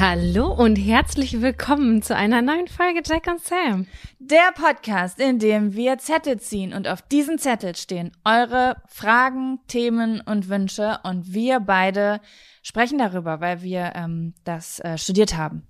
[0.00, 3.88] Hallo und herzlich willkommen zu einer neuen Folge Jack und Sam.
[4.20, 10.20] Der Podcast, in dem wir Zettel ziehen und auf diesen Zettel stehen eure Fragen, Themen
[10.20, 12.20] und Wünsche und wir beide
[12.62, 15.66] sprechen darüber, weil wir ähm, das äh, studiert haben.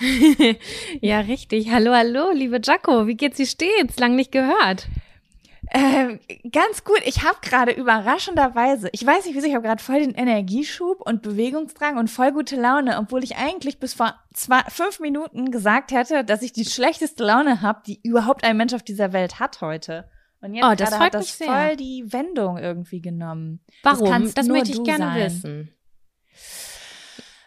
[1.00, 1.70] ja, richtig.
[1.70, 3.06] Hallo, hallo, liebe Jaco.
[3.06, 4.00] Wie geht's, wie steht's?
[4.00, 4.88] Lang nicht gehört.
[5.70, 6.18] Äh,
[6.50, 7.00] ganz gut.
[7.04, 11.22] Ich habe gerade überraschenderweise, ich weiß nicht wieso, ich habe gerade voll den Energieschub und
[11.22, 16.24] Bewegungsdrang und voll gute Laune, obwohl ich eigentlich bis vor zwei, fünf Minuten gesagt hätte,
[16.24, 20.08] dass ich die schlechteste Laune habe, die überhaupt ein Mensch auf dieser Welt hat heute.
[20.40, 21.48] Und jetzt oh, das hat das sehr.
[21.48, 23.60] voll die Wendung irgendwie genommen.
[23.82, 24.24] Warum?
[24.24, 25.24] Das, das möchte ich gerne sein.
[25.24, 25.74] wissen.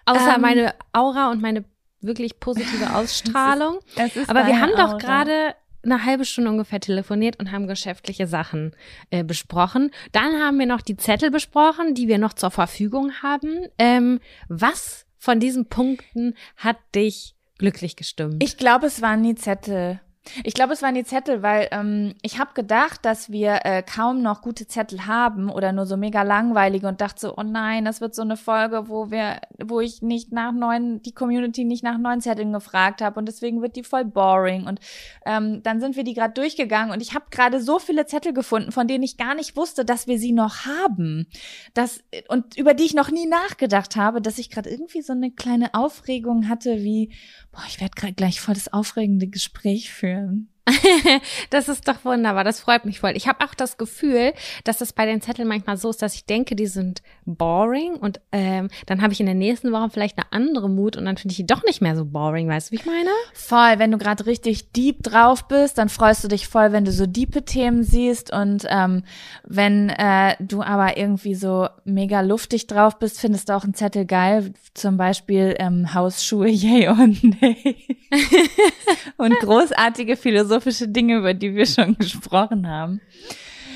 [0.05, 1.63] Außer ähm, meine Aura und meine
[2.01, 3.79] wirklich positive Ausstrahlung.
[3.95, 4.91] es ist, es ist Aber wir haben Aura.
[4.91, 8.75] doch gerade eine halbe Stunde ungefähr telefoniert und haben geschäftliche Sachen
[9.09, 9.91] äh, besprochen.
[10.11, 13.67] Dann haben wir noch die Zettel besprochen, die wir noch zur Verfügung haben.
[13.77, 18.43] Ähm, was von diesen Punkten hat dich glücklich gestimmt?
[18.43, 20.01] Ich glaube, es waren die Zettel.
[20.43, 24.21] Ich glaube, es waren die Zettel, weil ähm, ich habe gedacht, dass wir äh, kaum
[24.21, 28.01] noch gute Zettel haben oder nur so mega langweilige und dachte so, oh nein, das
[28.01, 31.97] wird so eine Folge, wo wir, wo ich nicht nach neuen, die Community nicht nach
[31.97, 34.67] neuen Zetteln gefragt habe und deswegen wird die voll boring.
[34.67, 34.79] Und
[35.25, 38.71] ähm, dann sind wir die gerade durchgegangen und ich habe gerade so viele Zettel gefunden,
[38.71, 41.25] von denen ich gar nicht wusste, dass wir sie noch haben.
[41.73, 45.31] Das, und über die ich noch nie nachgedacht habe, dass ich gerade irgendwie so eine
[45.31, 47.11] kleine Aufregung hatte, wie,
[47.51, 50.10] boah, ich werde gerade gleich voll das aufregende Gespräch führen.
[50.11, 50.50] Instagram.
[51.49, 53.13] das ist doch wunderbar, das freut mich voll.
[53.15, 54.33] Ich habe auch das Gefühl,
[54.63, 58.21] dass es bei den Zetteln manchmal so ist, dass ich denke, die sind boring und
[58.31, 61.31] ähm, dann habe ich in der nächsten Woche vielleicht eine andere Mut und dann finde
[61.31, 63.09] ich die doch nicht mehr so boring, weißt du, wie ich meine?
[63.33, 66.91] Voll, wenn du gerade richtig deep drauf bist, dann freust du dich voll, wenn du
[66.91, 69.03] so diepe Themen siehst und ähm,
[69.43, 74.05] wenn äh, du aber irgendwie so mega luftig drauf bist, findest du auch einen Zettel
[74.05, 77.97] geil, zum Beispiel ähm, Hausschuhe, yay und nee.
[79.17, 83.01] und großartige Philosophie philosophische Dinge, über die wir schon gesprochen haben.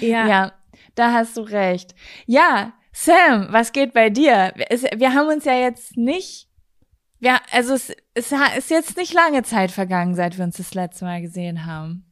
[0.02, 0.28] Ja.
[0.28, 0.52] Ja,
[0.96, 1.96] da hast du recht.
[2.26, 4.54] Ja, Sam, was geht bei dir?
[4.96, 6.48] Wir haben uns ja jetzt nicht,
[7.20, 11.06] ja, also es, es ist jetzt nicht lange Zeit vergangen, seit wir uns das letzte
[11.06, 12.06] Mal gesehen haben.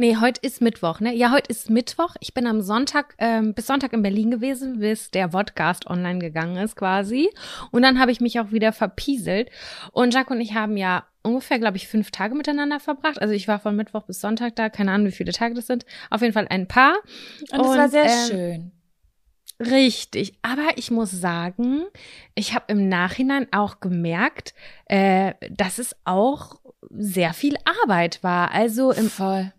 [0.00, 1.14] Nee, heute ist Mittwoch, ne?
[1.14, 2.16] Ja, heute ist Mittwoch.
[2.20, 6.56] Ich bin am Sonntag, ähm, bis Sonntag in Berlin gewesen, bis der Podcast online gegangen
[6.56, 7.28] ist quasi.
[7.70, 9.50] Und dann habe ich mich auch wieder verpieselt.
[9.92, 13.20] Und Jack und ich haben ja ungefähr, glaube ich, fünf Tage miteinander verbracht.
[13.20, 15.84] Also ich war von Mittwoch bis Sonntag da, keine Ahnung, wie viele Tage das sind.
[16.08, 16.94] Auf jeden Fall ein paar.
[17.52, 18.72] Und es war sehr ähm, schön.
[19.60, 21.84] Richtig, aber ich muss sagen,
[22.34, 24.54] ich habe im Nachhinein auch gemerkt,
[24.86, 26.58] äh, dass es auch
[26.88, 28.52] sehr viel Arbeit war.
[28.52, 29.52] Also im Voll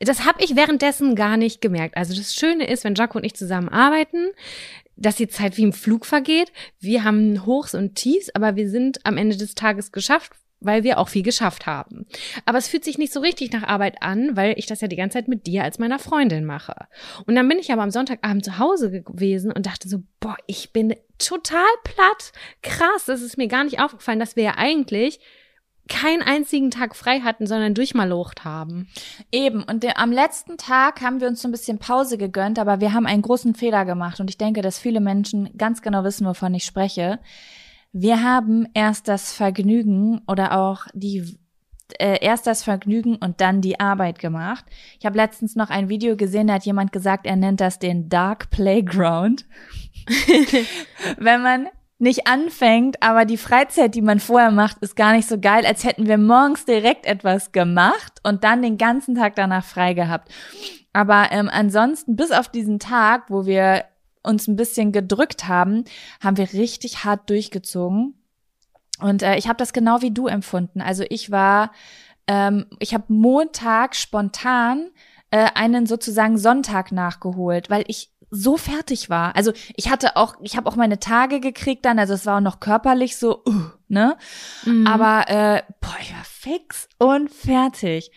[0.00, 1.96] Das habe ich währenddessen gar nicht gemerkt.
[1.96, 4.28] Also das Schöne ist, wenn Jaco und ich zusammen arbeiten,
[4.96, 6.52] dass die Zeit wie im Flug vergeht.
[6.80, 10.98] Wir haben Hochs und Tiefs, aber wir sind am Ende des Tages geschafft, weil wir
[10.98, 12.06] auch viel geschafft haben.
[12.44, 14.96] Aber es fühlt sich nicht so richtig nach Arbeit an, weil ich das ja die
[14.96, 16.74] ganze Zeit mit dir als meiner Freundin mache.
[17.26, 20.72] Und dann bin ich aber am Sonntagabend zu Hause gewesen und dachte so, boah, ich
[20.72, 22.32] bin total platt.
[22.62, 25.20] Krass, das ist mir gar nicht aufgefallen, dass wir ja eigentlich
[25.88, 28.88] keinen einzigen Tag frei hatten, sondern durchmalocht haben.
[29.32, 29.62] Eben.
[29.62, 32.92] Und der, am letzten Tag haben wir uns so ein bisschen Pause gegönnt, aber wir
[32.92, 34.20] haben einen großen Fehler gemacht.
[34.20, 37.18] Und ich denke, dass viele Menschen ganz genau wissen, wovon ich spreche.
[37.92, 41.38] Wir haben erst das Vergnügen oder auch die
[41.98, 44.64] äh, erst das Vergnügen und dann die Arbeit gemacht.
[44.98, 48.08] Ich habe letztens noch ein Video gesehen, da hat jemand gesagt, er nennt das den
[48.10, 49.46] Dark Playground.
[51.16, 51.68] Wenn man
[51.98, 55.84] nicht anfängt, aber die Freizeit, die man vorher macht, ist gar nicht so geil, als
[55.84, 60.30] hätten wir morgens direkt etwas gemacht und dann den ganzen Tag danach frei gehabt.
[60.92, 63.84] Aber ähm, ansonsten, bis auf diesen Tag, wo wir
[64.22, 65.84] uns ein bisschen gedrückt haben,
[66.22, 68.14] haben wir richtig hart durchgezogen.
[69.00, 70.80] Und äh, ich habe das genau wie du empfunden.
[70.80, 71.72] Also ich war,
[72.26, 74.90] ähm, ich habe Montag spontan
[75.30, 79.34] äh, einen sozusagen Sonntag nachgeholt, weil ich so fertig war.
[79.36, 82.42] Also ich hatte auch, ich habe auch meine Tage gekriegt dann, also es war auch
[82.42, 84.16] noch körperlich so, uh, ne?
[84.64, 84.86] Mhm.
[84.86, 88.10] Aber äh, boah, ich war fix und fertig.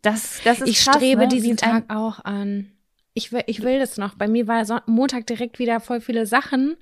[0.00, 1.28] Das, das ist Ich krass, strebe ne?
[1.28, 2.72] diesen Tag auch an.
[3.14, 4.14] Ich will, ich will das noch.
[4.14, 6.76] Bei mir war Son Montag direkt wieder voll viele Sachen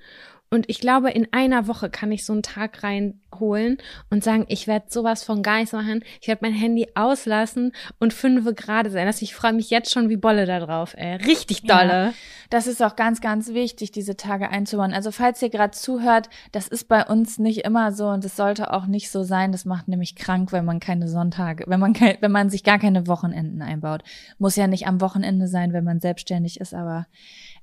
[0.53, 3.77] und ich glaube, in einer Woche kann ich so einen Tag reinholen
[4.09, 6.03] und sagen, ich werde sowas von gar nichts machen.
[6.19, 9.07] Ich werde mein Handy auslassen und fünfe gerade sein.
[9.07, 11.15] Also ich freue mich jetzt schon wie Bolle da drauf, ey.
[11.15, 12.07] Richtig dolle.
[12.07, 12.13] Ja,
[12.49, 14.93] das ist auch ganz, ganz wichtig, diese Tage einzubauen.
[14.93, 18.73] Also falls ihr gerade zuhört, das ist bei uns nicht immer so und es sollte
[18.73, 19.53] auch nicht so sein.
[19.53, 22.77] Das macht nämlich krank, wenn man keine Sonntage, wenn man kein, wenn man sich gar
[22.77, 24.03] keine Wochenenden einbaut.
[24.37, 27.07] Muss ja nicht am Wochenende sein, wenn man selbstständig ist, aber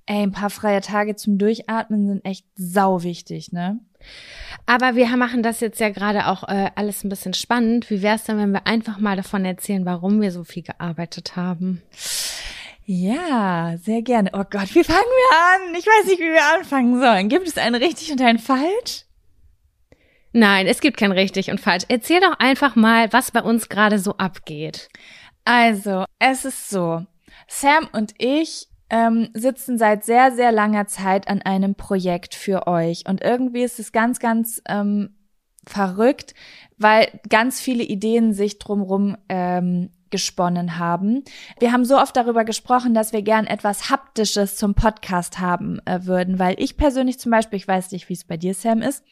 [0.09, 3.79] ey, ein paar freie Tage zum Durchatmen sind echt sau wichtig, ne?
[4.65, 7.91] Aber wir machen das jetzt ja gerade auch äh, alles ein bisschen spannend.
[7.91, 11.37] Wie wäre es denn, wenn wir einfach mal davon erzählen, warum wir so viel gearbeitet
[11.37, 11.83] haben?
[12.85, 14.31] Ja, sehr gerne.
[14.33, 15.75] Oh Gott, wie fangen wir an?
[15.79, 17.29] Ich weiß nicht, wie wir anfangen sollen.
[17.29, 19.05] Gibt es ein richtig und ein falsch?
[20.33, 21.85] Nein, es gibt kein richtig und falsch.
[21.89, 24.89] Erzähl doch einfach mal, was bei uns gerade so abgeht.
[25.45, 27.05] Also, es ist so.
[27.47, 33.05] Sam und ich ähm, sitzen seit sehr, sehr langer Zeit an einem Projekt für euch.
[33.07, 35.17] Und irgendwie ist es ganz, ganz ähm,
[35.67, 36.35] verrückt,
[36.79, 41.23] weil ganz viele Ideen sich drumrum ähm, gesponnen haben.
[41.59, 46.07] Wir haben so oft darüber gesprochen, dass wir gern etwas Haptisches zum Podcast haben äh,
[46.07, 49.05] würden, weil ich persönlich zum Beispiel, ich weiß nicht, wie es bei dir, Sam, ist,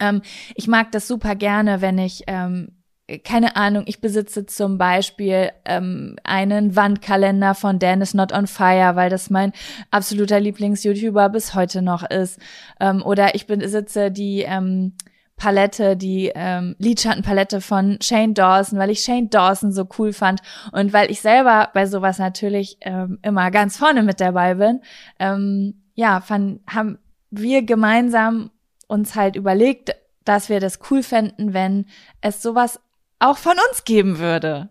[0.00, 0.22] ähm,
[0.56, 2.83] ich mag das super gerne, wenn ich ähm,
[3.24, 8.96] keine Ahnung, ich besitze zum Beispiel ähm, einen Wandkalender von Dan is Not on Fire,
[8.96, 9.52] weil das mein
[9.90, 12.40] absoluter Lieblings-YouTuber bis heute noch ist.
[12.80, 14.94] Ähm, oder ich besitze die ähm,
[15.36, 20.40] Palette, die ähm, Lidschattenpalette von Shane Dawson, weil ich Shane Dawson so cool fand
[20.72, 24.80] und weil ich selber bei sowas natürlich ähm, immer ganz vorne mit dabei bin.
[25.18, 26.98] Ähm, ja, fand, haben
[27.30, 28.50] wir gemeinsam
[28.86, 31.86] uns halt überlegt, dass wir das cool fänden, wenn
[32.20, 32.80] es sowas
[33.18, 34.70] auch von uns geben würde.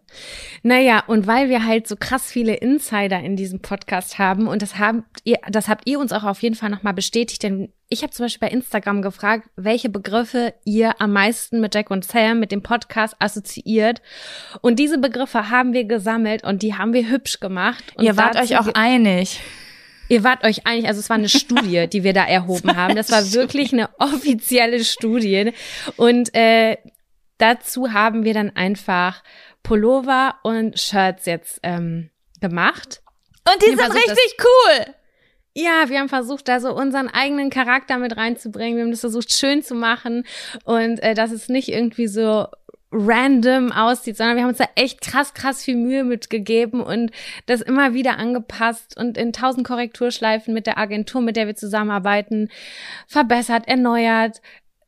[0.62, 4.78] Naja, und weil wir halt so krass viele Insider in diesem Podcast haben und das
[4.78, 8.12] habt ihr, das habt ihr uns auch auf jeden Fall nochmal bestätigt, denn ich habe
[8.12, 12.51] zum Beispiel bei Instagram gefragt, welche Begriffe ihr am meisten mit Jack und Sam, mit
[12.51, 14.01] dem Podcast assoziiert.
[14.62, 17.84] Und diese Begriffe haben wir gesammelt und die haben wir hübsch gemacht.
[17.96, 19.41] Und ihr wart euch auch einig.
[20.10, 22.96] Ihr wart euch einig, also es war eine Studie, die wir da erhoben haben.
[22.96, 25.53] Das war wirklich eine offizielle Studie.
[25.96, 26.77] Und äh,
[27.43, 29.21] dazu haben wir dann einfach
[29.63, 32.09] Pullover und Shirts jetzt ähm,
[32.39, 33.01] gemacht.
[33.45, 34.93] Und die sind versucht, richtig cool.
[35.53, 38.77] Ja, wir haben versucht, da so unseren eigenen Charakter mit reinzubringen.
[38.77, 40.25] Wir haben das versucht, schön zu machen
[40.63, 42.47] und äh, dass es nicht irgendwie so
[42.93, 47.12] random aussieht, sondern wir haben uns da echt krass, krass viel Mühe mitgegeben und
[47.47, 52.50] das immer wieder angepasst und in tausend Korrekturschleifen mit der Agentur, mit der wir zusammenarbeiten,
[53.07, 54.41] verbessert, erneuert,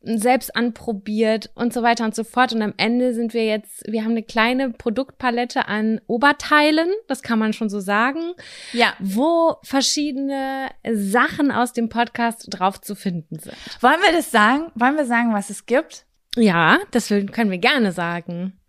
[0.06, 2.54] selbst anprobiert und so weiter und so fort.
[2.54, 7.40] Und am Ende sind wir jetzt, wir haben eine kleine Produktpalette an Oberteilen, das kann
[7.40, 8.34] man schon so sagen.
[8.74, 8.94] Ja.
[9.00, 13.56] Wo verschiedene Sachen aus dem Podcast drauf zu finden sind.
[13.82, 14.72] Wollen wir das sagen?
[14.76, 16.06] Wollen wir sagen, was es gibt?
[16.36, 18.60] Ja, das können wir gerne sagen.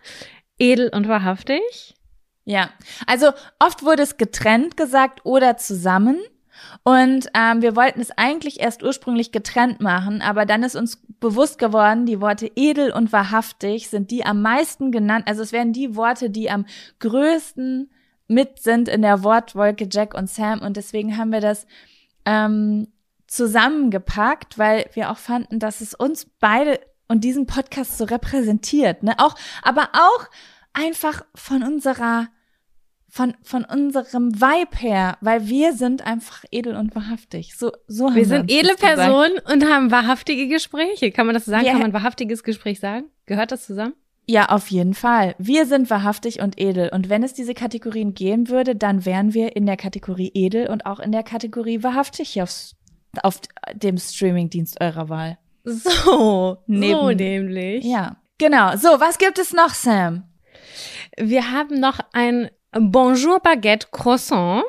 [0.58, 1.94] edel und wahrhaftig.
[2.44, 2.70] Ja,
[3.06, 6.18] also oft wurde es getrennt gesagt oder zusammen.
[6.82, 11.58] Und ähm, wir wollten es eigentlich erst ursprünglich getrennt machen, aber dann ist uns bewusst
[11.58, 15.24] geworden, die Worte edel und wahrhaftig sind die am meisten genannt.
[15.26, 16.66] Also es werden die Worte, die am
[17.00, 17.90] größten
[18.28, 20.60] mit sind in der Wortwolke Jack und Sam.
[20.60, 21.66] Und deswegen haben wir das
[22.24, 22.88] ähm,
[23.26, 29.02] zusammengepackt, weil wir auch fanden, dass es uns beide und diesen Podcast so repräsentiert.
[29.02, 29.14] Ne?
[29.18, 30.26] Auch, aber auch
[30.72, 32.28] einfach von unserer
[33.14, 37.56] von, von unserem Vibe her, weil wir sind einfach edel und wahrhaftig.
[37.56, 41.12] So, so haben wir, wir sind edle Personen und haben wahrhaftige Gespräche.
[41.12, 41.64] Kann man das sagen?
[41.64, 43.04] Wir Kann man wahrhaftiges Gespräch sagen?
[43.26, 43.94] Gehört das zusammen?
[44.26, 45.36] Ja, auf jeden Fall.
[45.38, 46.88] Wir sind wahrhaftig und edel.
[46.88, 50.84] Und wenn es diese Kategorien geben würde, dann wären wir in der Kategorie edel und
[50.84, 52.72] auch in der Kategorie wahrhaftig auf,
[53.22, 53.40] auf
[53.74, 55.38] dem Streamingdienst eurer Wahl.
[55.66, 57.84] So, Neben, so nämlich.
[57.84, 58.76] Ja, genau.
[58.76, 60.24] So, was gibt es noch, Sam?
[61.16, 64.64] Wir haben noch ein Bonjour Baguette Croissant.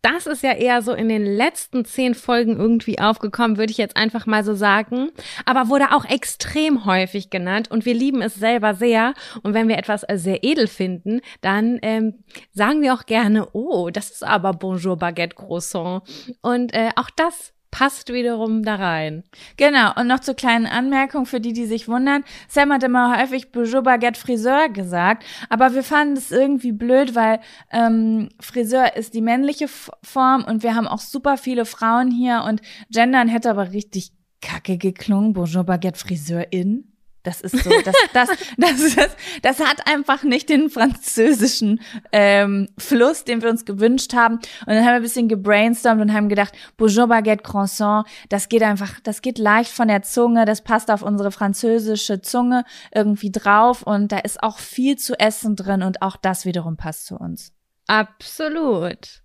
[0.00, 3.96] Das ist ja eher so in den letzten zehn Folgen irgendwie aufgekommen, würde ich jetzt
[3.96, 5.10] einfach mal so sagen.
[5.44, 9.12] Aber wurde auch extrem häufig genannt und wir lieben es selber sehr.
[9.42, 12.22] Und wenn wir etwas sehr edel finden, dann ähm,
[12.52, 16.02] sagen wir auch gerne, oh, das ist aber Bonjour Baguette Croissant.
[16.42, 19.24] Und äh, auch das passt wiederum da rein.
[19.56, 22.24] Genau, und noch zur kleinen Anmerkung für die, die sich wundern.
[22.48, 27.40] Sam hat immer häufig Bonjour Baguette Friseur gesagt, aber wir fanden es irgendwie blöd, weil
[27.70, 32.60] ähm, Friseur ist die männliche Form und wir haben auch super viele Frauen hier und
[32.90, 35.32] Gendern hätte aber richtig kacke geklungen.
[35.32, 36.97] Bonjour Baguette Friseurin.
[37.28, 41.80] Das ist so, das, das, das, das, das hat einfach nicht den französischen
[42.10, 44.36] ähm, Fluss, den wir uns gewünscht haben.
[44.36, 48.62] Und dann haben wir ein bisschen gebrainstormt und haben gedacht, Bonjour Baguette Croissant, das geht
[48.62, 53.82] einfach, das geht leicht von der Zunge, das passt auf unsere französische Zunge irgendwie drauf
[53.82, 57.52] und da ist auch viel zu essen drin und auch das wiederum passt zu uns.
[57.86, 59.22] Absolut.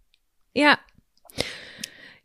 [0.53, 0.77] Ja.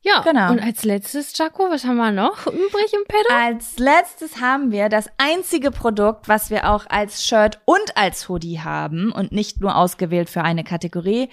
[0.08, 0.50] Ja, genau.
[0.52, 3.52] Und als letztes, Jaco, was haben wir noch übrig im Pedal?
[3.52, 8.60] Als letztes haben wir das einzige Produkt, was wir auch als Shirt und als Hoodie
[8.60, 11.28] haben und nicht nur ausgewählt für eine Kategorie.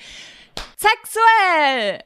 [0.78, 2.04] Sexuell!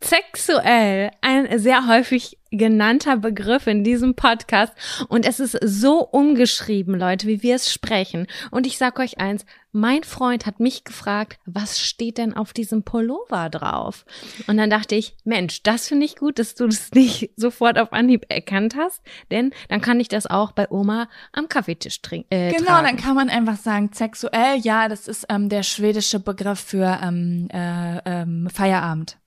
[0.00, 4.72] Sexuell, ein sehr häufig genannter Begriff in diesem Podcast
[5.08, 8.26] und es ist so umgeschrieben, Leute, wie wir es sprechen.
[8.50, 12.84] Und ich sag euch eins, mein Freund hat mich gefragt, was steht denn auf diesem
[12.84, 14.06] Pullover drauf?
[14.46, 17.92] Und dann dachte ich, Mensch, das finde ich gut, dass du das nicht sofort auf
[17.92, 22.28] Anhieb erkannt hast, denn dann kann ich das auch bei Oma am Kaffeetisch trinken.
[22.30, 22.86] Äh, genau, tragen.
[22.86, 27.48] dann kann man einfach sagen, sexuell, ja, das ist ähm, der schwedische Begriff für ähm,
[27.52, 29.18] äh, ähm, Feierabend.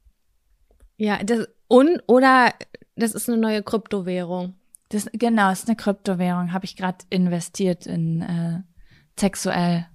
[1.02, 2.54] Ja, das und oder
[2.96, 4.54] das ist eine neue Kryptowährung.
[4.90, 6.54] Das, genau, ist eine Kryptowährung.
[6.54, 8.60] Habe ich gerade investiert in äh,
[9.20, 9.88] sexuell.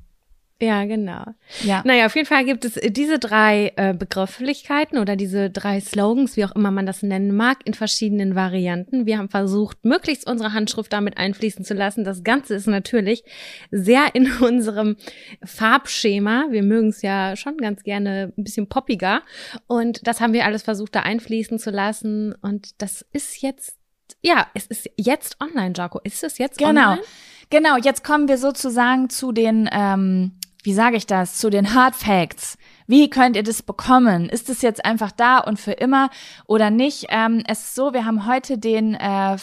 [0.61, 1.23] Ja, genau.
[1.65, 1.83] Ja.
[1.85, 6.47] Naja, auf jeden Fall gibt es diese drei äh, Begrifflichkeiten oder diese drei Slogans, wie
[6.47, 9.05] auch immer man das nennen mag, in verschiedenen Varianten.
[9.05, 12.05] Wir haben versucht, möglichst unsere Handschrift damit einfließen zu lassen.
[12.05, 13.23] Das Ganze ist natürlich
[13.71, 14.97] sehr in unserem
[15.45, 16.47] Farbschema.
[16.49, 19.21] Wir mögen es ja schon ganz gerne ein bisschen poppiger.
[19.67, 22.35] Und das haben wir alles versucht, da einfließen zu lassen.
[22.41, 23.77] Und das ist jetzt,
[24.23, 26.01] ja, es ist jetzt online, Jaco.
[26.03, 26.69] Ist es jetzt genau.
[26.71, 26.97] online?
[26.97, 27.07] Genau.
[27.51, 30.33] Genau, jetzt kommen wir sozusagen zu den ähm,
[30.67, 32.59] wie sage ich das, zu den Hard Facts.
[32.89, 34.29] Wie könnt ihr das bekommen?
[34.29, 36.11] Ist es jetzt einfach da und für immer
[36.47, 37.07] oder nicht?
[37.09, 39.37] Ähm, es ist so, wir haben heute den äh,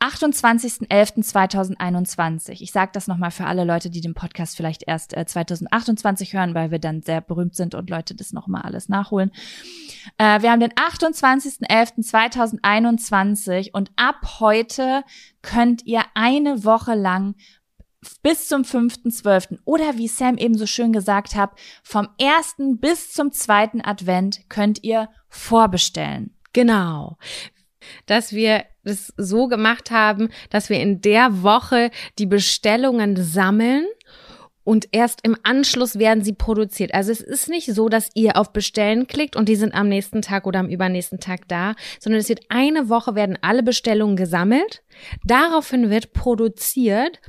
[0.00, 2.60] 28.11.2021.
[2.60, 6.54] Ich sage das nochmal für alle Leute, die den Podcast vielleicht erst äh, 2028 hören,
[6.54, 9.32] weil wir dann sehr berühmt sind und Leute das nochmal alles nachholen.
[10.18, 15.04] Äh, wir haben den 28.11.2021 und ab heute
[15.40, 17.34] könnt ihr eine Woche lang
[18.22, 19.58] bis zum 5.12.
[19.64, 21.50] oder wie Sam eben so schön gesagt hat,
[21.82, 26.34] vom ersten bis zum zweiten Advent könnt ihr vorbestellen.
[26.52, 27.18] Genau.
[28.06, 33.86] dass wir das so gemacht haben, dass wir in der Woche die Bestellungen sammeln
[34.66, 36.92] und erst im Anschluss werden sie produziert.
[36.92, 40.22] Also es ist nicht so, dass ihr auf Bestellen klickt und die sind am nächsten
[40.22, 44.82] Tag oder am übernächsten Tag da, sondern es wird eine Woche werden alle Bestellungen gesammelt,
[45.24, 47.20] daraufhin wird produziert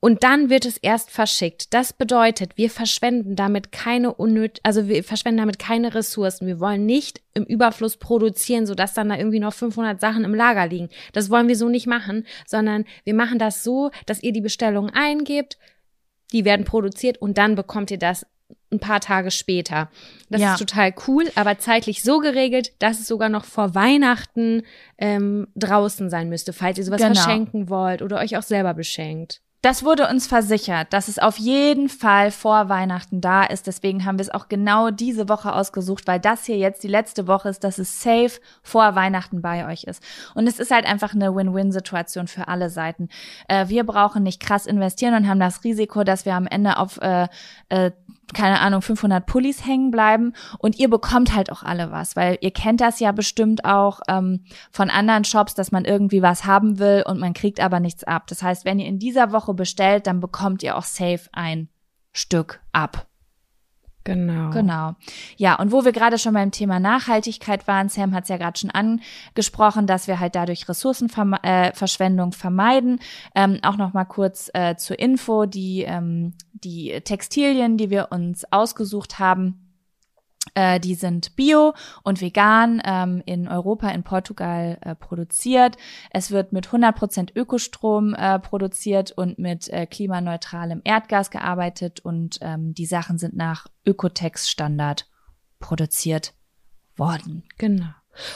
[0.00, 1.72] und dann wird es erst verschickt.
[1.72, 6.46] Das bedeutet, wir verschwenden damit keine unnöt, also wir verschwenden damit keine Ressourcen.
[6.46, 10.66] Wir wollen nicht im Überfluss produzieren, sodass dann da irgendwie noch 500 Sachen im Lager
[10.66, 10.90] liegen.
[11.14, 14.90] Das wollen wir so nicht machen, sondern wir machen das so, dass ihr die Bestellung
[14.90, 15.56] eingebt,
[16.32, 18.26] die werden produziert und dann bekommt ihr das
[18.70, 19.90] ein paar Tage später.
[20.30, 20.52] Das ja.
[20.52, 24.62] ist total cool, aber zeitlich so geregelt, dass es sogar noch vor Weihnachten
[24.98, 27.14] ähm, draußen sein müsste, falls ihr sowas genau.
[27.14, 29.42] verschenken wollt oder euch auch selber beschenkt.
[29.62, 33.68] Das wurde uns versichert, dass es auf jeden Fall vor Weihnachten da ist.
[33.68, 37.28] Deswegen haben wir es auch genau diese Woche ausgesucht, weil das hier jetzt die letzte
[37.28, 40.02] Woche ist, dass es safe vor Weihnachten bei euch ist.
[40.34, 43.08] Und es ist halt einfach eine Win-Win-Situation für alle Seiten.
[43.46, 47.00] Äh, wir brauchen nicht krass investieren und haben das Risiko, dass wir am Ende auf
[47.00, 47.28] äh,
[47.68, 47.92] äh,
[48.34, 52.50] keine Ahnung, 500 Pullis hängen bleiben und ihr bekommt halt auch alle was, weil ihr
[52.50, 57.04] kennt das ja bestimmt auch ähm, von anderen Shops, dass man irgendwie was haben will
[57.06, 58.26] und man kriegt aber nichts ab.
[58.28, 61.68] Das heißt, wenn ihr in dieser Woche bestellt, dann bekommt ihr auch safe ein
[62.12, 63.06] Stück ab.
[64.04, 64.50] Genau.
[64.50, 64.94] Genau.
[65.36, 68.58] Ja, und wo wir gerade schon beim Thema Nachhaltigkeit waren, Sam hat es ja gerade
[68.58, 72.98] schon angesprochen, dass wir halt dadurch Ressourcenverschwendung äh, vermeiden.
[73.34, 78.44] Ähm, auch noch mal kurz äh, zur Info, die, ähm, die Textilien, die wir uns
[78.52, 79.61] ausgesucht haben,
[80.54, 85.76] äh, die sind bio und vegan ähm, in Europa, in Portugal äh, produziert.
[86.10, 92.74] Es wird mit 100% Ökostrom äh, produziert und mit äh, klimaneutralem Erdgas gearbeitet und ähm,
[92.74, 95.08] die Sachen sind nach Ökotex-Standard
[95.58, 96.34] produziert
[96.96, 97.44] worden.
[97.56, 97.90] Genau.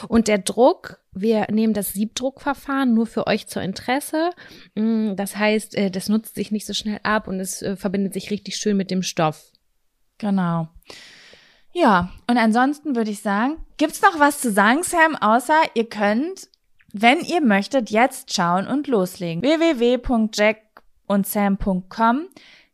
[0.07, 4.31] Und der Druck, wir nehmen das Siebdruckverfahren nur für euch zur Interesse.
[4.73, 8.31] Mm, das heißt, äh, das nutzt sich nicht so schnell ab und es verbindet sich
[8.31, 9.51] richtig schön mit dem Stoff.
[10.17, 10.69] Genau.
[11.79, 16.49] Ja, und ansonsten würde ich sagen, gibt's noch was zu sagen, Sam, außer ihr könnt,
[16.91, 19.43] wenn ihr möchtet, jetzt schauen und loslegen.
[19.43, 22.29] www.jackundsam.com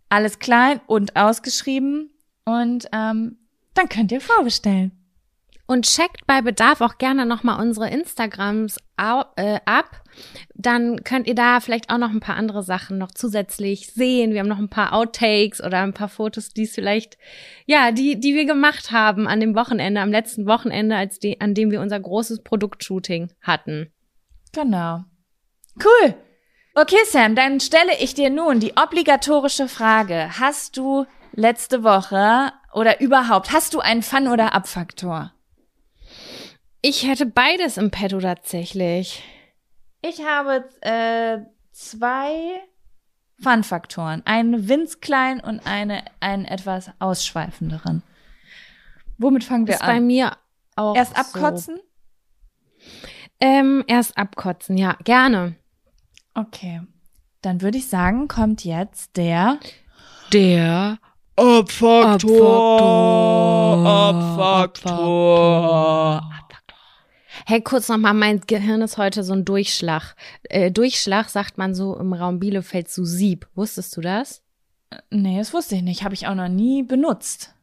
[0.08, 2.12] alles klein und ausgeschrieben
[2.46, 3.40] und ähm,
[3.74, 5.03] dann könnt ihr vorbestellen.
[5.66, 10.04] Und checkt bei Bedarf auch gerne nochmal unsere Instagrams äh, ab.
[10.54, 14.34] Dann könnt ihr da vielleicht auch noch ein paar andere Sachen noch zusätzlich sehen.
[14.34, 17.18] Wir haben noch ein paar Outtakes oder ein paar Fotos, die es vielleicht,
[17.66, 21.54] ja, die, die wir gemacht haben an dem Wochenende, am letzten Wochenende, als die, an
[21.54, 23.92] dem wir unser großes Produktshooting hatten.
[24.52, 25.06] Genau.
[25.78, 26.16] Cool.
[26.76, 30.40] Okay, Sam, dann stelle ich dir nun die obligatorische Frage.
[30.40, 35.34] Hast du letzte Woche oder überhaupt, hast du einen Fun- oder Abfaktor?
[36.86, 39.24] Ich hätte beides im Petto tatsächlich.
[40.02, 41.40] Ich habe äh,
[41.72, 42.60] zwei
[43.42, 44.22] Fun-Faktoren.
[44.26, 48.04] Einen winzklein und eine, einen etwas ausschweifenderen.
[49.18, 49.88] Womit fangen wir Ist an?
[49.88, 50.34] bei mir
[50.76, 50.94] auch.
[50.98, 51.78] Erst abkotzen?
[51.78, 52.84] So.
[53.40, 55.56] Ähm, erst abkotzen, ja, gerne.
[56.34, 56.82] Okay.
[57.42, 59.58] Dann würde ich sagen, kommt jetzt der.
[60.34, 60.98] Der
[61.38, 62.20] Abfaktor.
[63.88, 64.90] Abfaktor.
[66.26, 66.43] Abfaktor.
[67.46, 70.16] Hey, kurz nochmal, mein Gehirn ist heute so ein Durchschlag.
[70.44, 73.48] Äh, Durchschlag sagt man so im Raum Bielefeld zu Sieb.
[73.56, 74.42] Wusstest du das?
[75.10, 76.04] Nee, das wusste ich nicht.
[76.04, 77.54] Habe ich auch noch nie benutzt.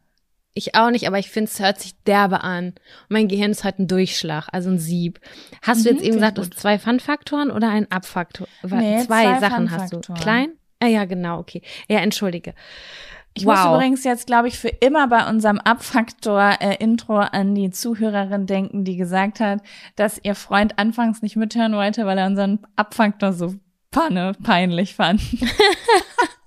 [0.52, 2.66] Ich auch nicht, aber ich finde, es hört sich derbe an.
[2.68, 2.76] Und
[3.08, 5.20] mein Gehirn ist heute ein Durchschlag, also ein Sieb.
[5.62, 8.48] Hast mhm, du jetzt eben gesagt, du hast zwei Fun-Faktoren oder ein Abfaktor?
[8.62, 10.00] Nee, zwei, zwei Sachen hast du.
[10.14, 10.52] Klein?
[10.80, 11.62] Ah ja, genau, okay.
[11.88, 12.54] Ja, entschuldige.
[13.34, 13.54] Ich wow.
[13.54, 18.84] muss übrigens jetzt, glaube ich, für immer bei unserem Abfaktor-Intro äh, an die Zuhörerin denken,
[18.84, 19.60] die gesagt hat,
[19.96, 23.54] dass ihr Freund anfangs nicht mithören wollte, weil er unseren Abfaktor so
[23.90, 25.20] panne peinlich fand.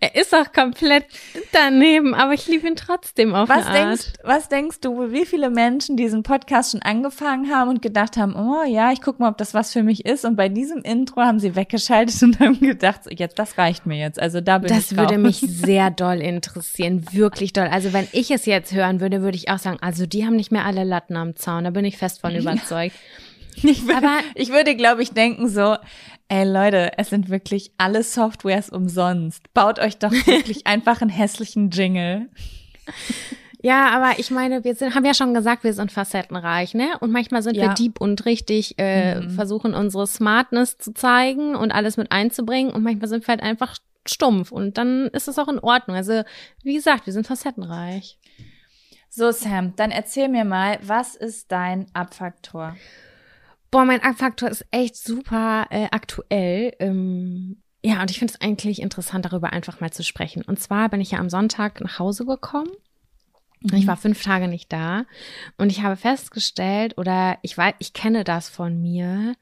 [0.00, 1.06] Er ist auch komplett
[1.52, 3.88] daneben, aber ich liebe ihn trotzdem auf was eine Art.
[3.88, 8.34] Denkst, was denkst du, wie viele Menschen diesen Podcast schon angefangen haben und gedacht haben,
[8.36, 10.24] oh ja, ich guck mal, ob das was für mich ist.
[10.24, 14.20] Und bei diesem Intro haben sie weggeschaltet und haben gedacht, jetzt, das reicht mir jetzt.
[14.20, 17.68] Also da bin das ich Das würde mich sehr doll interessieren, wirklich doll.
[17.68, 20.52] Also wenn ich es jetzt hören würde, würde ich auch sagen, also die haben nicht
[20.52, 22.96] mehr alle Latten am Zaun, da bin ich fest von überzeugt.
[23.56, 25.76] Ich, würde, aber ich würde, glaube ich, denken so,
[26.28, 29.52] ey Leute, es sind wirklich alle Softwares umsonst.
[29.54, 32.28] Baut euch doch wirklich einfach einen hässlichen Jingle.
[33.64, 36.98] Ja, aber ich meine, wir sind, haben ja schon gesagt, wir sind facettenreich, ne?
[37.00, 37.68] Und manchmal sind ja.
[37.68, 39.30] wir deep und richtig, äh, mhm.
[39.30, 42.74] versuchen unsere Smartness zu zeigen und alles mit einzubringen.
[42.74, 44.52] Und manchmal sind wir halt einfach stumpf.
[44.52, 45.96] Und dann ist es auch in Ordnung.
[45.96, 46.24] Also,
[46.62, 48.18] wie gesagt, wir sind facettenreich.
[49.08, 52.76] So, Sam, dann erzähl mir mal, was ist dein Abfaktor?
[53.74, 56.76] Boah, mein Faktor ist echt super äh, aktuell.
[56.78, 60.44] Ähm, ja, und ich finde es eigentlich interessant, darüber einfach mal zu sprechen.
[60.44, 62.70] Und zwar bin ich ja am Sonntag nach Hause gekommen.
[63.62, 63.76] Mhm.
[63.76, 65.06] Ich war fünf Tage nicht da
[65.58, 69.34] und ich habe festgestellt, oder ich weiß, ich kenne das von mir,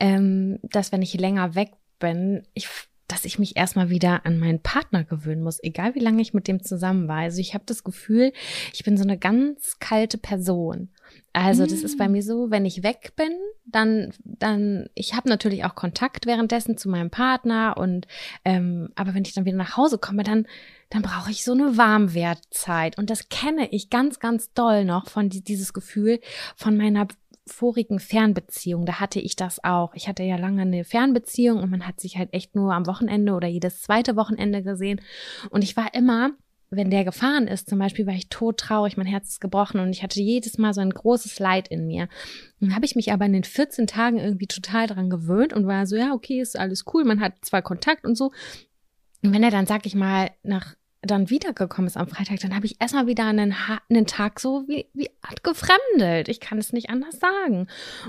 [0.00, 2.66] ähm, dass wenn ich länger weg bin, ich
[3.10, 6.46] dass ich mich erstmal wieder an meinen Partner gewöhnen muss, egal wie lange ich mit
[6.46, 7.18] dem zusammen war.
[7.18, 8.32] Also ich habe das Gefühl,
[8.72, 10.90] ich bin so eine ganz kalte Person.
[11.32, 12.12] Also das ist bei mm.
[12.12, 13.32] mir so, wenn ich weg bin,
[13.64, 18.06] dann, dann, ich habe natürlich auch Kontakt währenddessen zu meinem Partner und
[18.44, 20.46] ähm, aber wenn ich dann wieder nach Hause komme, dann,
[20.88, 22.98] dann brauche ich so eine Warmwertzeit.
[22.98, 26.20] Und das kenne ich ganz, ganz doll noch von die, dieses Gefühl
[26.56, 27.06] von meiner
[27.52, 29.94] vorigen Fernbeziehung, da hatte ich das auch.
[29.94, 33.34] Ich hatte ja lange eine Fernbeziehung und man hat sich halt echt nur am Wochenende
[33.34, 35.00] oder jedes zweite Wochenende gesehen.
[35.50, 36.30] Und ich war immer,
[36.70, 40.02] wenn der gefahren ist, zum Beispiel, war ich todtraurig, mein Herz ist gebrochen und ich
[40.02, 42.08] hatte jedes Mal so ein großes Leid in mir.
[42.60, 45.86] Dann habe ich mich aber in den 14 Tagen irgendwie total dran gewöhnt und war
[45.86, 48.32] so, ja, okay, ist alles cool, man hat zwar Kontakt und so.
[49.22, 52.66] Und wenn er dann, sag ich mal, nach dann wiedergekommen ist am Freitag, dann habe
[52.66, 53.54] ich erstmal wieder einen,
[53.88, 56.28] einen Tag so wie, wie Art gefremdelt.
[56.28, 57.68] Ich kann es nicht anders sagen.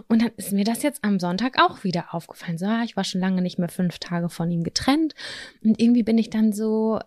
[0.09, 2.57] Und dann ist mir das jetzt am Sonntag auch wieder aufgefallen.
[2.57, 5.15] So, ich war schon lange nicht mehr fünf Tage von ihm getrennt.
[5.63, 6.99] Und irgendwie bin ich dann so,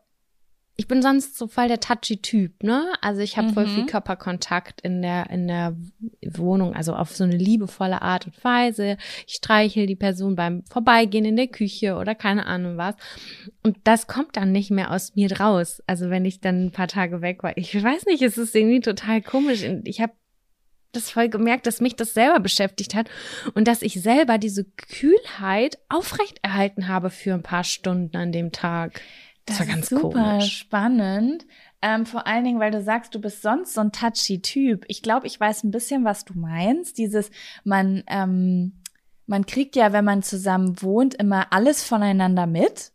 [0.77, 2.93] ich bin sonst so voll der touchy Typ, ne?
[3.01, 3.55] Also ich habe mhm.
[3.55, 5.77] voll viel Körperkontakt in der in der
[6.27, 8.97] Wohnung, also auf so eine liebevolle Art und Weise.
[9.27, 12.97] Ich streichel die Person beim Vorbeigehen in der Küche oder keine Ahnung was.
[13.63, 15.81] Und das kommt dann nicht mehr aus mir raus.
[15.87, 18.81] Also wenn ich dann ein paar Tage weg war, ich weiß nicht, es ist irgendwie
[18.81, 19.65] total komisch.
[19.85, 20.13] Ich habe
[20.91, 23.09] das voll gemerkt, dass mich das selber beschäftigt hat
[23.55, 29.01] und dass ich selber diese Kühlheit aufrechterhalten habe für ein paar Stunden an dem Tag.
[29.47, 30.59] Das, das war ganz super komisch.
[30.59, 31.47] spannend.
[31.83, 34.85] Ähm, vor allen Dingen, weil du sagst, du bist sonst so ein touchy Typ.
[34.89, 36.97] Ich glaube, ich weiß ein bisschen, was du meinst.
[36.97, 37.31] Dieses,
[37.63, 38.81] man, ähm,
[39.27, 42.93] man kriegt ja, wenn man zusammen wohnt, immer alles voneinander mit.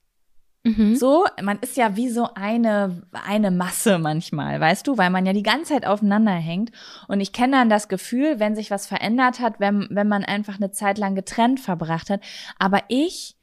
[0.64, 0.96] Mhm.
[0.96, 5.34] So, man ist ja wie so eine, eine Masse manchmal, weißt du, weil man ja
[5.34, 6.72] die ganze Zeit aufeinander hängt.
[7.08, 10.56] Und ich kenne dann das Gefühl, wenn sich was verändert hat, wenn, wenn man einfach
[10.56, 12.22] eine Zeit lang getrennt verbracht hat.
[12.58, 13.38] Aber ich,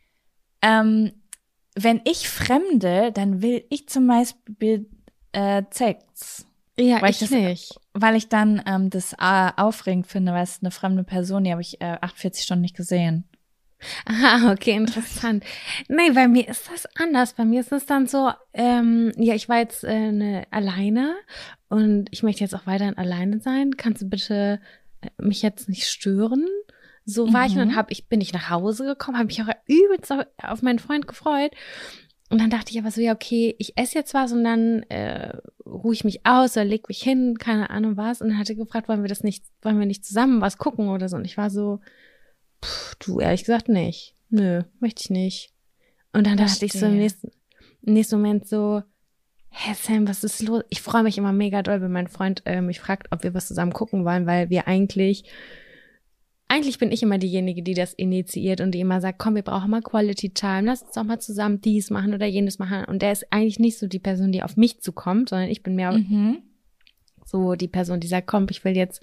[0.61, 1.13] ähm,
[1.77, 4.89] wenn ich fremde, dann will ich zum Beispiel
[5.33, 6.47] äh, Sex.
[6.79, 7.81] Ja, weil ich, ich das, nicht.
[7.93, 11.63] Weil ich dann ähm, das äh, aufregend finde, weil es eine fremde Person, die habe
[11.63, 13.25] ich äh, 48 Stunden nicht gesehen.
[14.07, 15.45] Ah, okay, interessant.
[15.89, 17.35] nee, bei mir ist das anders.
[17.35, 21.15] Bei mir ist es dann so, ähm, ja, ich war jetzt äh, ne, alleine
[21.69, 23.77] und ich möchte jetzt auch weiterhin alleine sein.
[23.77, 24.61] Kannst du bitte
[25.03, 26.47] äh, mich jetzt nicht stören?
[27.09, 27.47] So war mhm.
[27.47, 27.77] ich und dann mhm.
[27.77, 31.53] hab ich, bin ich nach Hause gekommen, habe mich auch übelst auf meinen Freund gefreut.
[32.29, 35.33] Und dann dachte ich aber so, ja, okay, ich esse jetzt was und dann äh,
[35.65, 38.21] ruhe ich mich aus oder leg mich hin, keine Ahnung was.
[38.21, 41.09] Und dann hatte gefragt, wollen wir das nicht, wollen wir nicht zusammen was gucken oder
[41.09, 41.17] so.
[41.17, 41.81] Und ich war so,
[42.65, 44.17] pff, du, ehrlich gesagt nicht.
[44.29, 45.53] Nö, möchte ich nicht.
[46.13, 47.31] Und dann dachte ich so im nächsten,
[47.83, 48.83] im nächsten Moment so,
[49.51, 50.65] hä Sam, was ist los?
[50.69, 53.47] Ich freue mich immer mega doll, wenn mein Freund äh, mich fragt, ob wir was
[53.47, 55.31] zusammen gucken wollen, weil wir eigentlich
[56.49, 59.71] eigentlich bin ich immer diejenige, die das initiiert und die immer sagt, komm, wir brauchen
[59.71, 62.85] mal Quality Time, lass uns doch mal zusammen dies machen oder jenes machen.
[62.85, 65.75] Und der ist eigentlich nicht so die Person, die auf mich zukommt, sondern ich bin
[65.75, 66.39] mehr mhm.
[67.25, 69.03] so die Person, die sagt, komm, ich will jetzt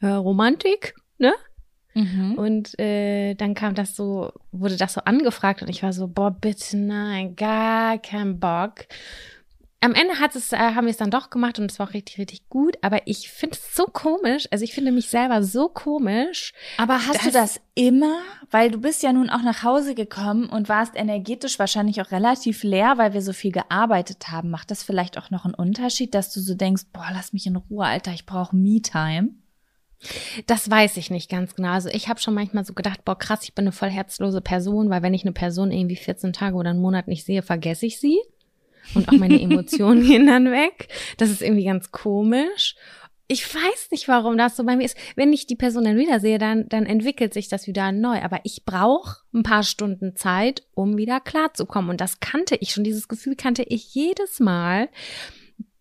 [0.00, 1.32] äh, Romantik, ne?
[1.94, 2.34] Mhm.
[2.34, 6.32] Und äh, dann kam das so, wurde das so angefragt und ich war so, boah,
[6.32, 8.86] bitte nein, gar kein Bock
[9.84, 11.92] am Ende hat es, äh, haben wir es dann doch gemacht und es war auch
[11.92, 12.78] richtig, richtig gut.
[12.80, 14.48] Aber ich finde es so komisch.
[14.50, 16.54] Also ich finde mich selber so komisch.
[16.78, 18.16] Aber hast du das immer?
[18.50, 22.62] Weil du bist ja nun auch nach Hause gekommen und warst energetisch wahrscheinlich auch relativ
[22.62, 24.48] leer, weil wir so viel gearbeitet haben.
[24.48, 27.56] Macht das vielleicht auch noch einen Unterschied, dass du so denkst, boah, lass mich in
[27.56, 29.34] Ruhe, Alter, ich brauche Me-Time?
[30.46, 31.72] Das weiß ich nicht ganz genau.
[31.72, 34.88] Also ich habe schon manchmal so gedacht, boah, krass, ich bin eine voll herzlose Person,
[34.88, 38.00] weil wenn ich eine Person irgendwie 14 Tage oder einen Monat nicht sehe, vergesse ich
[38.00, 38.18] sie
[38.94, 40.88] und auch meine Emotionen gehen dann weg.
[41.16, 42.74] Das ist irgendwie ganz komisch.
[43.26, 44.98] Ich weiß nicht, warum das so bei mir ist.
[45.16, 48.20] Wenn ich die Person dann wiedersehe, dann, dann entwickelt sich das wieder neu.
[48.20, 51.90] Aber ich brauche ein paar Stunden Zeit, um wieder klarzukommen.
[51.90, 52.84] Und das kannte ich schon.
[52.84, 54.90] Dieses Gefühl kannte ich jedes Mal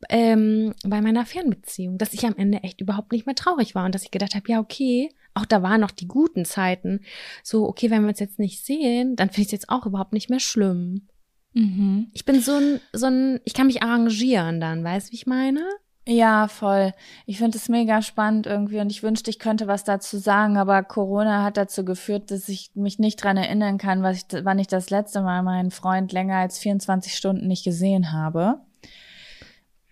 [0.10, 3.94] ähm, bei meiner Fernbeziehung, dass ich am Ende echt überhaupt nicht mehr traurig war und
[3.94, 7.02] dass ich gedacht habe, ja, okay, auch da waren noch die guten Zeiten.
[7.44, 10.14] So, okay, wenn wir uns jetzt nicht sehen, dann finde ich es jetzt auch überhaupt
[10.14, 11.08] nicht mehr schlimm.
[11.54, 12.08] Mhm.
[12.14, 15.28] Ich bin so ein, so ein, ich kann mich arrangieren dann, weißt du, wie ich
[15.28, 15.62] meine?
[16.06, 16.92] Ja, voll.
[17.26, 20.84] Ich finde es mega spannend irgendwie und ich wünschte, ich könnte was dazu sagen, aber
[20.84, 24.68] Corona hat dazu geführt, dass ich mich nicht dran erinnern kann, was ich, wann ich
[24.68, 28.60] das letzte Mal meinen Freund länger als 24 Stunden nicht gesehen habe.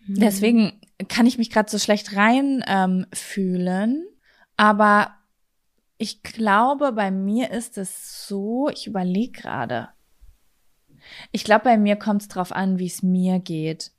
[0.06, 0.16] Mhm.
[0.20, 4.04] Deswegen kann ich mich gerade so schlecht rein ähm, fühlen,
[4.58, 5.14] aber
[5.98, 9.90] Ich glaube, bei mir ist es so, ich überlege gerade.
[11.32, 13.92] Ich glaube, bei mir kommt es drauf an, wie es mir geht.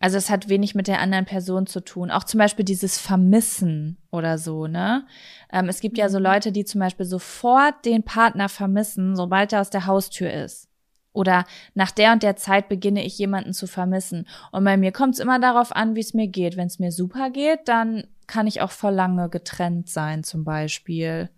[0.00, 2.10] Also es hat wenig mit der anderen Person zu tun.
[2.10, 5.06] Auch zum Beispiel dieses Vermissen oder so, ne?
[5.52, 6.24] Ähm, es gibt ja so mhm.
[6.24, 10.68] Leute, die zum Beispiel sofort den Partner vermissen, sobald er aus der Haustür ist.
[11.12, 14.28] Oder nach der und der Zeit beginne ich jemanden zu vermissen.
[14.52, 16.56] Und bei mir kommt es immer darauf an, wie es mir geht.
[16.56, 21.28] Wenn es mir super geht, dann kann ich auch vor lange getrennt sein, zum Beispiel.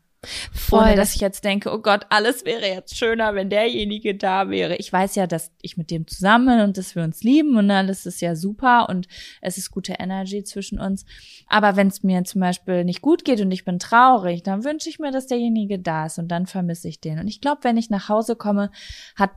[0.52, 0.83] Voll.
[0.83, 4.76] Ohne dass ich jetzt denke, oh Gott, alles wäre jetzt schöner, wenn derjenige da wäre.
[4.76, 8.04] Ich weiß ja, dass ich mit dem zusammen und dass wir uns lieben und alles
[8.04, 9.09] ist ja super und
[9.40, 11.06] es ist gute Energy zwischen uns.
[11.46, 14.90] Aber wenn es mir zum Beispiel nicht gut geht und ich bin traurig, dann wünsche
[14.90, 17.18] ich mir, dass derjenige da ist und dann vermisse ich den.
[17.18, 18.70] Und ich glaube, wenn ich nach Hause komme,
[19.16, 19.33] hat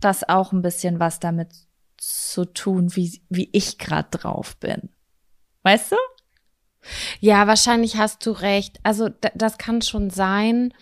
[0.00, 1.48] das auch ein bisschen was damit
[1.98, 4.88] zu tun, wie, wie ich gerade drauf bin.
[5.64, 5.96] Weißt du?
[7.20, 8.78] Ja, wahrscheinlich hast du recht.
[8.82, 10.72] Also das kann schon sein.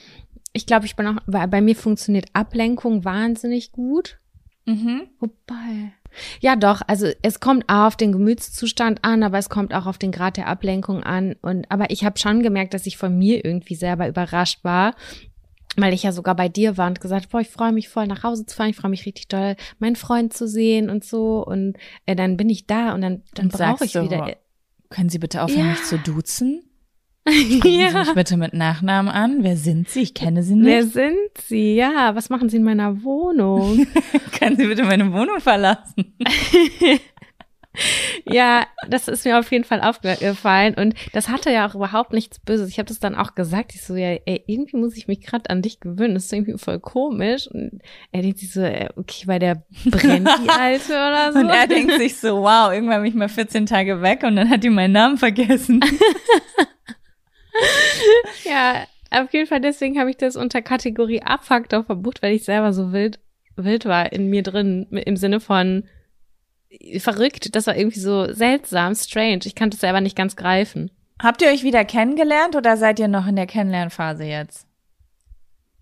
[0.52, 4.18] Ich glaube, ich bin auch, bei mir funktioniert Ablenkung wahnsinnig gut.
[4.64, 5.08] Mhm.
[5.20, 5.92] Wobei.
[6.40, 6.82] Ja, doch.
[6.86, 10.48] Also es kommt auf den Gemütszustand an, aber es kommt auch auf den Grad der
[10.48, 11.36] Ablenkung an.
[11.42, 14.94] Und aber ich habe schon gemerkt, dass ich von mir irgendwie selber überrascht war,
[15.76, 18.22] weil ich ja sogar bei dir war und gesagt, boah, ich freue mich voll nach
[18.22, 21.44] Hause zu fahren, ich freue mich richtig doll, meinen Freund zu sehen und so.
[21.44, 24.36] Und äh, dann bin ich da und dann, dann brauche ich wieder.
[24.90, 25.70] Können Sie bitte aufhören, ja.
[25.72, 26.62] mich zu duzen?
[27.28, 27.90] Sprechen ja.
[27.90, 29.42] Sie mich bitte mit Nachnamen an.
[29.42, 30.02] Wer sind Sie?
[30.02, 30.66] Ich kenne Sie nicht.
[30.66, 31.74] Wer sind Sie?
[31.74, 33.86] Ja, was machen Sie in meiner Wohnung?
[34.38, 36.14] Können Sie bitte meine Wohnung verlassen?
[38.24, 42.38] ja, das ist mir auf jeden Fall aufgefallen und das hatte ja auch überhaupt nichts
[42.38, 42.70] Böses.
[42.70, 43.74] Ich habe das dann auch gesagt.
[43.74, 46.14] Ich so, ja, ey, irgendwie muss ich mich gerade an dich gewöhnen.
[46.14, 47.48] Das ist irgendwie voll komisch.
[47.48, 47.80] Und
[48.12, 51.38] er denkt sich so, okay, weil der brennt die Alte oder so.
[51.40, 54.50] Und er denkt sich so, wow, irgendwann bin ich mal 14 Tage weg und dann
[54.50, 55.80] hat die meinen Namen vergessen.
[58.44, 62.72] ja, auf jeden Fall deswegen habe ich das unter Kategorie Abfaktor verbucht, weil ich selber
[62.72, 63.18] so wild
[63.56, 65.84] wild war in mir drin im Sinne von
[66.98, 67.54] verrückt.
[67.54, 69.40] Das war irgendwie so seltsam, strange.
[69.44, 70.90] Ich kann das selber nicht ganz greifen.
[71.22, 74.66] Habt ihr euch wieder kennengelernt oder seid ihr noch in der Kennenlernphase jetzt?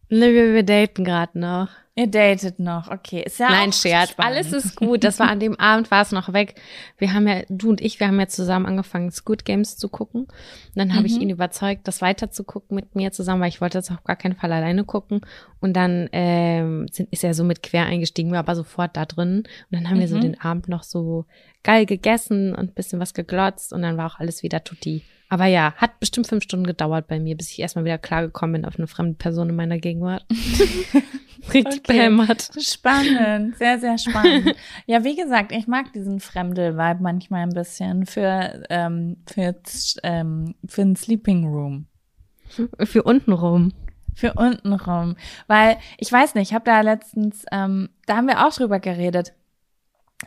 [0.08, 1.68] Wir, wir daten gerade noch.
[1.96, 3.22] Ihr datet noch, okay.
[3.24, 4.10] Ist ja Nein, Scherz.
[4.10, 4.36] Spannend.
[4.36, 5.04] Alles ist gut.
[5.04, 6.60] Das war an dem Abend, war es noch weg.
[6.98, 10.22] Wir haben ja, du und ich, wir haben ja zusammen angefangen, Squid Games zu gucken.
[10.22, 10.32] Und
[10.74, 11.06] dann habe mhm.
[11.06, 14.02] ich ihn überzeugt, das weiter zu gucken mit mir zusammen, weil ich wollte das auf
[14.02, 15.20] gar keinen Fall alleine gucken.
[15.60, 19.44] Und dann ähm, sind, ist er so mit quer eingestiegen, war aber sofort da drin.
[19.44, 20.00] Und dann haben mhm.
[20.00, 20.22] wir so mhm.
[20.22, 21.26] den Abend noch so
[21.62, 25.04] geil gegessen und bisschen was geglotzt und dann war auch alles wieder tutti.
[25.34, 28.64] Aber ja, hat bestimmt fünf Stunden gedauert bei mir, bis ich erstmal wieder klargekommen bin
[28.64, 30.24] auf eine fremde Person in meiner Gegenwart.
[31.52, 31.80] Richtig okay.
[31.88, 32.50] behämmert.
[32.60, 34.54] Spannend, sehr, sehr spannend.
[34.86, 39.56] ja, wie gesagt, ich mag diesen Fremde-Vibe manchmal ein bisschen für, ähm, für,
[40.04, 41.86] ähm, für einen Sleeping Room.
[42.84, 43.72] Für untenrum.
[44.14, 45.16] Für untenrum.
[45.48, 49.32] Weil, ich weiß nicht, ich habe da letztens, ähm, da haben wir auch drüber geredet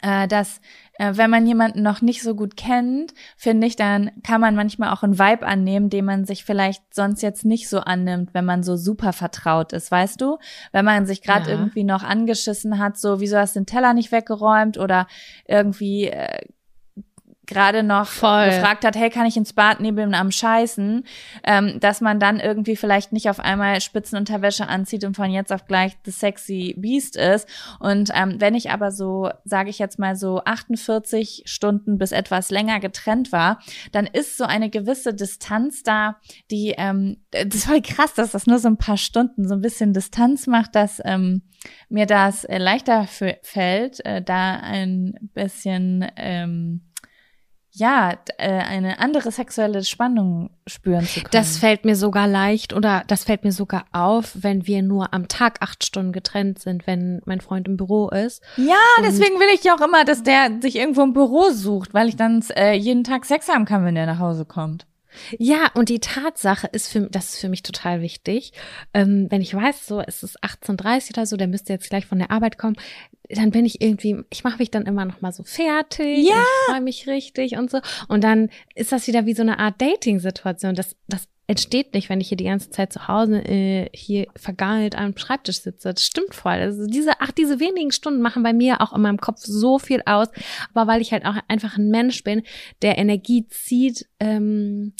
[0.01, 0.61] äh, dass
[0.99, 4.93] äh, wenn man jemanden noch nicht so gut kennt, finde ich, dann kann man manchmal
[4.93, 8.63] auch einen Vibe annehmen, den man sich vielleicht sonst jetzt nicht so annimmt, wenn man
[8.63, 10.37] so super vertraut ist, weißt du?
[10.71, 11.57] Wenn man sich gerade ja.
[11.57, 15.07] irgendwie noch angeschissen hat, so wieso hast du den Teller nicht weggeräumt oder
[15.47, 16.47] irgendwie äh,
[17.47, 18.45] gerade noch Voll.
[18.45, 21.05] gefragt hat, hey, kann ich ins Bad neben am Scheißen,
[21.43, 25.65] ähm, dass man dann irgendwie vielleicht nicht auf einmal Spitzenunterwäsche anzieht und von jetzt auf
[25.65, 27.47] gleich the sexy Beast ist.
[27.79, 32.51] Und ähm, wenn ich aber so, sage ich jetzt mal so 48 Stunden bis etwas
[32.51, 33.59] länger getrennt war,
[33.91, 36.17] dann ist so eine gewisse Distanz da,
[36.51, 39.61] die, ähm, das ist voll krass, dass das nur so ein paar Stunden so ein
[39.61, 41.43] bisschen Distanz macht, dass ähm,
[41.89, 43.07] mir das äh, leichter
[43.41, 46.86] fällt, äh, da ein bisschen ähm,
[47.77, 51.29] ja, äh, eine andere sexuelle Spannung spüren zu können.
[51.31, 55.27] Das fällt mir sogar leicht oder das fällt mir sogar auf, wenn wir nur am
[55.27, 58.41] Tag acht Stunden getrennt sind, wenn mein Freund im Büro ist.
[58.57, 61.93] Ja, Und deswegen will ich ja auch immer, dass der sich irgendwo im Büro sucht,
[61.93, 64.87] weil ich dann äh, jeden Tag Sex haben kann, wenn der nach Hause kommt.
[65.37, 68.53] Ja, und die Tatsache ist für, das ist für mich total wichtig.
[68.93, 72.19] Ähm, wenn ich weiß, so, es ist 18.30 oder so, der müsste jetzt gleich von
[72.19, 72.75] der Arbeit kommen,
[73.29, 76.35] dann bin ich irgendwie, ich mache mich dann immer noch mal so fertig, ja.
[76.35, 77.79] ich freue mich richtig und so.
[78.07, 80.75] Und dann ist das wieder wie so eine Art Dating-Situation.
[80.75, 84.97] Das, das entsteht nicht, wenn ich hier die ganze Zeit zu Hause äh, hier vergammelt
[84.97, 85.93] am Schreibtisch sitze.
[85.93, 86.53] Das stimmt voll.
[86.53, 90.01] Also diese, ach, diese wenigen Stunden machen bei mir auch in meinem Kopf so viel
[90.05, 90.27] aus.
[90.73, 92.43] Aber weil ich halt auch einfach ein Mensch bin,
[92.81, 94.93] der Energie zieht ähm,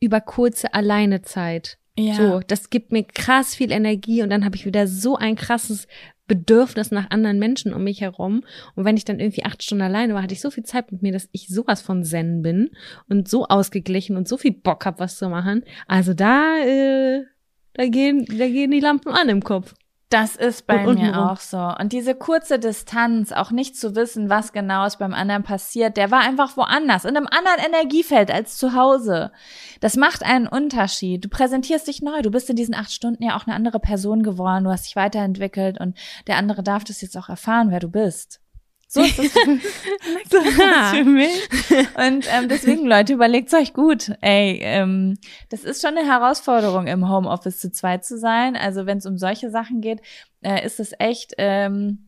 [0.00, 1.78] über kurze Alleinezeit.
[1.98, 2.14] Ja.
[2.14, 5.88] So, das gibt mir krass viel Energie und dann habe ich wieder so ein krasses
[6.28, 8.44] Bedürfnis nach anderen Menschen um mich herum.
[8.76, 11.02] Und wenn ich dann irgendwie acht Stunden alleine war, hatte ich so viel Zeit mit
[11.02, 12.70] mir, dass ich sowas von Zen bin
[13.08, 15.64] und so ausgeglichen und so viel Bock hab, was zu machen.
[15.88, 17.24] Also da, äh,
[17.74, 19.74] da gehen, da gehen die Lampen an im Kopf.
[20.10, 21.58] Das ist bei mir auch so.
[21.58, 26.10] Und diese kurze Distanz, auch nicht zu wissen, was genau ist beim anderen passiert, der
[26.10, 29.32] war einfach woanders, in einem anderen Energiefeld als zu Hause.
[29.80, 31.26] Das macht einen Unterschied.
[31.26, 32.22] Du präsentierst dich neu.
[32.22, 34.64] Du bist in diesen acht Stunden ja auch eine andere Person geworden.
[34.64, 35.94] Du hast dich weiterentwickelt und
[36.26, 38.40] der andere darf das jetzt auch erfahren, wer du bist.
[38.90, 39.32] So ist es
[40.30, 41.48] so für mich.
[41.94, 44.12] Und ähm, deswegen, Leute, überlegt euch gut.
[44.22, 45.18] Ey, ähm,
[45.50, 48.56] das ist schon eine Herausforderung, im Homeoffice zu zweit zu sein.
[48.56, 50.00] Also wenn es um solche Sachen geht,
[50.40, 52.06] äh, ist es echt, ähm,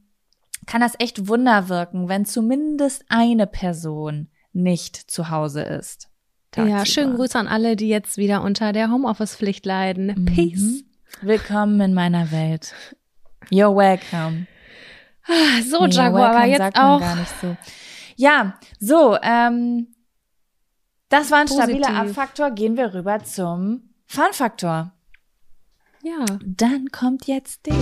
[0.67, 6.09] kann das echt Wunder wirken, wenn zumindest eine Person nicht zu Hause ist.
[6.51, 6.79] Tagsüber.
[6.79, 10.15] Ja, schönen Gruß an alle, die jetzt wieder unter der Homeoffice-Pflicht leiden.
[10.17, 10.25] Mhm.
[10.25, 10.85] Peace.
[11.21, 12.75] Willkommen in meiner Welt.
[13.51, 14.47] You're welcome.
[15.31, 16.99] Ah, so, nee, Jaguar, aber jetzt auch.
[17.01, 17.57] Gar nicht so.
[18.17, 19.95] Ja, so, ähm,
[21.09, 21.85] das war ein Positiv.
[21.85, 22.51] stabiler Abfaktor.
[22.51, 24.93] Gehen wir rüber zum Fun-Faktor.
[26.03, 26.25] Ja.
[26.45, 27.75] Dann kommt jetzt der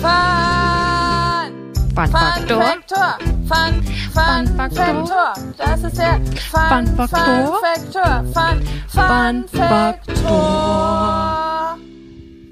[0.00, 1.26] Fun!
[1.94, 2.62] Fun-Faktor.
[2.88, 3.82] Fun, Fun,
[4.12, 5.34] Fun, Faktor.
[5.56, 8.24] Das ist der Fun, Fun Faktor.
[8.34, 11.45] Fun, Fun, Fun, Faktor.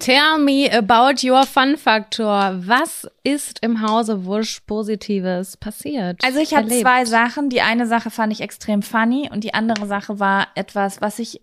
[0.04, 2.60] Tell me about your Fun Faktor.
[2.66, 6.22] Was ist im Hause Wusch Positives passiert?
[6.22, 7.48] Also ich habe zwei Sachen.
[7.48, 11.40] Die eine Sache fand ich extrem funny und die andere Sache war etwas, was ich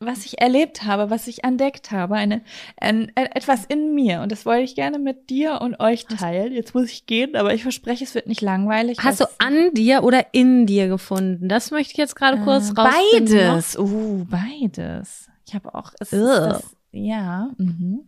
[0.00, 2.42] was ich erlebt habe, was ich entdeckt habe, eine,
[2.78, 4.20] ein, etwas in mir.
[4.20, 6.52] Und das wollte ich gerne mit dir und euch teilen.
[6.52, 8.98] Jetzt muss ich gehen, aber ich verspreche, es wird nicht langweilig.
[9.02, 11.48] Hast du an dir oder in dir gefunden?
[11.48, 13.38] Das möchte ich jetzt gerade kurz äh, rausfinden.
[13.38, 13.78] Beides.
[13.78, 15.30] Uh, beides.
[15.46, 17.50] Ich habe auch, es ist das, ja.
[17.58, 18.00] Mhm.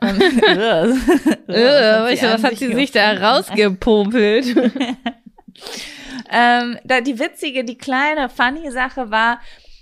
[0.00, 0.18] ähm,
[1.46, 4.46] was, was hat sie sich da rausgepopelt?
[6.30, 9.40] ähm, da die witzige, die kleine, funny Sache war,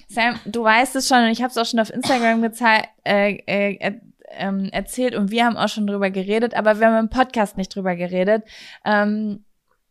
[0.08, 3.38] Sam, du weißt es schon und ich habe es auch schon auf Instagram gezeigt, äh,
[3.46, 7.56] äh, äh, erzählt und wir haben auch schon drüber geredet, aber wir haben im Podcast
[7.56, 8.44] nicht drüber geredet.
[8.84, 9.44] Ähm,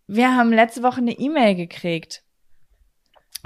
[0.07, 2.23] wir haben letzte Woche eine E-Mail gekriegt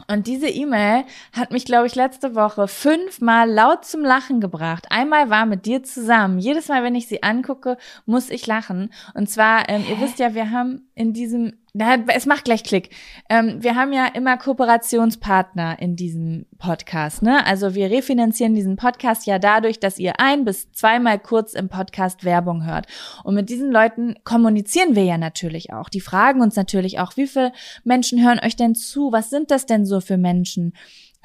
[0.08, 4.88] und diese E-Mail hat mich, glaube ich, letzte Woche fünfmal laut zum Lachen gebracht.
[4.89, 6.39] Einmal war mit dir zusammen.
[6.39, 8.91] Jedes Mal, wenn ich sie angucke, muss ich lachen.
[9.13, 12.90] Und zwar, ähm, ihr wisst ja, wir haben in diesem na, es macht gleich Klick.
[13.30, 17.46] Ähm, wir haben ja immer Kooperationspartner in diesem Podcast, ne?
[17.46, 22.24] Also wir refinanzieren diesen Podcast ja dadurch, dass ihr ein bis zweimal kurz im Podcast
[22.24, 22.88] Werbung hört.
[23.26, 25.90] Und mit diesen Leuten kommunizieren wir ja natürlich auch.
[25.90, 27.52] Die fragen uns natürlich auch, wie viele
[27.84, 29.12] Menschen hören euch denn zu?
[29.12, 30.72] Was sind das denn so für Menschen?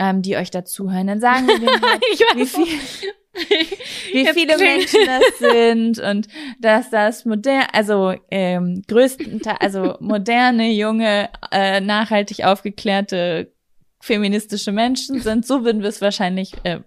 [0.00, 1.06] Ähm, die euch dazuhören.
[1.06, 2.02] Dann sagen wir halt,
[2.34, 2.66] wie viel,
[4.12, 6.26] wie viele Menschen das sind und
[6.58, 13.52] dass das modern, also ähm, größtenteils, also moderne, junge, äh, nachhaltig aufgeklärte
[14.00, 15.46] feministische Menschen sind.
[15.46, 16.80] So würden wir es wahrscheinlich äh,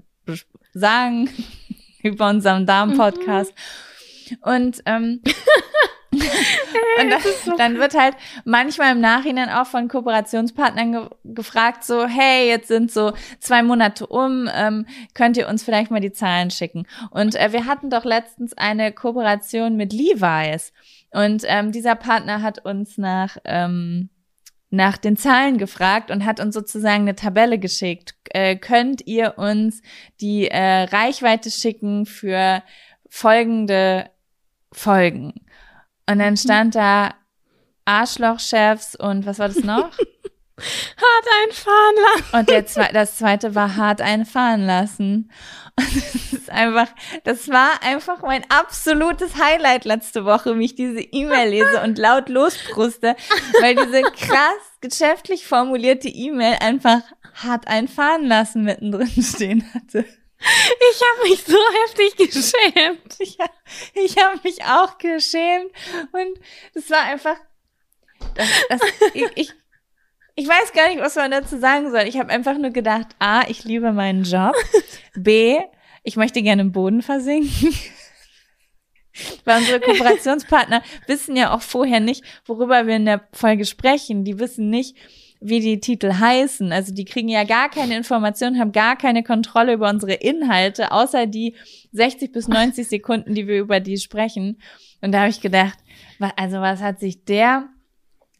[0.73, 1.29] sagen
[2.03, 3.53] über unseren Darm-Podcast.
[3.53, 4.37] Mhm.
[4.41, 5.21] Und ähm,
[7.01, 12.05] und dann, so dann, wird halt manchmal im Nachhinein auch von Kooperationspartnern ge gefragt, so,
[12.05, 16.51] hey, jetzt sind so zwei Monate um, ähm, könnt ihr uns vielleicht mal die Zahlen
[16.51, 16.85] schicken?
[17.11, 20.73] Und äh, wir hatten doch letztens eine Kooperation mit Levi's.
[21.11, 24.09] Und ähm, dieser Partner hat uns nach, ähm,
[24.71, 28.15] nach den Zahlen gefragt und hat uns sozusagen eine Tabelle geschickt.
[28.31, 29.81] Äh, könnt ihr uns
[30.19, 32.63] die äh, Reichweite schicken für
[33.07, 34.09] folgende
[34.71, 35.42] Folgen?
[36.09, 37.13] Und dann stand da
[37.85, 39.91] Arschlochchefs und was war das noch?
[40.57, 42.37] hart einfahren lassen.
[42.37, 45.31] Und der zwe das zweite war hart einfahren lassen.
[45.75, 46.87] Und das ist einfach,
[47.23, 52.29] das war einfach mein absolutes Highlight letzte Woche, wie ich diese E-Mail lese und laut
[52.29, 53.15] lospruste,
[53.59, 57.01] weil diese krass geschäftlich formulierte E-Mail einfach
[57.33, 60.05] hart einfahren lassen mittendrin stehen hatte.
[60.91, 63.15] Ich habe mich so heftig geschämt.
[63.19, 63.37] Ich,
[63.93, 65.71] ich habe mich auch geschämt.
[66.11, 66.39] Und
[66.73, 67.37] das war einfach.
[68.35, 68.81] Das, das,
[69.13, 69.53] ich, ich,
[70.35, 72.01] ich weiß gar nicht, was man dazu sagen soll.
[72.01, 74.55] Ich habe einfach nur gedacht, A, ich liebe meinen Job.
[75.15, 75.59] B,
[76.03, 77.73] ich möchte gerne im Boden versinken.
[79.45, 84.25] Weil unsere Kooperationspartner wissen ja auch vorher nicht, worüber wir in der Folge sprechen.
[84.25, 84.97] Die wissen nicht,
[85.43, 86.71] wie die Titel heißen.
[86.71, 91.27] Also die kriegen ja gar keine Informationen, haben gar keine Kontrolle über unsere Inhalte, außer
[91.27, 91.55] die
[91.91, 94.59] 60 bis 90 Sekunden, die wir über die sprechen.
[95.01, 95.77] Und da habe ich gedacht,
[96.37, 97.69] also was hat sich der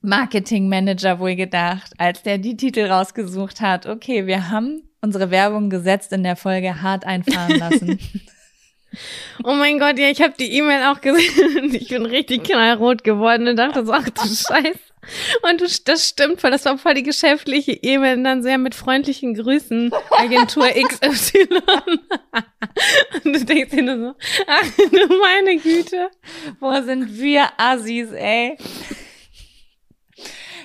[0.02, 3.86] Marketingmanager wohl gedacht, als der die Titel rausgesucht hat?
[3.86, 8.00] Okay, wir haben unsere Werbung gesetzt in der Folge hart einfahren lassen.
[9.44, 13.04] Oh mein Gott, ja, ich habe die E-Mail auch gesehen und ich bin richtig knallrot
[13.04, 14.93] geworden und dachte so, ach du Scheiße.
[15.42, 19.34] Und das stimmt voll, das war voll die geschäftliche E-Mail und dann sehr mit freundlichen
[19.34, 21.48] Grüßen, Agentur XY.
[23.24, 24.16] du denkst dir nur so,
[24.48, 26.10] ach du meine Güte.
[26.60, 28.58] Wo sind wir Assis, ey?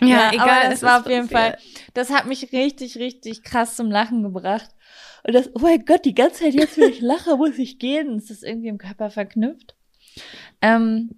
[0.01, 0.49] Ja, ja egal.
[0.49, 1.59] Aber das war auf jeden Fall,
[1.95, 4.70] das hat mich richtig, richtig krass zum Lachen gebracht.
[5.24, 8.16] Und das, oh mein Gott, die ganze Zeit jetzt, wenn ich lache, muss ich gehen.
[8.18, 9.74] Ist das irgendwie im Körper verknüpft?
[10.62, 11.18] Ähm,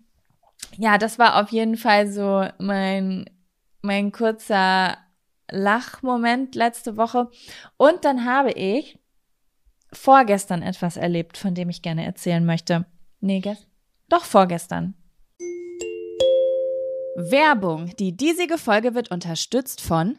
[0.77, 3.27] ja, das war auf jeden Fall so mein,
[3.83, 4.97] mein kurzer
[5.51, 7.29] Lachmoment letzte Woche.
[7.77, 8.99] Und dann habe ich
[9.93, 12.87] vorgestern etwas erlebt, von dem ich gerne erzählen möchte.
[13.21, 13.43] Nee?
[14.09, 14.95] Doch vorgestern.
[17.17, 17.95] Werbung.
[17.99, 20.19] Die diesige Folge wird unterstützt von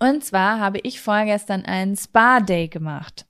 [0.00, 3.26] Und zwar habe ich vorgestern einen Spa-Day gemacht.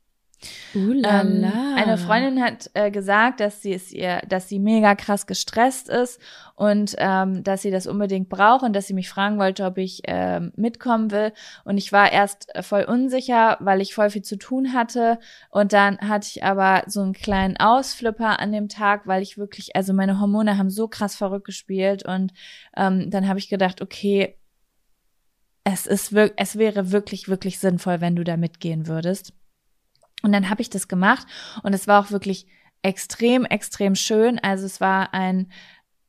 [0.72, 5.88] Ähm, eine Freundin hat äh, gesagt, dass sie es ihr, dass sie mega krass gestresst
[5.88, 6.18] ist
[6.54, 10.06] und ähm, dass sie das unbedingt braucht und dass sie mich fragen wollte, ob ich
[10.08, 11.32] äh, mitkommen will.
[11.64, 15.18] Und ich war erst äh, voll unsicher, weil ich voll viel zu tun hatte.
[15.50, 19.76] Und dann hatte ich aber so einen kleinen Ausflipper an dem Tag, weil ich wirklich,
[19.76, 22.04] also meine Hormone haben so krass verrückt gespielt.
[22.06, 22.32] Und
[22.76, 24.39] ähm, dann habe ich gedacht, okay,
[25.64, 29.32] es ist wirklich, es wäre wirklich, wirklich sinnvoll, wenn du da mitgehen würdest.
[30.22, 31.26] Und dann habe ich das gemacht
[31.62, 32.46] und es war auch wirklich
[32.82, 34.38] extrem, extrem schön.
[34.38, 35.50] Also es war ein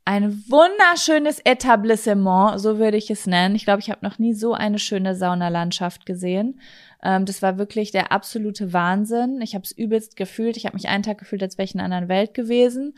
[0.04, 3.56] ein wunderschönes Etablissement, so würde ich es nennen.
[3.56, 6.60] Ich glaube, ich habe noch nie so eine schöne Saunalandschaft gesehen.
[7.04, 9.42] Ähm, das war wirklich der absolute Wahnsinn.
[9.42, 10.58] Ich habe es übelst gefühlt.
[10.58, 12.98] Ich habe mich einen Tag gefühlt, als wäre ich in einer anderen Welt gewesen.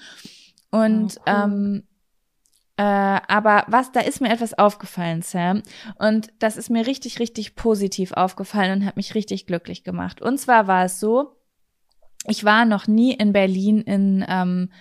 [0.71, 1.43] Und oh, cool.
[1.43, 1.83] ähm,
[2.77, 5.61] äh, aber was, da ist mir etwas aufgefallen, Sam.
[5.99, 10.21] Und das ist mir richtig, richtig positiv aufgefallen und hat mich richtig glücklich gemacht.
[10.21, 11.35] Und zwar war es so,
[12.27, 14.71] ich war noch nie in Berlin in, ähm,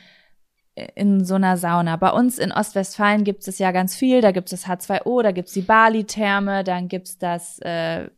[0.94, 1.96] in so einer Sauna.
[1.96, 4.22] Bei uns in Ostwestfalen gibt es ja ganz viel.
[4.22, 8.08] Da gibt es das H2O, da gibt es die Bali-Therme, dann gibt es das, äh,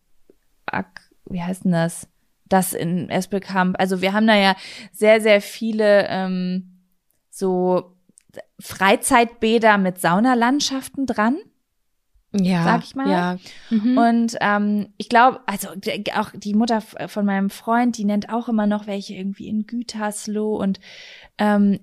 [1.27, 2.09] wie heißt denn das?
[2.47, 3.77] Das in Espelkamp.
[3.81, 4.55] Also wir haben da ja
[4.93, 6.83] sehr, sehr viele ähm,
[7.31, 7.94] so
[8.61, 11.39] Freizeitbäder mit Saunalandschaften dran.
[12.33, 13.11] Ja, sag ich mal.
[13.11, 13.39] Ja.
[13.71, 13.97] Mhm.
[13.97, 15.69] Und ähm, ich glaube, also
[16.15, 20.57] auch die Mutter von meinem Freund, die nennt auch immer noch welche irgendwie in Gütersloh
[20.57, 20.81] und
[21.39, 21.79] ähm,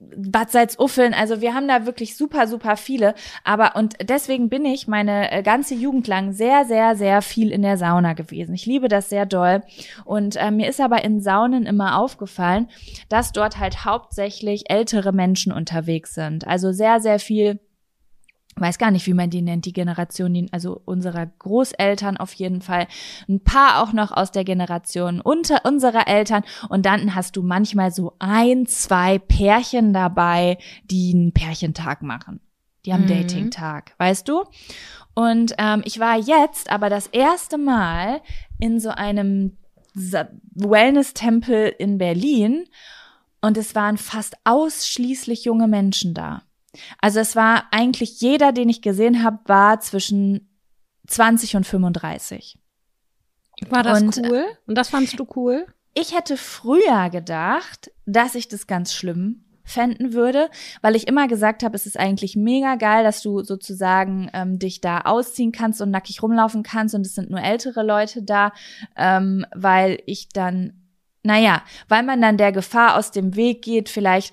[0.00, 3.14] Bad Salzuffeln, also wir haben da wirklich super, super viele.
[3.44, 7.60] Aber und deswegen bin ich meine äh, ganze Jugend lang sehr, sehr, sehr viel in
[7.60, 8.54] der Sauna gewesen.
[8.54, 9.62] Ich liebe das sehr doll.
[10.06, 12.68] Und äh, mir ist aber in Saunen immer aufgefallen,
[13.10, 16.46] dass dort halt hauptsächlich ältere Menschen unterwegs sind.
[16.46, 17.60] Also sehr, sehr viel
[18.60, 22.86] weiß gar nicht, wie man die nennt, die Generation, also unserer Großeltern auf jeden Fall,
[23.28, 27.92] ein paar auch noch aus der Generation unter unserer Eltern und dann hast du manchmal
[27.92, 32.40] so ein, zwei Pärchen dabei, die einen Pärchentag machen.
[32.86, 33.08] Die haben mhm.
[33.08, 34.44] Dating-Tag, weißt du?
[35.14, 38.22] Und ähm, ich war jetzt aber das erste Mal
[38.58, 39.58] in so einem
[39.94, 42.64] Wellness-Tempel in Berlin
[43.40, 46.42] und es waren fast ausschließlich junge Menschen da.
[47.00, 50.48] Also es war eigentlich jeder, den ich gesehen habe, war zwischen
[51.06, 52.58] 20 und 35.
[53.68, 54.44] War das und, cool?
[54.66, 55.66] Und das fandst du cool?
[55.94, 60.50] Ich hätte früher gedacht, dass ich das ganz schlimm fänden würde,
[60.82, 64.80] weil ich immer gesagt habe, es ist eigentlich mega geil, dass du sozusagen ähm, dich
[64.80, 68.52] da ausziehen kannst und nackig rumlaufen kannst und es sind nur ältere Leute da,
[68.96, 70.79] ähm, weil ich dann
[71.22, 74.32] naja, weil man dann der Gefahr aus dem Weg geht, vielleicht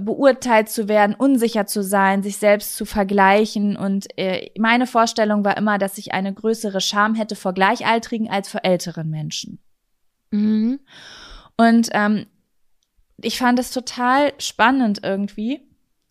[0.00, 3.76] beurteilt zu werden, unsicher zu sein, sich selbst zu vergleichen.
[3.76, 8.48] Und äh, meine Vorstellung war immer, dass ich eine größere Scham hätte vor Gleichaltrigen als
[8.48, 9.58] vor älteren Menschen.
[10.30, 10.80] Mhm.
[11.56, 12.26] Und ähm,
[13.20, 15.60] ich fand es total spannend irgendwie,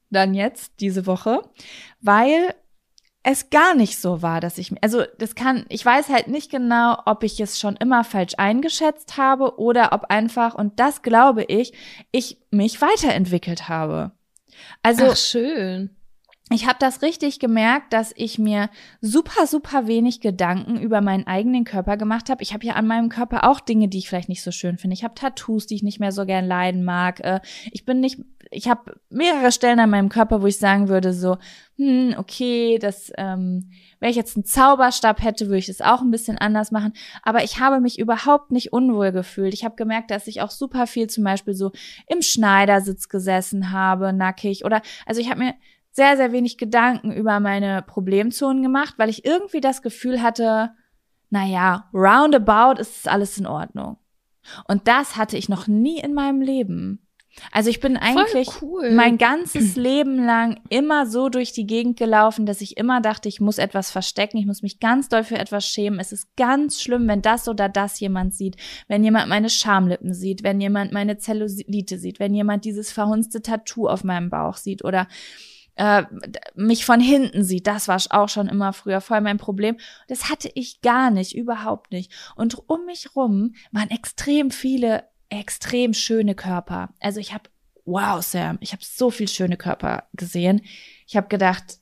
[0.10, 1.42] dann jetzt, diese Woche,
[2.00, 2.54] weil
[3.24, 6.98] es gar nicht so war, dass ich, also das kann, ich weiß halt nicht genau,
[7.06, 11.74] ob ich es schon immer falsch eingeschätzt habe oder ob einfach, und das glaube ich,
[12.12, 14.12] ich mich weiterentwickelt habe.
[14.82, 15.06] Also.
[15.12, 15.96] Ach, schön
[16.52, 18.70] ich habe das richtig gemerkt, dass ich mir
[19.00, 22.44] super, super wenig Gedanken über meinen eigenen Körper gemacht habe.
[22.44, 24.94] Ich habe ja an meinem Körper auch Dinge, die ich vielleicht nicht so schön finde.
[24.94, 27.22] Ich habe Tattoos, die ich nicht mehr so gern leiden mag.
[27.22, 27.40] Äh,
[27.72, 28.20] ich bin nicht,
[28.52, 31.38] ich habe mehrere Stellen an meinem Körper, wo ich sagen würde so,
[31.78, 36.12] hm, okay, das, ähm, wenn ich jetzt einen Zauberstab hätte, würde ich das auch ein
[36.12, 36.92] bisschen anders machen.
[37.24, 39.54] Aber ich habe mich überhaupt nicht unwohl gefühlt.
[39.54, 41.72] Ich habe gemerkt, dass ich auch super viel zum Beispiel so
[42.08, 45.54] im Schneidersitz gesessen habe, nackig oder, also ich habe mir
[45.94, 50.72] sehr, sehr wenig Gedanken über meine Problemzonen gemacht, weil ich irgendwie das Gefühl hatte,
[51.30, 53.98] naja, roundabout ist alles in Ordnung.
[54.68, 57.08] Und das hatte ich noch nie in meinem Leben.
[57.52, 58.92] Also ich bin eigentlich cool.
[58.92, 63.40] mein ganzes Leben lang immer so durch die Gegend gelaufen, dass ich immer dachte, ich
[63.40, 66.00] muss etwas verstecken, ich muss mich ganz doll für etwas schämen.
[66.00, 70.44] Es ist ganz schlimm, wenn das oder das jemand sieht, wenn jemand meine Schamlippen sieht,
[70.44, 75.08] wenn jemand meine Zellulite sieht, wenn jemand dieses verhunzte Tattoo auf meinem Bauch sieht oder
[75.76, 76.04] äh,
[76.56, 77.68] mich von hinten sieht.
[77.68, 79.78] Das war auch schon immer früher voll mein Problem.
[80.08, 82.12] Das hatte ich gar nicht, überhaupt nicht.
[82.36, 86.94] Und um mich rum waren extrem viele extrem schöne Körper.
[87.00, 87.50] Also ich habe,
[87.86, 90.62] wow, Sam, ich habe so viel schöne Körper gesehen.
[91.08, 91.80] Ich habe gedacht,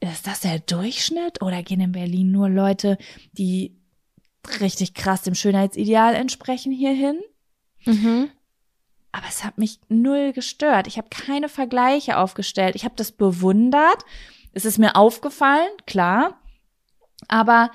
[0.00, 2.98] ist das der Durchschnitt oder gehen in Berlin nur Leute,
[3.32, 3.78] die
[4.60, 7.18] richtig krass dem Schönheitsideal entsprechen hierhin?
[7.86, 8.30] Mhm
[9.14, 10.88] aber es hat mich null gestört.
[10.88, 12.74] Ich habe keine Vergleiche aufgestellt.
[12.74, 14.04] Ich habe das bewundert.
[14.52, 16.40] Es ist mir aufgefallen, klar.
[17.28, 17.70] Aber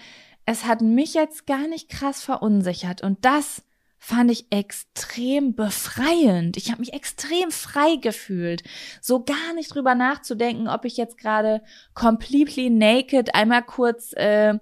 [0.46, 3.02] es hat mich jetzt gar nicht krass verunsichert.
[3.02, 3.64] Und das
[4.00, 6.58] fand ich extrem befreiend.
[6.58, 8.64] Ich habe mich extrem frei gefühlt.
[9.00, 11.62] So gar nicht drüber nachzudenken, ob ich jetzt gerade
[11.94, 14.56] completely naked einmal kurz äh,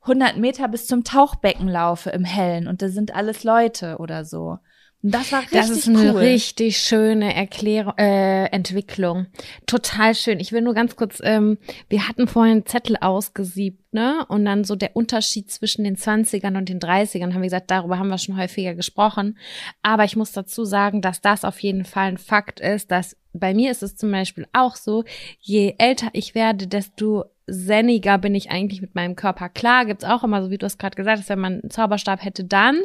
[0.00, 4.58] 100 Meter bis zum Tauchbecken laufe im Hellen und da sind alles Leute oder so.
[5.06, 6.18] Das war richtig Das ist eine cool.
[6.18, 9.26] richtig schöne Erklärung, äh, Entwicklung.
[9.66, 10.40] Total schön.
[10.40, 11.58] Ich will nur ganz kurz, ähm,
[11.90, 14.24] wir hatten vorhin Zettel ausgesiebt, ne?
[14.28, 17.98] Und dann so der Unterschied zwischen den 20ern und den 30ern, haben wir gesagt, darüber
[17.98, 19.36] haben wir schon häufiger gesprochen.
[19.82, 23.52] Aber ich muss dazu sagen, dass das auf jeden Fall ein Fakt ist, dass bei
[23.52, 25.04] mir ist es zum Beispiel auch so,
[25.38, 29.48] je älter ich werde, desto senniger bin ich eigentlich mit meinem Körper.
[29.48, 32.24] Klar, gibt's auch immer, so wie du es gerade gesagt hast, wenn man einen Zauberstab
[32.24, 32.82] hätte, dann.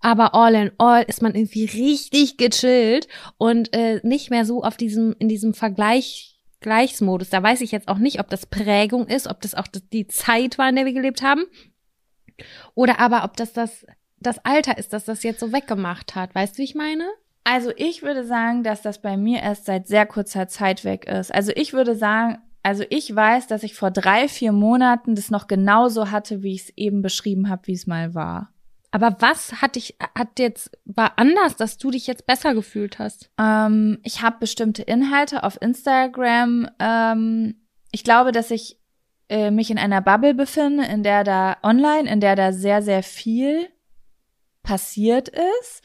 [0.00, 3.08] Aber all in all ist man irgendwie richtig gechillt
[3.38, 6.30] und äh, nicht mehr so auf diesem, in diesem Vergleich,
[6.60, 7.30] Gleichsmodus.
[7.30, 10.58] Da weiß ich jetzt auch nicht, ob das Prägung ist, ob das auch die Zeit
[10.58, 11.44] war, in der wir gelebt haben.
[12.74, 13.86] Oder aber ob das das,
[14.18, 16.34] das Alter ist, dass das jetzt so weggemacht hat.
[16.34, 17.04] Weißt du, wie ich meine?
[17.44, 21.34] Also ich würde sagen, dass das bei mir erst seit sehr kurzer Zeit weg ist.
[21.34, 25.46] Also ich würde sagen, also ich weiß, dass ich vor drei, vier Monaten das noch
[25.46, 28.52] genauso hatte, wie ich es eben beschrieben habe, wie es mal war.
[28.92, 33.30] Aber was hat dich, hat jetzt, war anders, dass du dich jetzt besser gefühlt hast?
[33.38, 36.68] Ähm, ich habe bestimmte Inhalte auf Instagram.
[36.80, 38.80] Ähm, ich glaube, dass ich
[39.28, 43.04] äh, mich in einer Bubble befinde, in der da online, in der da sehr, sehr
[43.04, 43.68] viel
[44.62, 45.82] passiert ist.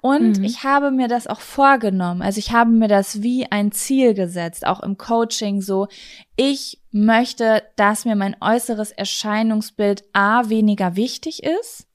[0.00, 0.44] Und mhm.
[0.44, 2.22] ich habe mir das auch vorgenommen.
[2.22, 5.88] Also ich habe mir das wie ein Ziel gesetzt, auch im Coaching so.
[6.36, 11.86] Ich möchte, dass mir mein äußeres Erscheinungsbild A weniger wichtig ist,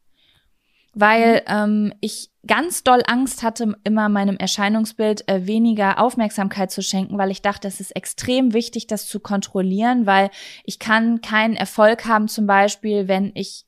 [0.94, 1.42] weil mhm.
[1.48, 7.32] ähm, ich ganz doll Angst hatte, immer meinem Erscheinungsbild äh, weniger Aufmerksamkeit zu schenken, weil
[7.32, 10.30] ich dachte, es ist extrem wichtig, das zu kontrollieren, weil
[10.66, 13.66] ich kann keinen Erfolg haben, zum Beispiel, wenn ich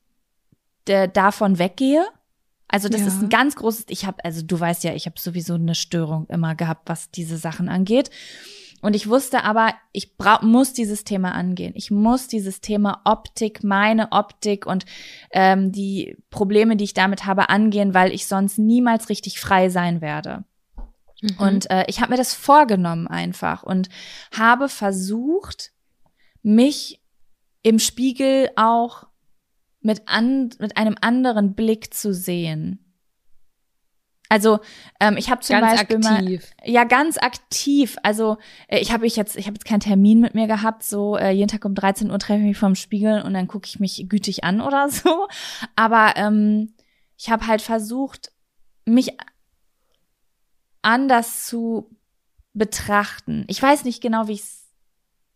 [0.88, 2.04] äh, davon weggehe.
[2.68, 3.06] Also das ja.
[3.06, 6.26] ist ein ganz großes, ich habe, also du weißt ja, ich habe sowieso eine Störung
[6.28, 8.10] immer gehabt, was diese Sachen angeht.
[8.82, 11.72] Und ich wusste aber, ich brauch, muss dieses Thema angehen.
[11.76, 14.84] Ich muss dieses Thema Optik, meine Optik und
[15.30, 20.00] ähm, die Probleme, die ich damit habe, angehen, weil ich sonst niemals richtig frei sein
[20.00, 20.44] werde.
[21.22, 21.36] Mhm.
[21.38, 23.88] Und äh, ich habe mir das vorgenommen einfach und
[24.36, 25.72] habe versucht,
[26.42, 27.00] mich
[27.62, 29.06] im Spiegel auch
[29.80, 32.86] mit, an, mit einem anderen Blick zu sehen.
[34.28, 34.58] Also
[35.00, 36.52] ähm, ich habe zum ganz Beispiel aktiv.
[36.62, 37.96] mal ja ganz aktiv.
[38.02, 40.82] Also äh, ich habe ich jetzt ich habe jetzt keinen Termin mit mir gehabt.
[40.82, 43.66] So äh, jeden Tag um 13 Uhr treffe ich mich vorm Spiegel und dann gucke
[43.66, 45.28] ich mich gütig an oder so.
[45.76, 46.74] Aber ähm,
[47.16, 48.32] ich habe halt versucht
[48.84, 49.16] mich
[50.82, 51.90] anders zu
[52.52, 53.44] betrachten.
[53.48, 54.44] Ich weiß nicht genau, wie ich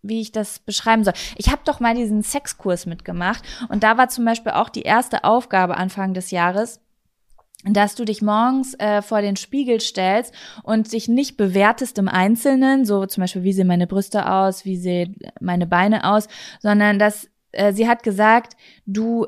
[0.03, 1.15] wie ich das beschreiben soll.
[1.37, 5.25] Ich habe doch mal diesen Sexkurs mitgemacht und da war zum Beispiel auch die erste
[5.25, 6.81] Aufgabe Anfang des Jahres,
[7.65, 10.33] dass du dich morgens äh, vor den Spiegel stellst
[10.63, 14.77] und dich nicht bewertest im Einzelnen, so zum Beispiel, wie sehen meine Brüste aus, wie
[14.77, 16.29] sehen meine Beine aus,
[16.61, 19.27] sondern dass äh, sie hat gesagt, du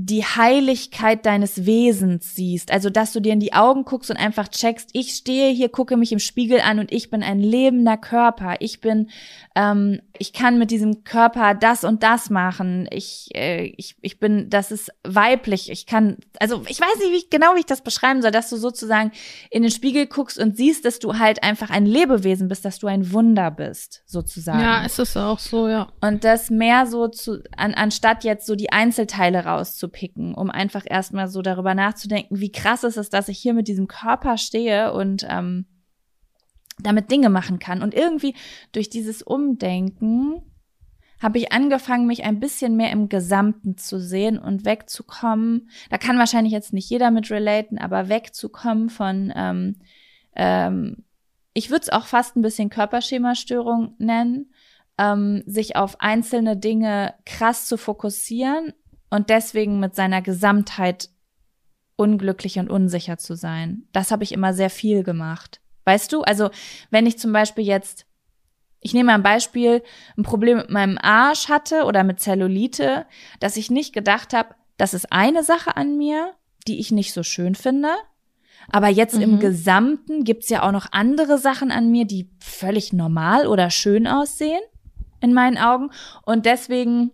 [0.00, 2.70] die Heiligkeit deines Wesens siehst.
[2.70, 5.96] Also, dass du dir in die Augen guckst und einfach checkst, ich stehe hier, gucke
[5.96, 8.54] mich im Spiegel an und ich bin ein lebender Körper.
[8.60, 9.10] Ich bin,
[9.56, 12.88] ähm, ich kann mit diesem Körper das und das machen.
[12.90, 15.70] Ich, äh, ich, ich bin, das ist weiblich.
[15.70, 18.50] Ich kann, also ich weiß nicht wie ich, genau, wie ich das beschreiben soll, dass
[18.50, 19.12] du sozusagen
[19.50, 22.86] in den Spiegel guckst und siehst, dass du halt einfach ein Lebewesen bist, dass du
[22.86, 24.60] ein Wunder bist, sozusagen.
[24.60, 25.88] Ja, ist es auch so, ja.
[26.00, 31.28] Und das mehr so zu, an, anstatt jetzt so die Einzelteile rauszupicken, um einfach erstmal
[31.28, 35.26] so darüber nachzudenken, wie krass ist es, dass ich hier mit diesem Körper stehe und
[35.28, 35.66] ähm,
[36.80, 37.82] damit Dinge machen kann.
[37.82, 38.34] Und irgendwie
[38.72, 40.42] durch dieses Umdenken
[41.20, 45.70] habe ich angefangen, mich ein bisschen mehr im Gesamten zu sehen und wegzukommen.
[45.90, 49.76] Da kann wahrscheinlich jetzt nicht jeder mit relaten, aber wegzukommen von, ähm,
[50.36, 51.04] ähm,
[51.54, 54.52] ich würde es auch fast ein bisschen Körperschemastörung nennen,
[54.96, 58.72] ähm, sich auf einzelne Dinge krass zu fokussieren
[59.10, 61.10] und deswegen mit seiner Gesamtheit
[61.96, 63.88] unglücklich und unsicher zu sein.
[63.92, 65.60] Das habe ich immer sehr viel gemacht.
[65.88, 66.20] Weißt du?
[66.20, 66.50] Also,
[66.90, 68.04] wenn ich zum Beispiel jetzt,
[68.80, 69.82] ich nehme ein Beispiel,
[70.18, 73.06] ein Problem mit meinem Arsch hatte oder mit Zellulite,
[73.40, 76.34] dass ich nicht gedacht habe, das ist eine Sache an mir,
[76.66, 77.88] die ich nicht so schön finde.
[78.70, 79.22] Aber jetzt mhm.
[79.22, 84.06] im Gesamten gibt's ja auch noch andere Sachen an mir, die völlig normal oder schön
[84.06, 84.60] aussehen,
[85.22, 85.88] in meinen Augen.
[86.26, 87.12] Und deswegen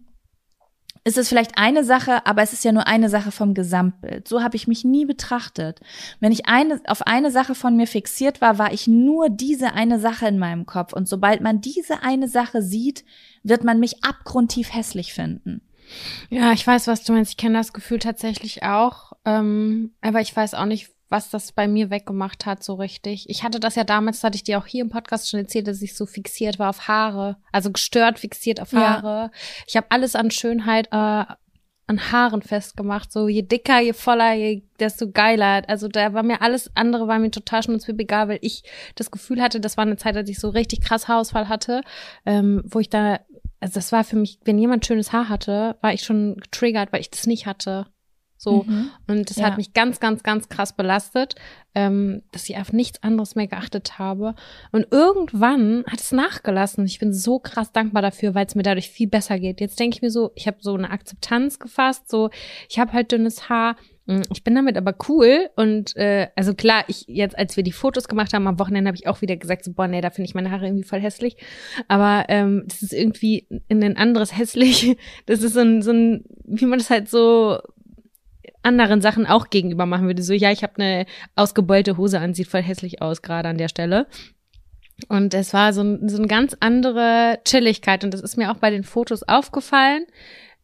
[1.05, 4.27] ist es vielleicht eine Sache, aber es ist ja nur eine Sache vom Gesamtbild.
[4.27, 5.81] So habe ich mich nie betrachtet.
[6.19, 10.01] Wenn ich eine, auf eine Sache von mir fixiert war, war ich nur diese eine
[10.01, 10.95] Sache in meinem Kopf.
[10.95, 13.05] Und sobald man diese eine Sache sieht,
[13.43, 15.61] wird man mich abgrundtief hässlich finden.
[16.31, 17.33] Ja, ich weiß, was du meinst.
[17.33, 19.13] Ich kenne das Gefühl tatsächlich auch.
[19.27, 23.29] Ähm, aber ich weiß auch nicht, was das bei mir weggemacht hat, so richtig.
[23.29, 25.83] Ich hatte das ja damals, hatte ich dir auch hier im Podcast schon erzählt, dass
[25.83, 29.07] ich so fixiert war auf Haare, also gestört fixiert auf Haare.
[29.07, 29.31] Ja.
[29.67, 31.25] Ich habe alles an Schönheit äh,
[31.87, 33.13] an Haaren festgemacht.
[33.13, 35.63] So je dicker, je voller, je desto geiler.
[35.69, 38.63] Also da war mir alles andere war mir total schnurzpip egal, weil ich
[38.95, 41.83] das Gefühl hatte, das war eine Zeit, als ich so richtig krass Haarausfall hatte,
[42.25, 43.21] ähm, wo ich da,
[43.61, 47.01] also das war für mich, wenn jemand schönes Haar hatte, war ich schon getriggert, weil
[47.01, 47.87] ich das nicht hatte.
[48.45, 48.65] So.
[48.65, 48.91] Mhm.
[49.09, 49.47] Und das ja.
[49.47, 51.35] hat mich ganz, ganz, ganz krass belastet,
[51.75, 54.35] ähm, dass ich auf nichts anderes mehr geachtet habe.
[54.71, 56.85] Und irgendwann hat es nachgelassen.
[56.85, 59.61] Ich bin so krass dankbar dafür, weil es mir dadurch viel besser geht.
[59.61, 62.31] Jetzt denke ich mir so, ich habe so eine Akzeptanz gefasst, so,
[62.69, 63.77] ich habe halt dünnes Haar.
[64.07, 67.73] Hm, ich bin damit aber cool und äh, also klar, ich jetzt, als wir die
[67.73, 70.29] Fotos gemacht haben am Wochenende, habe ich auch wieder gesagt, so boah, nee, da finde
[70.29, 71.37] ich meine Haare irgendwie voll hässlich.
[71.89, 74.97] Aber ähm, das ist irgendwie in ein anderes hässlich.
[75.27, 77.59] Das ist so ein, so ein, wie man das halt so
[78.65, 80.23] anderen Sachen auch gegenüber machen würde.
[80.23, 81.07] So, ja, ich habe eine
[81.37, 84.07] ausgebeulte Hose an, sieht voll hässlich aus, gerade an der Stelle.
[85.09, 88.05] Und es war so, ein, so eine ganz andere Chilligkeit.
[88.05, 90.07] Und das ist mir auch bei den Fotos aufgefallen.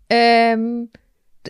[0.09, 0.91] Ähm,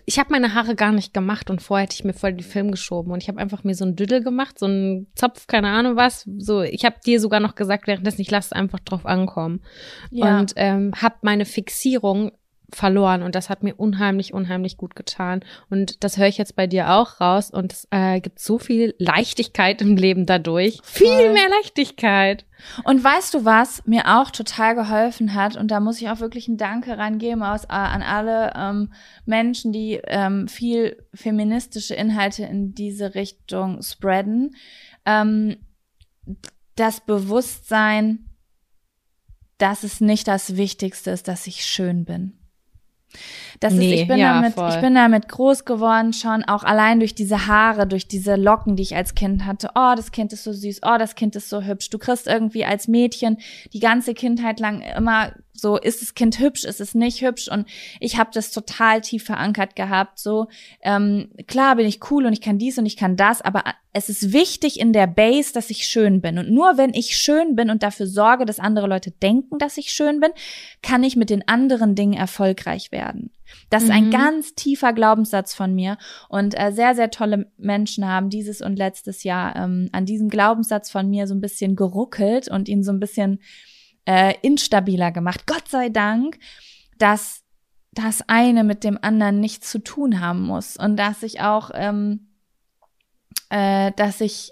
[0.06, 2.70] ich habe meine Haare gar nicht gemacht und vorher hätte ich mir voll die Film
[2.70, 5.96] geschoben und ich habe einfach mir so ein Düdel gemacht, so ein Zopf, keine Ahnung
[5.96, 6.28] was.
[6.38, 9.62] So, ich habe dir sogar noch gesagt, währenddessen ich lasse einfach drauf ankommen
[10.10, 10.38] ja.
[10.38, 12.30] und ähm, habe meine Fixierung
[12.72, 15.44] verloren und das hat mir unheimlich, unheimlich gut getan.
[15.68, 18.94] Und das höre ich jetzt bei dir auch raus und es äh, gibt so viel
[18.98, 20.80] Leichtigkeit im Leben dadurch.
[20.82, 21.06] Voll.
[21.06, 22.44] Viel mehr Leichtigkeit.
[22.84, 25.56] Und weißt du, was mir auch total geholfen hat?
[25.56, 28.92] Und da muss ich auch wirklich ein Danke reingeben aus, äh, an alle ähm,
[29.24, 34.54] Menschen, die ähm, viel feministische Inhalte in diese Richtung spreaden.
[35.06, 35.56] Ähm,
[36.76, 38.30] das Bewusstsein,
[39.58, 42.39] dass es nicht das Wichtigste ist, dass ich schön bin.
[43.60, 47.00] Das nee, ist, ich bin, ja, damit, ich bin damit groß geworden, schon auch allein
[47.00, 49.70] durch diese Haare, durch diese Locken, die ich als Kind hatte.
[49.74, 51.90] Oh, das Kind ist so süß, oh, das Kind ist so hübsch.
[51.90, 53.38] Du kriegst irgendwie als Mädchen
[53.72, 57.48] die ganze Kindheit lang immer so, ist das Kind hübsch, ist es nicht hübsch?
[57.48, 57.66] Und
[58.00, 60.18] ich habe das total tief verankert gehabt.
[60.18, 60.48] So,
[60.82, 64.08] ähm, klar bin ich cool und ich kann dies und ich kann das, aber es
[64.08, 66.38] ist wichtig in der Base, dass ich schön bin.
[66.38, 69.92] Und nur wenn ich schön bin und dafür sorge, dass andere Leute denken, dass ich
[69.92, 70.30] schön bin,
[70.82, 73.30] kann ich mit den anderen Dingen erfolgreich werden.
[73.68, 74.10] Das ist ein mhm.
[74.10, 75.98] ganz tiefer Glaubenssatz von mir.
[76.28, 80.90] Und äh, sehr, sehr tolle Menschen haben dieses und letztes Jahr ähm, an diesem Glaubenssatz
[80.90, 83.40] von mir so ein bisschen geruckelt und ihn so ein bisschen
[84.10, 85.46] äh, instabiler gemacht.
[85.46, 86.40] Gott sei Dank,
[86.98, 87.44] dass
[87.92, 90.76] das eine mit dem anderen nichts zu tun haben muss.
[90.76, 92.28] Und dass ich auch, ähm,
[93.50, 94.50] äh, dass ich,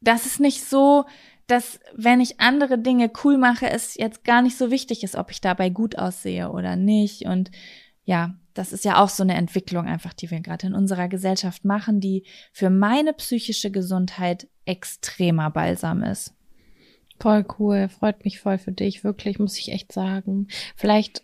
[0.00, 1.04] dass es nicht so
[1.46, 5.30] dass wenn ich andere Dinge cool mache, es jetzt gar nicht so wichtig ist, ob
[5.30, 7.26] ich dabei gut aussehe oder nicht.
[7.26, 7.50] Und
[8.06, 11.66] ja, das ist ja auch so eine Entwicklung einfach, die wir gerade in unserer Gesellschaft
[11.66, 16.32] machen, die für meine psychische Gesundheit extremer Balsam ist.
[17.24, 20.46] Voll cool, freut mich voll für dich, wirklich, muss ich echt sagen.
[20.76, 21.22] Vielleicht,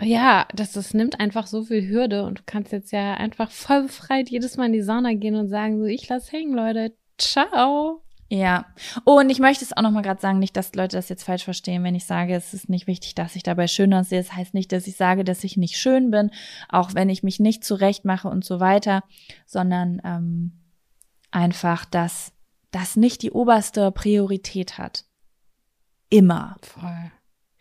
[0.00, 3.82] ja, das, das nimmt einfach so viel Hürde und du kannst jetzt ja einfach voll
[3.82, 6.92] befreit jedes Mal in die Sauna gehen und sagen, so, ich lass hängen, Leute.
[7.18, 8.04] Ciao.
[8.28, 8.66] Ja.
[9.04, 11.42] Oh, und ich möchte es auch nochmal gerade sagen, nicht, dass Leute das jetzt falsch
[11.42, 14.22] verstehen, wenn ich sage, es ist nicht wichtig, dass ich dabei schön aussehe.
[14.22, 16.30] Das heißt nicht, dass ich sage, dass ich nicht schön bin,
[16.68, 19.02] auch wenn ich mich nicht zurecht mache und so weiter,
[19.46, 20.52] sondern ähm,
[21.32, 22.32] einfach, dass
[22.70, 25.06] das nicht die oberste Priorität hat.
[26.14, 26.56] Immer.
[26.62, 27.10] Voll.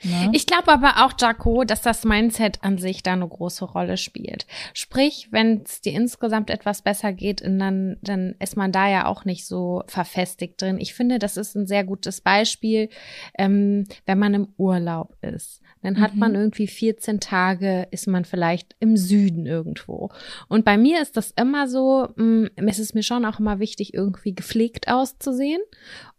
[0.03, 0.29] Ne?
[0.33, 4.45] Ich glaube aber auch, Jaco, dass das Mindset an sich da eine große Rolle spielt.
[4.73, 9.25] Sprich, wenn es dir insgesamt etwas besser geht, dann, dann ist man da ja auch
[9.25, 10.77] nicht so verfestigt drin.
[10.79, 12.89] Ich finde, das ist ein sehr gutes Beispiel,
[13.37, 15.61] ähm, wenn man im Urlaub ist.
[15.81, 16.19] Dann hat mhm.
[16.19, 20.09] man irgendwie 14 Tage, ist man vielleicht im Süden irgendwo.
[20.47, 23.59] Und bei mir ist das immer so, mh, mm, es ist mir schon auch immer
[23.59, 25.61] wichtig, irgendwie gepflegt auszusehen.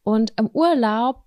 [0.02, 1.24] Und im Urlaub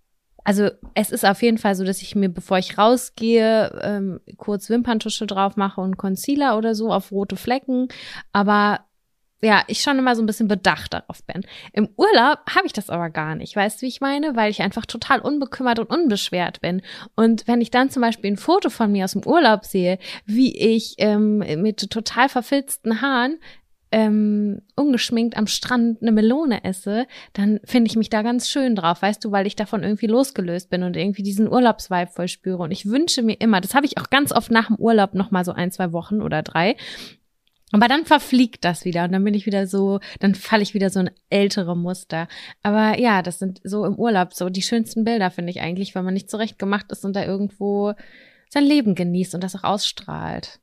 [0.48, 4.70] also es ist auf jeden Fall so, dass ich mir, bevor ich rausgehe, ähm, kurz
[4.70, 7.90] Wimperntusche drauf mache und Concealer oder so auf rote Flecken.
[8.32, 8.80] Aber
[9.42, 11.46] ja, ich schon immer so ein bisschen bedacht darauf bin.
[11.74, 13.58] Im Urlaub habe ich das aber gar nicht.
[13.58, 14.38] Weißt du, wie ich meine?
[14.38, 16.82] Weil ich einfach total unbekümmert und unbeschwert bin.
[17.18, 20.58] Und wenn ich dann zum Beispiel ein Foto von mir aus dem Urlaub sehe, wie
[20.58, 23.38] ich ähm, mit total verfilzten Haaren
[23.92, 29.02] ähm, ungeschminkt am Strand eine Melone esse, dann finde ich mich da ganz schön drauf,
[29.02, 32.64] weißt du, weil ich davon irgendwie losgelöst bin und irgendwie diesen Urlaubsvibe voll spüre.
[32.64, 35.32] Und ich wünsche mir immer, das habe ich auch ganz oft nach dem Urlaub noch
[35.32, 36.76] mal so ein, zwei Wochen oder drei.
[37.74, 40.90] Aber dann verfliegt das wieder und dann bin ich wieder so, dann falle ich wieder
[40.90, 42.28] so ein ältere Muster.
[42.64, 46.04] Aber ja, das sind so im Urlaub so die schönsten Bilder, finde ich eigentlich, weil
[46.04, 47.94] man nicht zurecht gemacht ist und da irgendwo
[48.50, 50.60] sein Leben genießt und das auch ausstrahlt.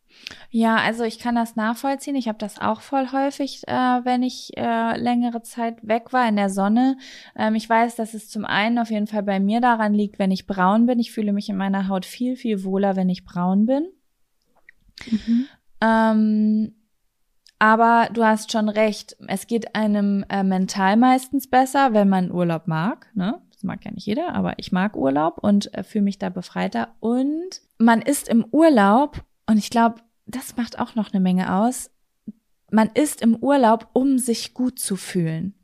[0.51, 2.17] Ja, also ich kann das nachvollziehen.
[2.17, 6.37] Ich habe das auch voll häufig, äh, wenn ich äh, längere Zeit weg war in
[6.37, 6.97] der Sonne.
[7.37, 10.31] Ähm, ich weiß, dass es zum einen auf jeden Fall bei mir daran liegt, wenn
[10.31, 10.99] ich braun bin.
[11.01, 13.89] Ich fühle mich in meiner Haut viel, viel wohler, wenn ich braun bin.
[15.11, 15.47] Mhm.
[15.81, 16.75] Ähm,
[17.59, 22.67] aber du hast schon recht, es geht einem äh, mental meistens besser, wenn man Urlaub
[22.67, 23.09] mag.
[23.15, 23.41] Ne?
[23.53, 26.95] Das mag ja nicht jeder, aber ich mag Urlaub und äh, fühle mich da befreiter.
[27.01, 31.91] Und man ist im Urlaub und ich glaube, das macht auch noch eine Menge aus.
[32.71, 35.55] Man ist im Urlaub, um sich gut zu fühlen.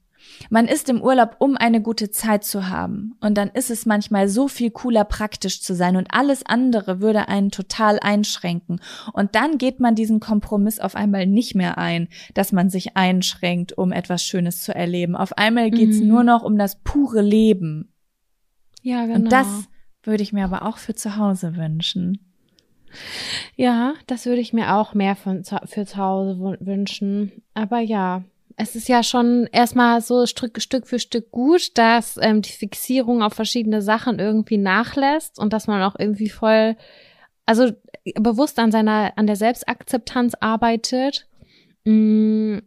[0.50, 3.14] Man ist im Urlaub, um eine gute Zeit zu haben.
[3.20, 5.96] Und dann ist es manchmal so viel cooler, praktisch zu sein.
[5.96, 8.80] Und alles andere würde einen total einschränken.
[9.12, 13.76] Und dann geht man diesen Kompromiss auf einmal nicht mehr ein, dass man sich einschränkt,
[13.76, 15.16] um etwas Schönes zu erleben.
[15.16, 16.08] Auf einmal geht's mhm.
[16.08, 17.92] nur noch um das pure Leben.
[18.82, 19.16] Ja, genau.
[19.16, 19.46] Und das
[20.02, 22.29] würde ich mir aber auch für zu Hause wünschen.
[23.57, 27.43] Ja, das würde ich mir auch mehr von, für zu Hause wünschen.
[27.55, 28.24] Aber ja,
[28.57, 33.22] es ist ja schon erstmal so Stück, Stück für Stück gut, dass ähm, die Fixierung
[33.22, 36.76] auf verschiedene Sachen irgendwie nachlässt und dass man auch irgendwie voll,
[37.47, 37.70] also
[38.16, 41.26] bewusst an seiner, an der Selbstakzeptanz arbeitet.
[41.84, 42.59] Mm,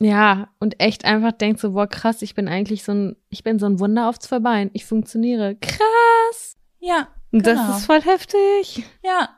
[0.00, 3.58] ja, und echt einfach denkt so, boah, krass, ich bin eigentlich so ein, ich bin
[3.58, 4.70] so ein Wunder auf zwei Beinen.
[4.72, 5.56] Ich funktioniere.
[5.56, 6.56] Krass.
[6.78, 7.08] Ja.
[7.32, 7.44] Genau.
[7.44, 8.84] Das ist voll heftig.
[9.04, 9.28] Ja,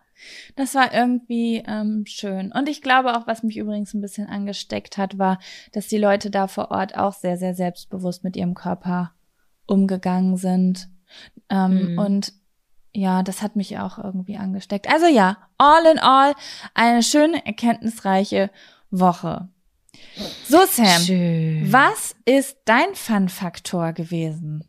[0.56, 2.52] das war irgendwie ähm, schön.
[2.52, 5.38] Und ich glaube auch, was mich übrigens ein bisschen angesteckt hat, war,
[5.72, 9.12] dass die Leute da vor Ort auch sehr, sehr selbstbewusst mit ihrem Körper
[9.66, 10.88] umgegangen sind.
[11.48, 11.98] Ähm, mhm.
[11.98, 12.32] Und
[12.94, 14.88] ja, das hat mich auch irgendwie angesteckt.
[14.88, 16.34] Also ja, all in all,
[16.74, 18.50] eine schöne, erkenntnisreiche
[18.90, 19.48] Woche.
[20.46, 21.72] So, Sam, Schön.
[21.72, 24.64] was ist dein Fun-Faktor gewesen?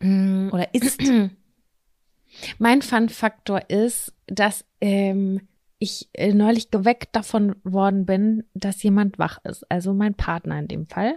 [0.00, 0.50] Mm.
[0.52, 1.00] Oder ist?
[2.58, 5.48] Mein Fun-Faktor ist, dass ähm,
[5.78, 9.70] ich äh, neulich geweckt davon worden bin, dass jemand wach ist.
[9.70, 11.16] Also mein Partner in dem Fall.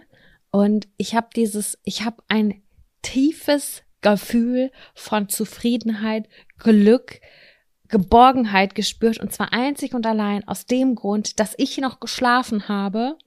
[0.51, 2.62] Und ich habe dieses, ich habe ein
[3.01, 7.22] tiefes Gefühl von Zufriedenheit, Glück,
[7.88, 9.20] Geborgenheit gespürt.
[9.20, 13.18] Und zwar einzig und allein aus dem Grund, dass ich noch geschlafen habe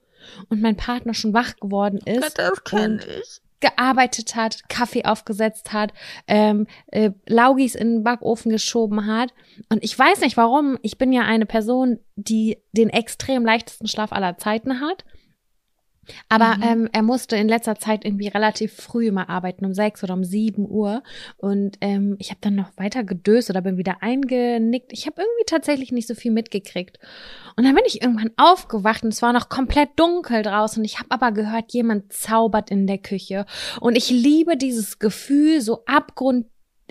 [0.49, 2.21] und mein Partner schon wach geworden ist.
[2.21, 3.41] Gott, das kenne ich.
[3.63, 5.93] Gearbeitet hat, Kaffee aufgesetzt hat,
[6.27, 9.33] ähm, äh, Laugis in den Backofen geschoben hat.
[9.69, 10.77] Und ich weiß nicht warum.
[10.81, 15.05] Ich bin ja eine Person, die den extrem leichtesten Schlaf aller Zeiten hat.
[16.29, 16.63] Aber mhm.
[16.63, 20.23] ähm, er musste in letzter Zeit irgendwie relativ früh mal arbeiten, um sechs oder um
[20.23, 21.03] sieben Uhr.
[21.37, 24.91] Und ähm, ich habe dann noch weiter gedöst oder bin wieder eingenickt.
[24.93, 26.99] Ich habe irgendwie tatsächlich nicht so viel mitgekriegt.
[27.55, 30.83] Und dann bin ich irgendwann aufgewacht und es war noch komplett dunkel draußen.
[30.83, 33.45] Ich habe aber gehört, jemand zaubert in der Küche.
[33.79, 36.47] Und ich liebe dieses Gefühl, so abgrund,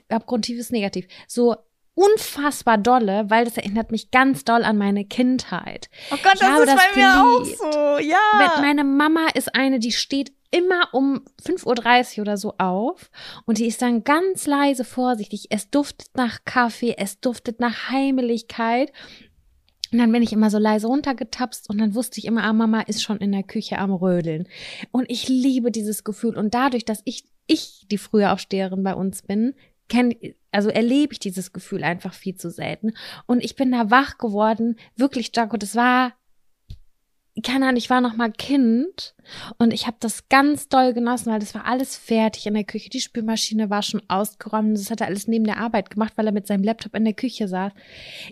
[0.08, 1.56] abgrundtiefes Negativ, so
[1.94, 5.88] unfassbar dolle, weil das erinnert mich ganz doll an meine Kindheit.
[6.10, 7.60] Oh Gott, das ist das bei mir geliebt.
[7.60, 8.60] auch so, ja.
[8.60, 13.10] Meine Mama ist eine, die steht immer um 5.30 Uhr oder so auf
[13.46, 15.46] und die ist dann ganz leise vorsichtig.
[15.50, 18.92] Es duftet nach Kaffee, es duftet nach Heimeligkeit.
[19.92, 22.80] Und dann bin ich immer so leise runtergetapst und dann wusste ich immer, ah, Mama
[22.80, 24.48] ist schon in der Küche am Rödeln.
[24.90, 26.38] Und ich liebe dieses Gefühl.
[26.38, 29.54] Und dadurch, dass ich, ich die frühe Aufsteherin bei uns bin,
[29.90, 30.14] kenn,
[30.52, 32.92] also erlebe ich dieses Gefühl einfach viel zu selten.
[33.26, 36.12] Und ich bin da wach geworden, wirklich, Jaco, das war
[37.42, 39.14] keine Ahnung, ich war noch mal Kind
[39.58, 42.90] und ich habe das ganz doll genossen, weil das war alles fertig in der Küche.
[42.90, 44.76] Die Spülmaschine war schon ausgeräumt.
[44.76, 47.14] Das hat er alles neben der Arbeit gemacht, weil er mit seinem Laptop in der
[47.14, 47.72] Küche saß.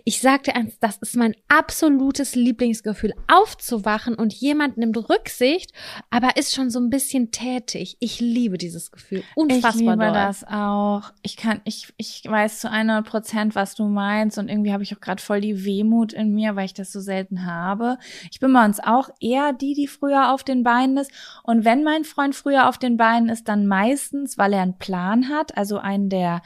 [0.05, 5.71] Ich sagte eins, das ist mein absolutes Lieblingsgefühl, aufzuwachen und jemand nimmt Rücksicht,
[6.09, 7.97] aber ist schon so ein bisschen tätig.
[7.99, 9.23] Ich liebe dieses Gefühl.
[9.35, 10.13] Unfassbar Ich liebe doll.
[10.13, 11.11] das auch.
[11.21, 14.95] Ich kann, ich, ich weiß zu 100 Prozent, was du meinst und irgendwie habe ich
[14.95, 17.97] auch gerade voll die Wehmut in mir, weil ich das so selten habe.
[18.31, 21.11] Ich bin bei uns auch eher die, die früher auf den Beinen ist.
[21.43, 25.29] Und wenn mein Freund früher auf den Beinen ist, dann meistens, weil er einen Plan
[25.29, 26.41] hat, also einen, der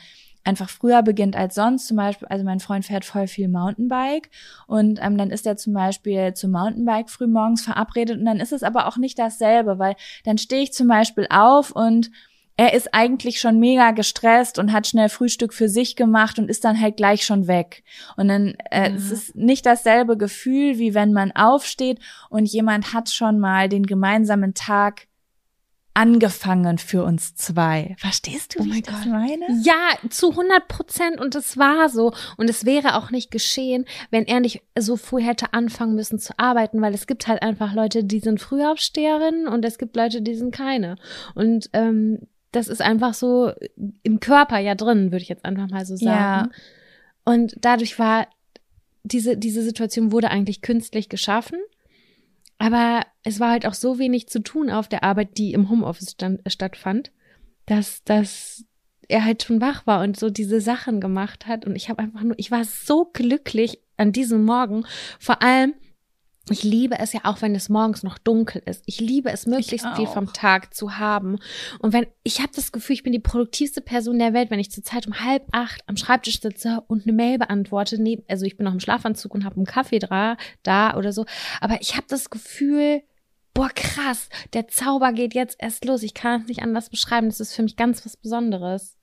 [0.45, 1.87] einfach früher beginnt als sonst.
[1.87, 4.29] Zum Beispiel, also mein Freund fährt voll viel Mountainbike
[4.67, 8.53] und ähm, dann ist er zum Beispiel zum Mountainbike früh morgens verabredet und dann ist
[8.53, 12.11] es aber auch nicht dasselbe, weil dann stehe ich zum Beispiel auf und
[12.57, 16.63] er ist eigentlich schon mega gestresst und hat schnell Frühstück für sich gemacht und ist
[16.63, 17.83] dann halt gleich schon weg.
[18.15, 18.95] Und dann äh, ja.
[18.95, 21.99] es ist nicht dasselbe Gefühl, wie wenn man aufsteht
[22.29, 25.07] und jemand hat schon mal den gemeinsamen Tag
[25.95, 27.95] angefangen für uns zwei.
[27.97, 28.95] Verstehst du, oh wie ich Gott.
[28.95, 29.45] das meine?
[29.63, 31.19] Ja, zu 100 Prozent.
[31.19, 32.11] Und es war so.
[32.37, 36.37] Und es wäre auch nicht geschehen, wenn er nicht so früh hätte anfangen müssen zu
[36.37, 40.35] arbeiten, weil es gibt halt einfach Leute, die sind Frühaufsteherinnen und es gibt Leute, die
[40.35, 40.97] sind keine.
[41.33, 43.51] Und ähm, das ist einfach so
[44.03, 46.49] im Körper ja drin, würde ich jetzt einfach mal so sagen.
[46.49, 46.49] Ja.
[47.25, 48.27] Und dadurch war
[49.03, 51.59] diese, diese Situation wurde eigentlich künstlich geschaffen.
[52.57, 56.11] Aber es war halt auch so wenig zu tun auf der Arbeit, die im Homeoffice
[56.11, 57.11] stand, stattfand,
[57.65, 58.63] dass, dass
[59.09, 61.65] er halt schon wach war und so diese Sachen gemacht hat.
[61.65, 64.85] Und ich habe einfach nur, ich war so glücklich an diesem Morgen.
[65.19, 65.73] Vor allem,
[66.49, 68.83] ich liebe es ja auch, wenn es morgens noch dunkel ist.
[68.85, 71.39] Ich liebe es, möglichst viel vom Tag zu haben.
[71.79, 74.71] Und wenn ich habe das Gefühl, ich bin die produktivste Person der Welt, wenn ich
[74.71, 78.01] zur Zeit um halb acht am Schreibtisch sitze und eine Mail beantworte.
[78.01, 81.25] Neben, also ich bin noch im Schlafanzug und habe einen Kaffee da, da oder so.
[81.61, 83.01] Aber ich habe das Gefühl,
[83.55, 86.03] boah krass, der Zauber geht jetzt erst los.
[86.03, 87.27] Ich kann es nicht anders beschreiben.
[87.27, 88.94] Das ist für mich ganz was Besonderes.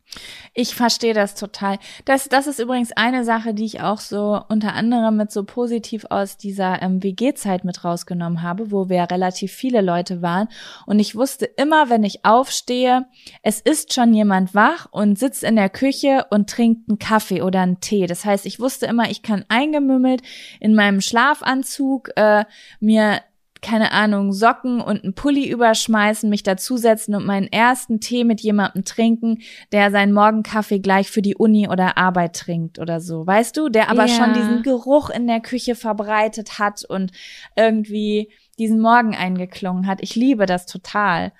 [0.55, 1.79] Ich verstehe das total.
[2.05, 6.05] Das, das ist übrigens eine Sache, die ich auch so unter anderem mit so positiv
[6.11, 10.49] aus dieser ähm, WG-Zeit mit rausgenommen habe, wo wir relativ viele Leute waren.
[10.85, 13.07] Und ich wusste immer, wenn ich aufstehe,
[13.43, 17.61] es ist schon jemand wach und sitzt in der Küche und trinkt einen Kaffee oder
[17.61, 18.07] einen Tee.
[18.07, 20.21] Das heißt, ich wusste immer, ich kann eingemümmelt
[20.61, 22.45] in meinem Schlafanzug äh,
[22.79, 23.23] mir
[23.63, 28.85] keine Ahnung, Socken und einen Pulli überschmeißen, mich dazusetzen und meinen ersten Tee mit jemandem
[28.85, 29.39] trinken,
[29.71, 33.25] der seinen Morgenkaffee gleich für die Uni oder Arbeit trinkt oder so.
[33.25, 34.17] Weißt du, der aber ja.
[34.17, 37.13] schon diesen Geruch in der Küche verbreitet hat und
[37.55, 40.03] irgendwie diesen Morgen eingeklungen hat.
[40.03, 41.33] Ich liebe das total.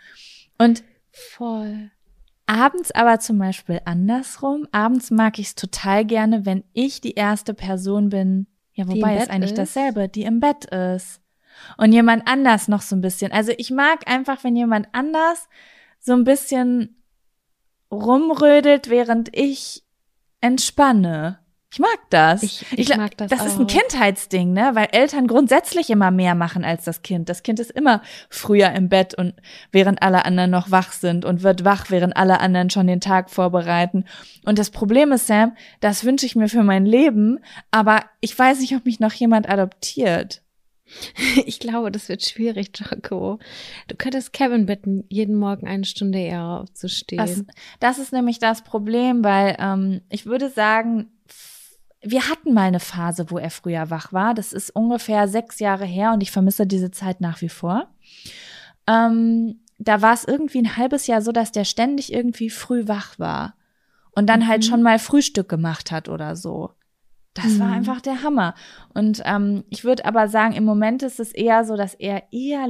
[0.59, 1.91] Und voll.
[2.47, 4.69] Abends aber zum Beispiel andersrum.
[4.71, 8.47] Abends mag ich es total gerne, wenn ich die erste Person bin.
[8.75, 9.59] Ja, wobei es eigentlich ist.
[9.59, 11.22] dasselbe, die im Bett ist
[11.77, 13.33] und jemand anders noch so ein bisschen.
[13.33, 15.49] Also ich mag einfach, wenn jemand anders
[16.01, 17.03] so ein bisschen
[17.91, 19.85] rumrödelt, während ich
[20.41, 21.39] entspanne.
[21.73, 22.43] Ich mag das.
[22.43, 23.31] Ich, ich, ich mag das.
[23.31, 23.47] Das auch.
[23.47, 24.73] ist ein Kindheitsding, ne?
[24.75, 27.31] Weil Eltern grundsätzlich immer mehr machen als das Kind.
[27.31, 29.33] Das Kind ist immer früher im Bett und
[29.71, 33.31] während alle anderen noch wach sind und wird wach, während alle anderen schon den Tag
[33.31, 34.05] vorbereiten.
[34.45, 37.39] Und das Problem ist, Sam, das wünsche ich mir für mein Leben,
[37.71, 40.42] aber ich weiß nicht, ob mich noch jemand adoptiert.
[41.47, 43.39] Ich glaube, das wird schwierig, Jaco.
[43.89, 47.19] Du könntest Kevin bitten, jeden Morgen eine Stunde eher aufzustehen.
[47.19, 47.45] Das,
[47.81, 51.11] das ist nämlich das Problem, weil ähm, ich würde sagen,
[52.03, 54.35] wir hatten mal eine Phase, wo er früher wach war.
[54.35, 57.89] Das ist ungefähr sechs Jahre her und ich vermisse diese Zeit nach wie vor.
[58.89, 63.19] Ähm, da war es irgendwie ein halbes Jahr so, dass der ständig irgendwie früh wach
[63.19, 63.55] war
[64.13, 64.51] und dann halt mhm.
[64.51, 66.73] halt schon mal Frühstück gemacht hat oder so.
[67.35, 67.61] Das mhm.
[67.61, 68.55] war einfach der Hammer.
[68.95, 72.67] Und ähm, ich würde aber sagen, im Moment ist es eher so, dass er eher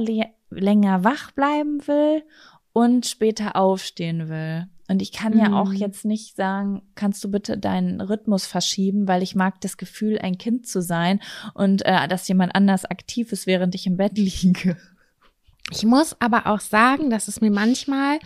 [0.49, 2.23] länger wach bleiben will
[2.71, 4.67] und später aufstehen will.
[4.89, 5.77] Und ich kann ja auch mhm.
[5.77, 10.37] jetzt nicht sagen, kannst du bitte deinen Rhythmus verschieben, weil ich mag das Gefühl, ein
[10.37, 11.21] Kind zu sein
[11.53, 14.77] und äh, dass jemand anders aktiv ist, während ich im Bett liege.
[15.71, 18.19] Ich muss aber auch sagen, dass es mir manchmal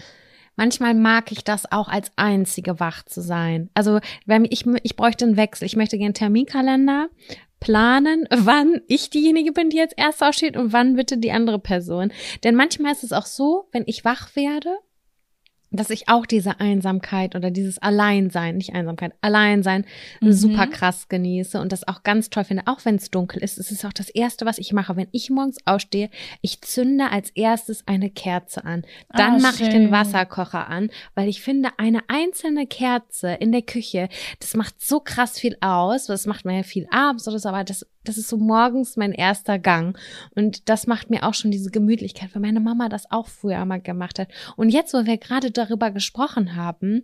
[0.57, 3.69] Manchmal mag ich das auch als einzige wach zu sein.
[3.75, 5.65] Also wenn ich, ich bräuchte einen Wechsel.
[5.65, 7.09] Ich möchte gerne Terminkalender
[7.59, 12.11] planen, wann ich diejenige bin, die jetzt erst aussteht und wann bitte die andere Person.
[12.43, 14.77] Denn manchmal ist es auch so, wenn ich wach werde,
[15.71, 19.85] dass ich auch diese Einsamkeit oder dieses Alleinsein, nicht Einsamkeit, Alleinsein
[20.21, 20.31] mhm.
[20.31, 23.57] super krass genieße und das auch ganz toll finde, auch wenn es dunkel ist.
[23.57, 26.09] Es ist auch das Erste, was ich mache, wenn ich morgens ausstehe.
[26.41, 28.83] Ich zünde als erstes eine Kerze an.
[29.09, 33.61] Dann ah, mache ich den Wasserkocher an, weil ich finde, eine einzelne Kerze in der
[33.61, 34.09] Küche,
[34.39, 36.05] das macht so krass viel aus.
[36.05, 39.11] Das macht man ja viel abends oder so, aber das das ist so morgens mein
[39.13, 39.97] erster Gang.
[40.35, 43.81] Und das macht mir auch schon diese Gemütlichkeit, weil meine Mama das auch früher mal
[43.81, 44.29] gemacht hat.
[44.55, 47.03] Und jetzt, wo wir gerade darüber gesprochen haben,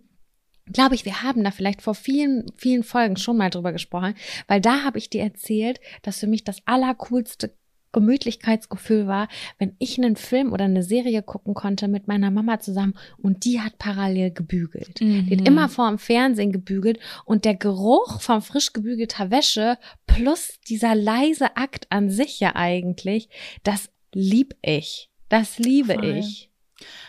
[0.72, 4.14] glaube ich, wir haben da vielleicht vor vielen, vielen Folgen schon mal drüber gesprochen,
[4.46, 7.54] weil da habe ich dir erzählt, dass für mich das allercoolste
[7.94, 9.28] Gemütlichkeitsgefühl war,
[9.58, 13.62] wenn ich einen Film oder eine Serie gucken konnte mit meiner Mama zusammen und die
[13.62, 15.00] hat parallel gebügelt.
[15.00, 15.26] Mhm.
[15.26, 15.46] Die hat mhm.
[15.46, 21.56] immer vor dem Fernsehen gebügelt und der Geruch von frisch gebügelter Wäsche plus dieser leise
[21.56, 23.30] Akt an sich ja eigentlich,
[23.62, 25.08] das lieb ich.
[25.30, 26.16] Das liebe Voll.
[26.18, 26.50] ich.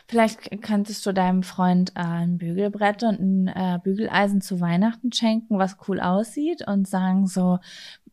[0.07, 5.57] Vielleicht könntest du deinem Freund äh, ein Bügelbrett und ein äh, Bügeleisen zu Weihnachten schenken,
[5.57, 7.59] was cool aussieht und sagen so,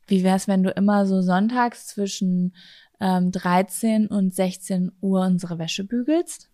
[0.07, 2.55] wie wäre es, wenn du immer so sonntags zwischen
[3.01, 6.52] ähm, 13 und 16 Uhr unsere Wäsche bügelst?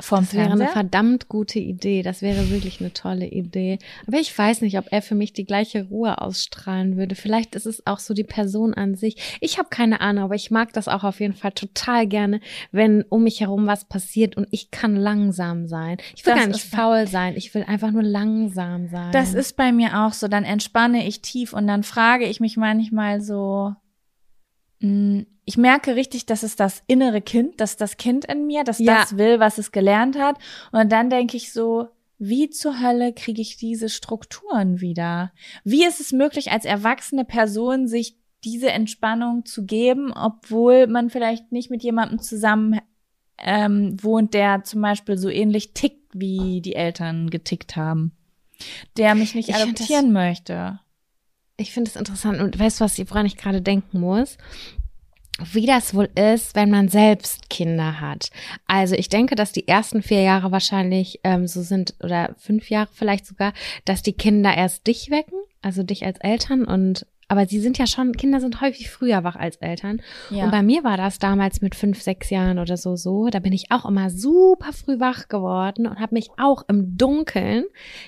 [0.00, 2.02] Vom das wäre eine verdammt gute Idee.
[2.02, 3.78] Das wäre wirklich eine tolle Idee.
[4.06, 7.14] Aber ich weiß nicht, ob er für mich die gleiche Ruhe ausstrahlen würde.
[7.14, 9.38] Vielleicht ist es auch so die Person an sich.
[9.40, 12.40] Ich habe keine Ahnung, aber ich mag das auch auf jeden Fall total gerne,
[12.72, 15.98] wenn um mich herum was passiert und ich kann langsam sein.
[16.16, 17.34] Ich will das gar nicht faul sein.
[17.36, 19.12] Ich will einfach nur langsam sein.
[19.12, 20.28] Das ist bei mir auch so.
[20.28, 23.74] Dann entspanne ich tief und dann frage ich mich manchmal so,
[24.80, 29.00] ich merke richtig, dass es das innere Kind, dass das Kind in mir, dass ja.
[29.00, 30.36] das will, was es gelernt hat.
[30.72, 35.32] Und dann denke ich so, wie zur Hölle kriege ich diese Strukturen wieder?
[35.64, 41.50] Wie ist es möglich, als erwachsene Person sich diese Entspannung zu geben, obwohl man vielleicht
[41.50, 42.80] nicht mit jemandem zusammen
[43.38, 48.12] ähm, wohnt, der zum Beispiel so ähnlich tickt, wie die Eltern getickt haben,
[48.96, 50.80] der mich nicht ich adoptieren möchte.
[51.60, 54.38] Ich finde es interessant und weißt du, was, woran ich gerade denken muss?
[55.52, 58.30] wie das wohl ist, wenn man selbst Kinder hat.
[58.66, 62.88] Also ich denke, dass die ersten vier Jahre wahrscheinlich ähm, so sind oder fünf Jahre
[62.92, 63.52] vielleicht sogar,
[63.84, 67.86] dass die Kinder erst dich wecken, also dich als Eltern und aber sie sind ja
[67.86, 70.00] schon, Kinder sind häufig früher wach als Eltern.
[70.30, 70.44] Ja.
[70.44, 73.28] Und bei mir war das damals mit fünf, sechs Jahren oder so so.
[73.28, 77.64] Da bin ich auch immer super früh wach geworden und habe mich auch im Dunkeln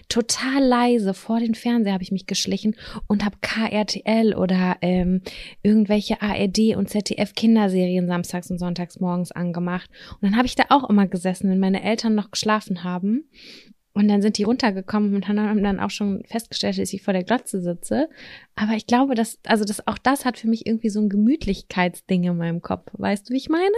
[0.09, 2.75] total leise vor den Fernseher habe ich mich geschlichen
[3.07, 5.21] und habe KRTL oder ähm,
[5.63, 9.91] irgendwelche ARD und ZDF Kinderserien samstags und sonntags morgens angemacht.
[10.15, 13.25] Und dann habe ich da auch immer gesessen, wenn meine Eltern noch geschlafen haben
[13.93, 17.25] und dann sind die runtergekommen und haben dann auch schon festgestellt, dass ich vor der
[17.25, 18.09] Glotze sitze.
[18.55, 22.25] Aber ich glaube, dass, also das, auch das hat für mich irgendwie so ein Gemütlichkeitsding
[22.25, 22.91] in meinem Kopf.
[22.93, 23.75] Weißt du, wie ich meine?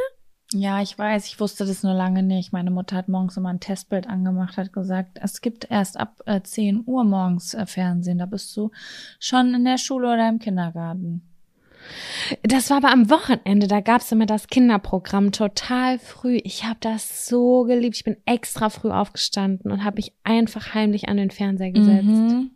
[0.53, 2.53] Ja, ich weiß, ich wusste das nur lange nicht.
[2.53, 6.43] Meine Mutter hat morgens immer ein Testbild angemacht, hat gesagt, es gibt erst ab äh,
[6.43, 8.19] 10 Uhr morgens äh, Fernsehen.
[8.19, 8.71] Da bist du
[9.19, 11.32] schon in der Schule oder im Kindergarten.
[12.43, 16.41] Das war aber am Wochenende, da gab's immer das Kinderprogramm total früh.
[16.45, 17.97] Ich habe das so geliebt.
[17.97, 22.07] Ich bin extra früh aufgestanden und habe mich einfach heimlich an den Fernseher gesetzt.
[22.07, 22.51] Mhm.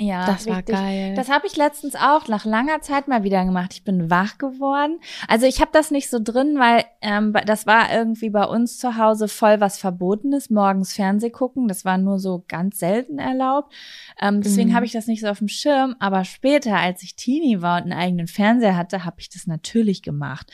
[0.00, 0.74] Ja, das richtig.
[0.74, 1.14] war geil.
[1.14, 3.74] Das habe ich letztens auch nach langer Zeit mal wieder gemacht.
[3.74, 4.98] Ich bin wach geworden.
[5.28, 8.96] Also ich habe das nicht so drin, weil ähm, das war irgendwie bei uns zu
[8.96, 11.68] Hause voll was Verbotenes, morgens Fernseh gucken.
[11.68, 13.74] Das war nur so ganz selten erlaubt.
[14.18, 14.74] Ähm, deswegen mhm.
[14.74, 15.94] habe ich das nicht so auf dem Schirm.
[15.98, 20.00] Aber später, als ich Teenie war und einen eigenen Fernseher hatte, habe ich das natürlich
[20.00, 20.50] gemacht.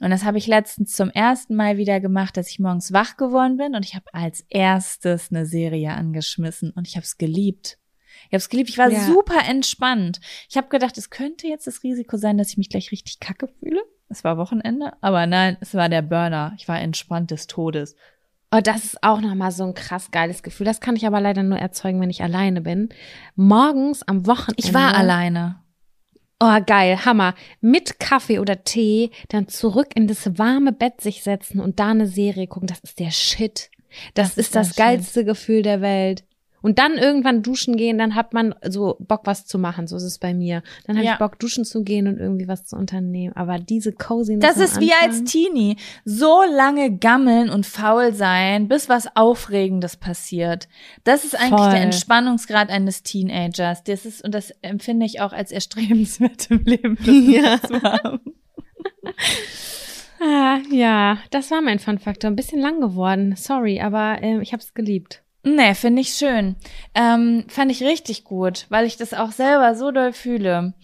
[0.00, 3.56] Und das habe ich letztens zum ersten Mal wieder gemacht, dass ich morgens wach geworden
[3.56, 7.78] bin und ich habe als erstes eine Serie angeschmissen und ich habe es geliebt.
[8.32, 8.70] Ich habe es geliebt.
[8.70, 8.98] Ich war ja.
[9.00, 10.18] super entspannt.
[10.48, 13.46] Ich habe gedacht, es könnte jetzt das Risiko sein, dass ich mich gleich richtig kacke
[13.46, 13.82] fühle.
[14.08, 16.54] Es war Wochenende, aber nein, es war der Burner.
[16.56, 17.94] Ich war entspannt des Todes.
[18.50, 20.64] Oh, das ist auch nochmal so ein krass geiles Gefühl.
[20.64, 22.88] Das kann ich aber leider nur erzeugen, wenn ich alleine bin.
[23.36, 24.62] Morgens am Wochenende.
[24.64, 25.62] Ich war alleine.
[26.40, 27.34] Oh, geil, Hammer.
[27.60, 32.06] Mit Kaffee oder Tee dann zurück in das warme Bett sich setzen und da eine
[32.06, 32.66] Serie gucken.
[32.68, 33.70] Das ist der Shit.
[34.14, 35.26] Das, das ist, ist das geilste Shit.
[35.26, 36.24] Gefühl der Welt.
[36.62, 39.86] Und dann irgendwann duschen gehen, dann hat man so Bock, was zu machen.
[39.86, 40.62] So ist es bei mir.
[40.86, 41.12] Dann habe ja.
[41.12, 43.34] ich Bock, duschen zu gehen und irgendwie was zu unternehmen.
[43.36, 45.76] Aber diese Coziness Das ist wie als Teenie.
[46.04, 50.68] So lange gammeln und faul sein, bis was Aufregendes passiert.
[51.04, 51.72] Das ist eigentlich Voll.
[51.72, 53.82] der Entspannungsgrad eines Teenagers.
[53.84, 56.98] Das ist, und das empfinde ich auch als erstrebenswert im Leben.
[57.32, 57.58] Ja.
[60.20, 62.30] ah, ja, das war mein Fun-Faktor.
[62.30, 63.34] Ein bisschen lang geworden.
[63.36, 65.22] Sorry, aber äh, ich habe es geliebt.
[65.44, 66.54] Nee, finde ich schön.
[66.94, 70.74] Ähm, fand ich richtig gut, weil ich das auch selber so doll fühle.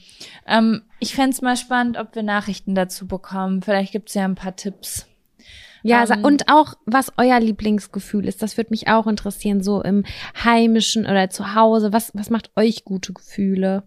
[0.46, 3.62] Ähm, ich fände mal spannend, ob wir Nachrichten dazu bekommen.
[3.62, 5.06] Vielleicht gibt's ja ein paar Tipps.
[5.84, 10.04] Ja, ähm, und auch, was euer Lieblingsgefühl ist, das würde mich auch interessieren, so im
[10.42, 11.92] Heimischen oder zu Hause.
[11.92, 13.84] Was, was macht euch gute Gefühle?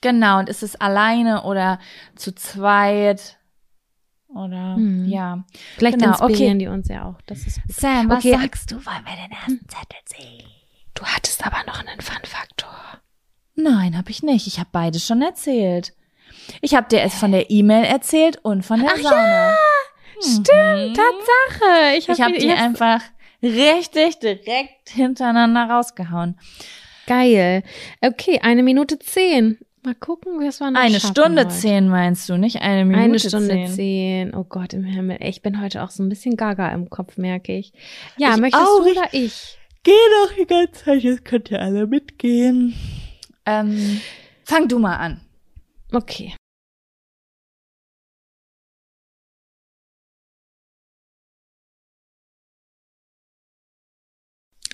[0.00, 1.78] Genau, und ist es alleine oder
[2.16, 3.38] zu zweit?
[4.34, 5.06] Oder hm.
[5.06, 5.44] ja.
[5.76, 6.58] Vielleicht genau, inspirieren okay.
[6.58, 7.20] die uns ja auch.
[7.26, 7.74] Das ist gut.
[7.74, 8.36] Sam, was okay.
[8.40, 8.76] sagst du?
[8.76, 10.48] Wollen wir den ersten Zettel sehen?
[10.94, 12.70] Du hattest aber noch einen Fun-Faktor.
[13.54, 14.46] Nein, habe ich nicht.
[14.46, 15.94] Ich habe beide schon erzählt.
[16.60, 19.50] Ich habe dir es von der E-Mail erzählt und von der Ach Sauna.
[19.50, 19.56] Ja,
[20.20, 20.94] stimmt, mhm.
[20.94, 21.96] Tatsache.
[21.98, 23.02] Ich habe hab die einfach
[23.42, 26.38] richtig direkt hintereinander rausgehauen.
[27.06, 27.62] Geil.
[28.00, 29.58] Okay, eine Minute zehn.
[29.84, 30.72] Mal gucken, wie es war.
[30.76, 31.48] Eine Stunde heute.
[31.54, 33.66] zehn meinst du, nicht eine Minute Eine Stunde zehn.
[33.68, 34.34] zehn.
[34.34, 35.18] Oh Gott im Himmel.
[35.20, 37.72] Ich bin heute auch so ein bisschen gaga im Kopf, merke ich.
[38.16, 38.84] Ja, ich möchtest auch.
[38.84, 39.58] du oder ich?
[39.82, 39.90] Geh
[40.24, 42.74] doch die ganze Zeit, jetzt könnt ihr alle mitgehen.
[43.44, 44.00] Ähm,
[44.44, 45.20] fang du mal an.
[45.92, 46.32] Okay.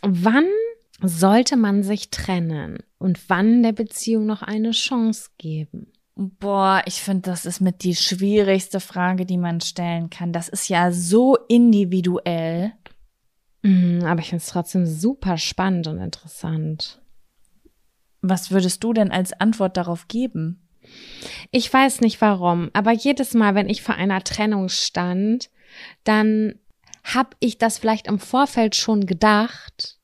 [0.02, 0.46] Wann
[1.00, 5.92] sollte man sich trennen und wann der Beziehung noch eine Chance geben?
[6.16, 10.32] Boah, ich finde, das ist mit die schwierigste Frage, die man stellen kann.
[10.32, 12.72] Das ist ja so individuell.
[13.62, 17.00] Mm, aber ich finde es trotzdem super spannend und interessant.
[18.20, 20.68] Was würdest du denn als Antwort darauf geben?
[21.52, 25.50] Ich weiß nicht warum, aber jedes Mal, wenn ich vor einer Trennung stand,
[26.02, 26.54] dann
[27.04, 29.97] habe ich das vielleicht im Vorfeld schon gedacht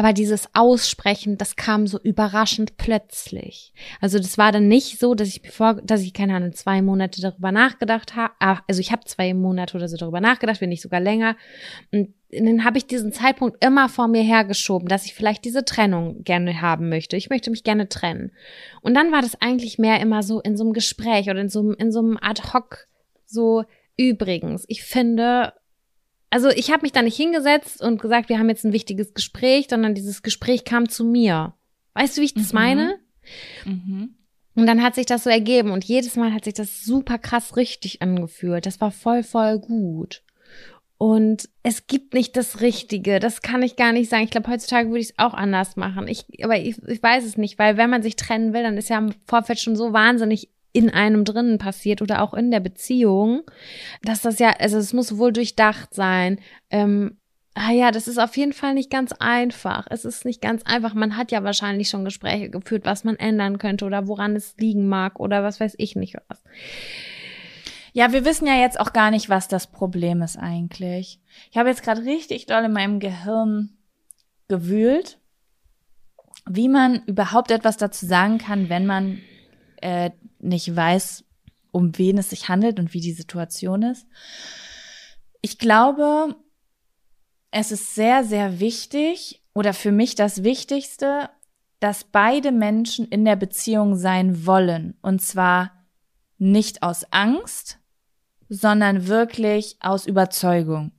[0.00, 3.74] aber dieses Aussprechen, das kam so überraschend plötzlich.
[4.00, 7.20] Also das war dann nicht so, dass ich bevor, dass ich keine Ahnung zwei Monate
[7.20, 8.32] darüber nachgedacht habe.
[8.66, 11.36] Also ich habe zwei Monate oder so darüber nachgedacht, wenn nicht sogar länger.
[11.92, 16.24] Und dann habe ich diesen Zeitpunkt immer vor mir hergeschoben, dass ich vielleicht diese Trennung
[16.24, 17.18] gerne haben möchte.
[17.18, 18.32] Ich möchte mich gerne trennen.
[18.80, 21.72] Und dann war das eigentlich mehr immer so in so einem Gespräch oder in so,
[21.72, 22.86] in so einem ad hoc
[23.26, 23.64] so
[23.98, 24.64] übrigens.
[24.66, 25.52] Ich finde,
[26.30, 29.66] also ich habe mich da nicht hingesetzt und gesagt, wir haben jetzt ein wichtiges Gespräch,
[29.68, 31.54] sondern dieses Gespräch kam zu mir.
[31.94, 32.58] Weißt du, wie ich das mhm.
[32.58, 32.98] meine?
[33.64, 34.14] Mhm.
[34.54, 37.56] Und dann hat sich das so ergeben und jedes Mal hat sich das super krass
[37.56, 38.66] richtig angefühlt.
[38.66, 40.22] Das war voll, voll gut.
[40.98, 43.20] Und es gibt nicht das Richtige.
[43.20, 44.24] Das kann ich gar nicht sagen.
[44.24, 46.06] Ich glaube, heutzutage würde ich es auch anders machen.
[46.08, 48.90] Ich, aber ich, ich weiß es nicht, weil wenn man sich trennen will, dann ist
[48.90, 53.42] ja im Vorfeld schon so wahnsinnig in einem drinnen passiert oder auch in der Beziehung,
[54.02, 56.38] dass das ja, also es muss wohl durchdacht sein.
[56.70, 57.18] Ähm,
[57.54, 59.86] ah ja, das ist auf jeden Fall nicht ganz einfach.
[59.90, 60.94] Es ist nicht ganz einfach.
[60.94, 64.88] Man hat ja wahrscheinlich schon Gespräche geführt, was man ändern könnte oder woran es liegen
[64.88, 66.42] mag oder was weiß ich nicht was.
[67.92, 71.20] Ja, wir wissen ja jetzt auch gar nicht, was das Problem ist eigentlich.
[71.50, 73.76] Ich habe jetzt gerade richtig doll in meinem Gehirn
[74.46, 75.18] gewühlt,
[76.48, 79.20] wie man überhaupt etwas dazu sagen kann, wenn man
[79.82, 81.24] äh, nicht weiß,
[81.72, 84.06] um wen es sich handelt und wie die Situation ist.
[85.40, 86.34] Ich glaube,
[87.50, 91.30] es ist sehr, sehr wichtig oder für mich das Wichtigste,
[91.80, 94.96] dass beide Menschen in der Beziehung sein wollen.
[95.02, 95.72] Und zwar
[96.38, 97.78] nicht aus Angst,
[98.48, 100.92] sondern wirklich aus Überzeugung.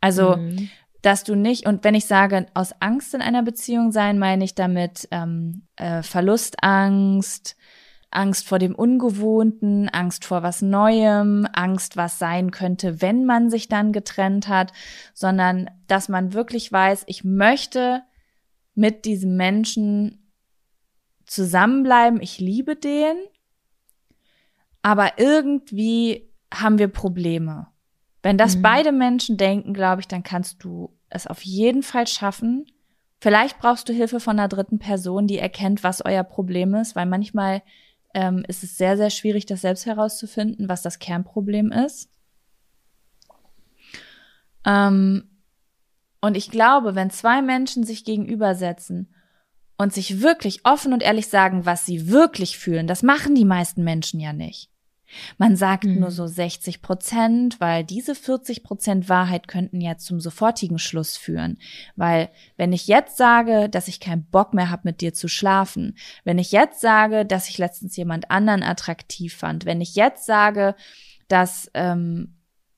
[0.00, 0.68] Also, mhm.
[1.00, 4.54] dass du nicht, und wenn ich sage, aus Angst in einer Beziehung sein, meine ich
[4.54, 7.56] damit ähm, äh, Verlustangst,
[8.12, 13.68] Angst vor dem Ungewohnten, Angst vor was Neuem, Angst, was sein könnte, wenn man sich
[13.68, 14.72] dann getrennt hat,
[15.14, 18.02] sondern dass man wirklich weiß, ich möchte
[18.74, 20.32] mit diesem Menschen
[21.26, 23.16] zusammenbleiben, ich liebe den,
[24.82, 27.68] aber irgendwie haben wir Probleme.
[28.22, 28.62] Wenn das mhm.
[28.62, 32.66] beide Menschen denken, glaube ich, dann kannst du es auf jeden Fall schaffen.
[33.20, 37.06] Vielleicht brauchst du Hilfe von einer dritten Person, die erkennt, was euer Problem ist, weil
[37.06, 37.62] manchmal
[38.14, 42.10] ähm, ist es sehr, sehr schwierig, das selbst herauszufinden, was das Kernproblem ist.
[44.64, 45.28] Ähm,
[46.20, 49.12] und ich glaube, wenn zwei Menschen sich gegenübersetzen
[49.76, 53.82] und sich wirklich offen und ehrlich sagen, was sie wirklich fühlen, das machen die meisten
[53.82, 54.71] Menschen ja nicht.
[55.38, 56.00] Man sagt mhm.
[56.00, 61.58] nur so 60 Prozent, weil diese 40 Prozent Wahrheit könnten ja zum sofortigen Schluss führen.
[61.96, 65.96] Weil wenn ich jetzt sage, dass ich keinen Bock mehr habe, mit dir zu schlafen,
[66.24, 70.74] wenn ich jetzt sage, dass ich letztens jemand anderen attraktiv fand, wenn ich jetzt sage,
[71.28, 72.36] dass ähm,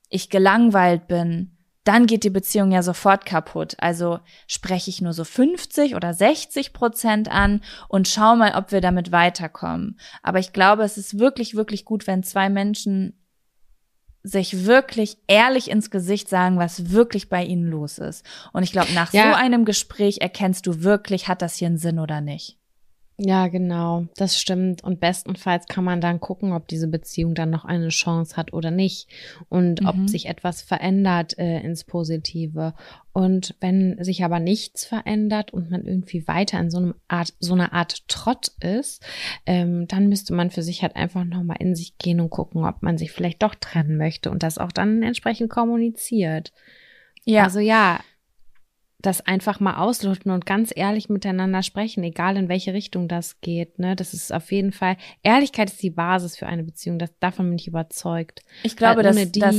[0.09, 1.54] ich gelangweilt bin,
[1.85, 3.75] dann geht die Beziehung ja sofort kaputt.
[3.77, 8.81] Also spreche ich nur so 50 oder 60 Prozent an und schau mal, ob wir
[8.81, 9.97] damit weiterkommen.
[10.23, 13.13] Aber ich glaube, es ist wirklich, wirklich gut, wenn zwei Menschen
[14.23, 18.25] sich wirklich ehrlich ins Gesicht sagen, was wirklich bei ihnen los ist.
[18.51, 19.29] Und ich glaube, nach ja.
[19.29, 22.57] so einem Gespräch erkennst du wirklich, hat das hier einen Sinn oder nicht.
[23.17, 24.83] Ja, genau, das stimmt.
[24.83, 28.71] Und bestenfalls kann man dann gucken, ob diese Beziehung dann noch eine Chance hat oder
[28.71, 29.07] nicht
[29.47, 29.87] und mhm.
[29.87, 32.73] ob sich etwas verändert äh, ins Positive.
[33.13, 37.53] Und wenn sich aber nichts verändert und man irgendwie weiter in so einem Art, so
[37.53, 39.01] einer Art Trott ist,
[39.45, 42.83] ähm, dann müsste man für sich halt einfach nochmal in sich gehen und gucken, ob
[42.83, 46.51] man sich vielleicht doch trennen möchte und das auch dann entsprechend kommuniziert.
[47.23, 47.45] Ja.
[47.45, 48.01] Also ja,
[48.99, 53.77] das einfach mal ausloten und ganz ehrlich miteinander sprechen, egal in welche Richtung das geht.
[53.77, 53.95] Ne?
[53.95, 56.97] Das ist auf jeden Fall, Ehrlichkeit ist die Basis für eine Beziehung.
[56.97, 58.41] Das, davon bin ich überzeugt.
[58.63, 59.55] Ich glaube, dass, dass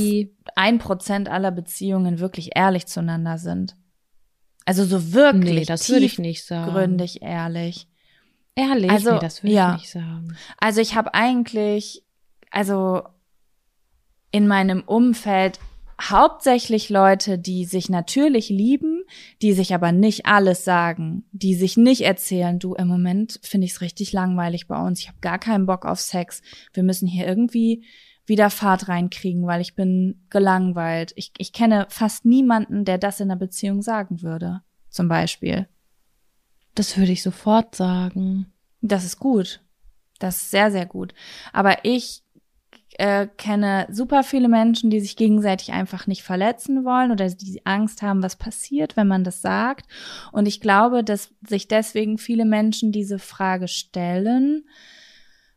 [0.55, 3.75] ein Prozent aller Beziehungen wirklich ehrlich zueinander sind.
[4.65, 5.53] Also so wirklich.
[5.53, 6.71] Nee, das würde ich nicht sagen.
[6.71, 7.87] Gründig ehrlich.
[8.53, 8.91] Ehrlich?
[8.91, 9.75] Also, nee, das würde ja.
[9.75, 10.35] ich nicht sagen.
[10.57, 12.03] Also ich habe eigentlich,
[12.51, 13.03] also
[14.31, 15.59] in meinem Umfeld
[15.99, 19.03] hauptsächlich Leute, die sich natürlich lieben,
[19.41, 23.73] die sich aber nicht alles sagen, die sich nicht erzählen, du, im Moment finde ich
[23.73, 26.41] es richtig langweilig bei uns, ich habe gar keinen Bock auf Sex,
[26.73, 27.83] wir müssen hier irgendwie
[28.27, 31.13] wieder Fahrt reinkriegen, weil ich bin gelangweilt.
[31.15, 35.67] Ich, ich kenne fast niemanden, der das in einer Beziehung sagen würde, zum Beispiel.
[36.75, 38.51] Das würde ich sofort sagen.
[38.81, 39.61] Das ist gut.
[40.19, 41.13] Das ist sehr, sehr gut.
[41.53, 42.23] Aber ich
[42.93, 48.01] äh, kenne super viele Menschen, die sich gegenseitig einfach nicht verletzen wollen oder die Angst
[48.01, 49.87] haben, was passiert, wenn man das sagt.
[50.31, 54.65] Und ich glaube, dass sich deswegen viele Menschen diese Frage stellen,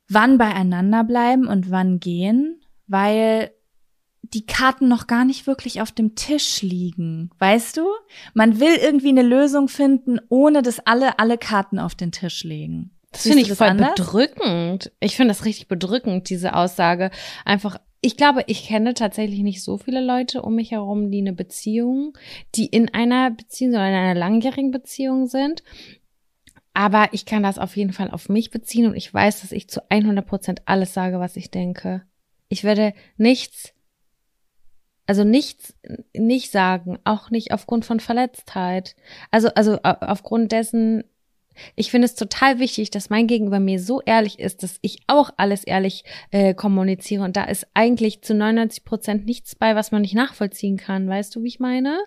[0.08, 3.52] wann beieinander bleiben und wann gehen, weil
[4.22, 7.30] die Karten noch gar nicht wirklich auf dem Tisch liegen.
[7.38, 7.86] Weißt du?
[8.34, 12.92] Man will irgendwie eine Lösung finden, ohne dass alle alle Karten auf den Tisch legen.
[13.12, 13.94] Das finde ich voll anders?
[13.96, 14.92] bedrückend.
[15.00, 17.10] Ich finde das richtig bedrückend, diese Aussage.
[17.44, 21.32] Einfach, ich glaube, ich kenne tatsächlich nicht so viele Leute um mich herum, die eine
[21.32, 22.16] Beziehung,
[22.54, 25.62] die in einer Beziehung oder in einer langjährigen Beziehung sind.
[26.72, 29.68] Aber ich kann das auf jeden Fall auf mich beziehen und ich weiß, dass ich
[29.68, 32.02] zu 100 Prozent alles sage, was ich denke.
[32.48, 33.74] Ich werde nichts,
[35.06, 35.74] also nichts
[36.14, 38.94] nicht sagen, auch nicht aufgrund von Verletztheit.
[39.32, 41.04] Also, also aufgrund dessen,
[41.76, 45.30] ich finde es total wichtig, dass mein Gegenüber mir so ehrlich ist, dass ich auch
[45.36, 47.24] alles ehrlich äh, kommuniziere.
[47.24, 51.08] Und da ist eigentlich zu 99 Prozent nichts bei, was man nicht nachvollziehen kann.
[51.08, 51.98] Weißt du, wie ich meine?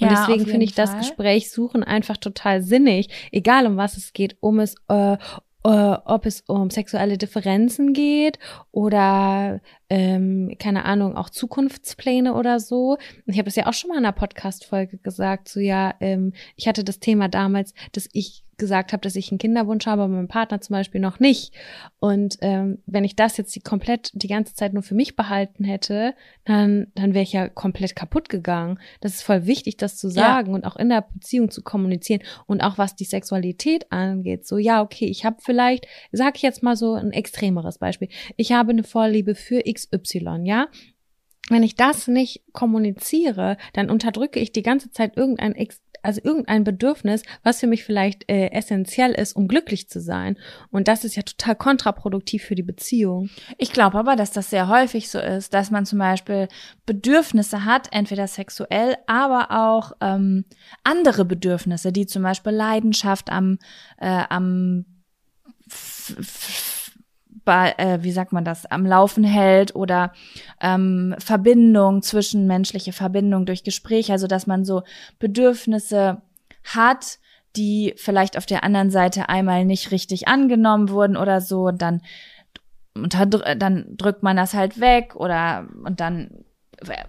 [0.00, 0.86] Und ja, deswegen finde ich Fall.
[0.86, 5.16] das Gespräch suchen einfach total sinnig, egal um was es geht, um es äh,
[5.64, 8.38] äh, ob es um sexuelle Differenzen geht
[8.72, 12.98] oder ähm, keine Ahnung, auch Zukunftspläne oder so.
[13.26, 16.66] Ich habe es ja auch schon mal in einer Podcast-Folge gesagt, so ja, ähm, ich
[16.66, 20.28] hatte das Thema damals, dass ich gesagt habe, dass ich einen Kinderwunsch habe, aber mein
[20.28, 21.52] Partner zum Beispiel noch nicht.
[21.98, 25.64] Und ähm, wenn ich das jetzt die komplett die ganze Zeit nur für mich behalten
[25.64, 26.14] hätte,
[26.44, 28.78] dann, dann wäre ich ja komplett kaputt gegangen.
[29.00, 30.54] Das ist voll wichtig, das zu sagen ja.
[30.54, 34.46] und auch in der Beziehung zu kommunizieren und auch was die Sexualität angeht.
[34.46, 38.10] So, ja, okay, ich habe vielleicht, sag ich jetzt mal so ein extremeres Beispiel.
[38.36, 40.68] Ich habe eine Vorliebe für XY, ja
[41.50, 45.54] wenn ich das nicht kommuniziere, dann unterdrücke ich die ganze Zeit irgendein
[46.02, 50.36] also irgendein Bedürfnis, was für mich vielleicht äh, essentiell ist, um glücklich zu sein.
[50.70, 53.30] Und das ist ja total kontraproduktiv für die Beziehung.
[53.58, 56.48] Ich glaube aber, dass das sehr häufig so ist, dass man zum Beispiel
[56.86, 60.44] Bedürfnisse hat, entweder sexuell, aber auch ähm,
[60.84, 63.58] andere Bedürfnisse, die zum Beispiel Leidenschaft am,
[63.98, 64.84] äh, am
[67.44, 70.12] bei, äh, wie sagt man das, am Laufen hält oder
[70.60, 74.82] ähm, Verbindung, zwischenmenschliche Verbindung durch Gespräch, also dass man so
[75.18, 76.22] Bedürfnisse
[76.64, 77.18] hat,
[77.56, 82.00] die vielleicht auf der anderen Seite einmal nicht richtig angenommen wurden oder so, und dann,
[83.56, 86.44] dann drückt man das halt weg oder und dann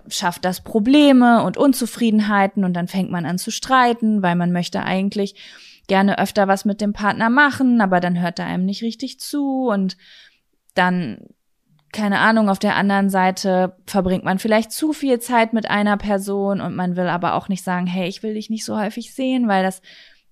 [0.08, 4.84] schafft das Probleme und Unzufriedenheiten und dann fängt man an zu streiten, weil man möchte
[4.84, 5.36] eigentlich
[5.88, 9.68] gerne öfter was mit dem Partner machen, aber dann hört er einem nicht richtig zu
[9.68, 9.98] und
[10.74, 11.18] dann
[11.94, 16.60] keine Ahnung, auf der anderen Seite verbringt man vielleicht zu viel Zeit mit einer Person
[16.60, 19.48] und man will aber auch nicht sagen, hey, ich will dich nicht so häufig sehen,
[19.48, 19.82] weil das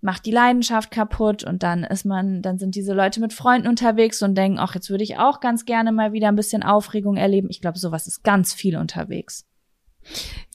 [0.01, 4.23] macht die Leidenschaft kaputt und dann ist man, dann sind diese Leute mit Freunden unterwegs
[4.23, 7.47] und denken, ach, jetzt würde ich auch ganz gerne mal wieder ein bisschen Aufregung erleben.
[7.51, 9.45] Ich glaube, sowas ist ganz viel unterwegs.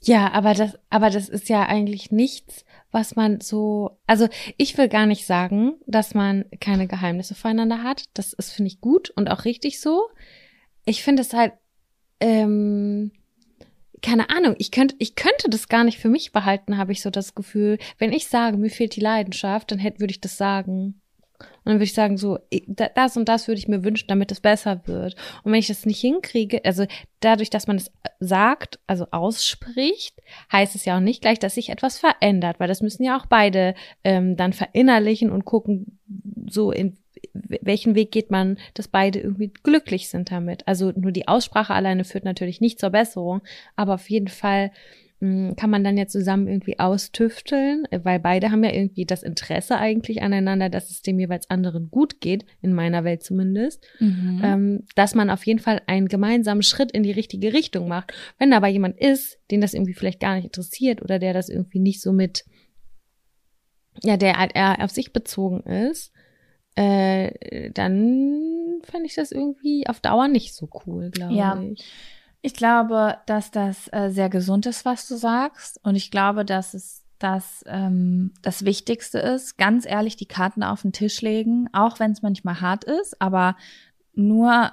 [0.02, 2.64] Ja, aber das, aber das ist ja eigentlich nichts,
[2.96, 8.04] was man so, also ich will gar nicht sagen, dass man keine Geheimnisse voneinander hat.
[8.14, 10.08] Das ist, finde ich, gut und auch richtig so.
[10.86, 11.52] Ich finde es halt,
[12.20, 13.12] ähm,
[14.00, 17.10] keine Ahnung, ich könnte, ich könnte das gar nicht für mich behalten, habe ich so
[17.10, 17.76] das Gefühl.
[17.98, 21.02] Wenn ich sage, mir fehlt die Leidenschaft, dann hätte, würde ich das sagen.
[21.38, 22.38] Und dann würde ich sagen, so,
[22.94, 25.16] das und das würde ich mir wünschen, damit es besser wird.
[25.42, 26.86] Und wenn ich das nicht hinkriege, also
[27.20, 27.90] dadurch, dass man es
[28.20, 30.20] sagt, also ausspricht,
[30.52, 33.26] heißt es ja auch nicht gleich, dass sich etwas verändert, weil das müssen ja auch
[33.26, 35.98] beide ähm, dann verinnerlichen und gucken,
[36.48, 36.96] so in
[37.32, 40.66] welchen Weg geht man, dass beide irgendwie glücklich sind damit.
[40.66, 43.42] Also nur die Aussprache alleine führt natürlich nicht zur Besserung,
[43.74, 44.70] aber auf jeden Fall
[45.20, 50.20] kann man dann ja zusammen irgendwie austüfteln, weil beide haben ja irgendwie das Interesse eigentlich
[50.20, 54.40] aneinander, dass es dem jeweils anderen gut geht, in meiner Welt zumindest, mhm.
[54.44, 58.12] ähm, dass man auf jeden Fall einen gemeinsamen Schritt in die richtige Richtung macht.
[58.38, 61.80] Wenn aber jemand ist, den das irgendwie vielleicht gar nicht interessiert oder der das irgendwie
[61.80, 62.44] nicht so mit
[64.02, 66.12] ja, der halt eher auf sich bezogen ist,
[66.74, 71.60] äh, dann fände ich das irgendwie auf Dauer nicht so cool, glaube ja.
[71.72, 71.84] ich.
[72.46, 75.80] Ich glaube, dass das äh, sehr gesund ist, was du sagst.
[75.82, 80.82] Und ich glaube, dass es das, ähm, das Wichtigste ist, ganz ehrlich die Karten auf
[80.82, 83.56] den Tisch legen, auch wenn es manchmal hart ist, aber
[84.14, 84.70] nur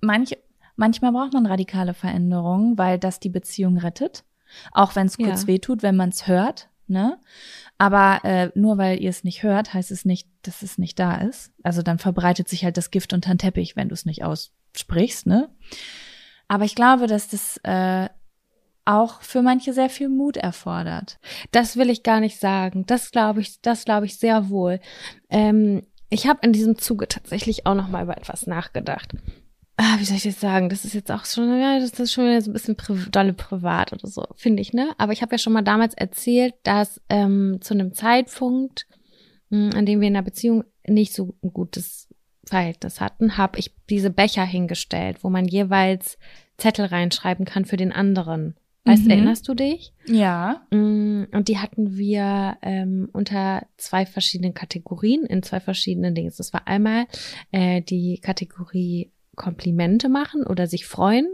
[0.00, 0.38] manch,
[0.76, 4.24] manchmal braucht man radikale Veränderungen, weil das die Beziehung rettet.
[4.72, 5.48] Auch wenn es kurz ja.
[5.48, 6.70] wehtut, wenn man es hört.
[6.86, 7.18] Ne?
[7.76, 11.16] Aber äh, nur weil ihr es nicht hört, heißt es nicht, dass es nicht da
[11.16, 11.52] ist.
[11.62, 15.26] Also dann verbreitet sich halt das Gift unter den Teppich, wenn du es nicht aussprichst,
[15.26, 15.50] ne?
[16.48, 18.08] Aber ich glaube, dass das äh,
[18.84, 21.18] auch für manche sehr viel Mut erfordert.
[21.50, 22.86] Das will ich gar nicht sagen.
[22.86, 24.80] Das glaube ich, das glaube ich sehr wohl.
[25.28, 29.12] Ähm, ich habe in diesem Zuge tatsächlich auch noch mal über etwas nachgedacht
[29.76, 30.68] ah, wie soll ich das sagen?
[30.68, 33.32] Das ist jetzt auch schon, ja, das ist schon wieder so ein bisschen pri dolle
[33.32, 34.90] privat oder so, finde ich, ne?
[34.98, 38.86] Aber ich habe ja schon mal damals erzählt, dass ähm, zu einem Zeitpunkt,
[39.50, 42.05] mh, hm, an dem wir in einer Beziehung nicht so ein gutes
[42.46, 46.18] Verhältnis hatten, habe ich diese Becher hingestellt, wo man jeweils
[46.56, 48.54] Zettel reinschreiben kann für den anderen.
[48.84, 49.10] Weißt, mhm.
[49.10, 49.92] erinnerst du dich?
[50.06, 50.64] Ja.
[50.70, 56.32] Hm, und die hatten wir ähm, unter zwei verschiedenen Kategorien, in zwei verschiedenen Dingen.
[56.36, 57.06] Das war einmal
[57.50, 61.26] äh, die Kategorie Komplimente machen oder sich freuen,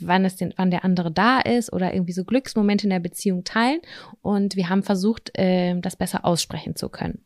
[0.00, 3.44] wann es den, wann der andere da ist oder irgendwie so Glücksmomente in der Beziehung
[3.44, 3.80] teilen.
[4.20, 7.22] Und wir haben versucht, äh, das besser aussprechen zu können.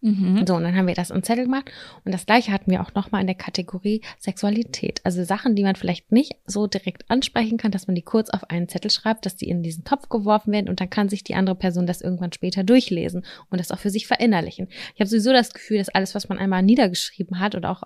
[0.00, 0.46] Mhm.
[0.46, 1.70] So, und dann haben wir das im Zettel gemacht.
[2.04, 5.00] Und das gleiche hatten wir auch nochmal in der Kategorie Sexualität.
[5.04, 8.50] Also Sachen, die man vielleicht nicht so direkt ansprechen kann, dass man die kurz auf
[8.50, 11.34] einen Zettel schreibt, dass die in diesen Topf geworfen werden und dann kann sich die
[11.34, 14.68] andere Person das irgendwann später durchlesen und das auch für sich verinnerlichen.
[14.94, 17.82] Ich habe sowieso das Gefühl, dass alles, was man einmal niedergeschrieben hat oder auch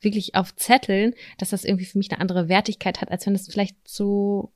[0.00, 3.48] wirklich auf Zetteln, dass das irgendwie für mich eine andere Wertigkeit hat, als wenn es
[3.48, 4.52] vielleicht so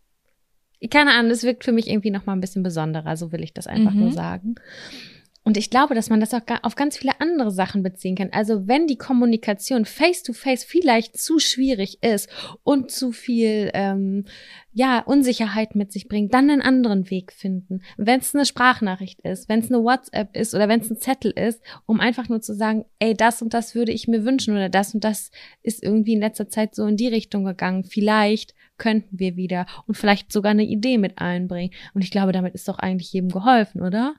[0.91, 3.53] keine Ahnung, es wirkt für mich irgendwie noch mal ein bisschen besonderer, so will ich
[3.53, 4.01] das einfach mhm.
[4.01, 4.55] nur sagen.
[5.49, 8.29] Und ich glaube, dass man das auch auf ganz viele andere Sachen beziehen kann.
[8.33, 12.29] Also wenn die Kommunikation face-to-face -face vielleicht zu schwierig ist
[12.65, 14.27] und zu viel ähm,
[14.75, 17.81] ja Unsicherheit mit sich bringt, dann einen anderen Weg finden.
[17.97, 21.31] Wenn es eine Sprachnachricht ist, wenn es eine WhatsApp ist oder wenn es ein Zettel
[21.31, 24.69] ist, um einfach nur zu sagen, ey, das und das würde ich mir wünschen oder
[24.69, 25.31] das und das
[25.63, 27.85] ist irgendwie in letzter Zeit so in die Richtung gegangen.
[27.85, 31.73] Vielleicht könnten wir wieder und vielleicht sogar eine Idee mit einbringen.
[31.95, 34.15] Und ich glaube, damit ist doch eigentlich jedem geholfen, oder?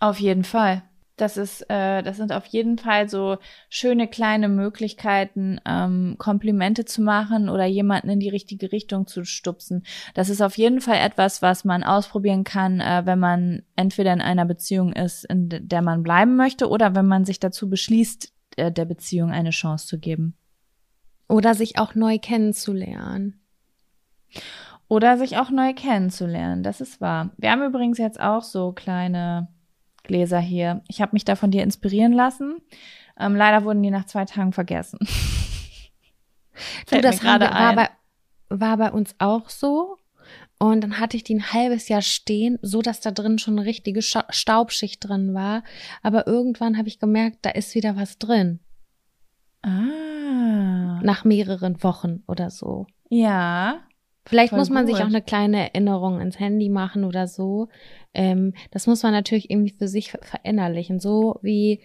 [0.00, 0.82] Auf jeden Fall.
[1.18, 3.38] Das ist, äh, das sind auf jeden Fall so
[3.68, 9.82] schöne kleine Möglichkeiten, ähm, Komplimente zu machen oder jemanden in die richtige Richtung zu stupsen.
[10.14, 14.20] Das ist auf jeden Fall etwas, was man ausprobieren kann, äh, wenn man entweder in
[14.20, 18.70] einer Beziehung ist, in der man bleiben möchte, oder wenn man sich dazu beschließt, äh,
[18.70, 20.36] der Beziehung eine Chance zu geben.
[21.28, 23.40] Oder sich auch neu kennenzulernen.
[24.86, 27.30] Oder sich auch neu kennenzulernen, das ist wahr.
[27.36, 29.48] Wir haben übrigens jetzt auch so kleine
[30.08, 30.82] Gläser hier.
[30.88, 32.58] Ich habe mich da von dir inspirieren lassen.
[33.18, 34.98] Ähm, leider wurden die nach zwei Tagen vergessen.
[36.90, 37.88] du, das gerade war bei,
[38.48, 39.96] war bei uns auch so.
[40.58, 43.66] Und dann hatte ich die ein halbes Jahr stehen, so dass da drin schon eine
[43.66, 45.62] richtige Staubschicht drin war.
[46.02, 48.58] Aber irgendwann habe ich gemerkt, da ist wieder was drin.
[49.62, 51.00] Ah.
[51.02, 52.86] Nach mehreren Wochen oder so.
[53.08, 53.80] Ja.
[54.28, 54.94] Vielleicht Voll muss man gut.
[54.94, 57.68] sich auch eine kleine Erinnerung ins Handy machen oder so.
[58.14, 61.00] Ähm, das muss man natürlich irgendwie für sich verinnerlichen.
[61.00, 61.80] So wie,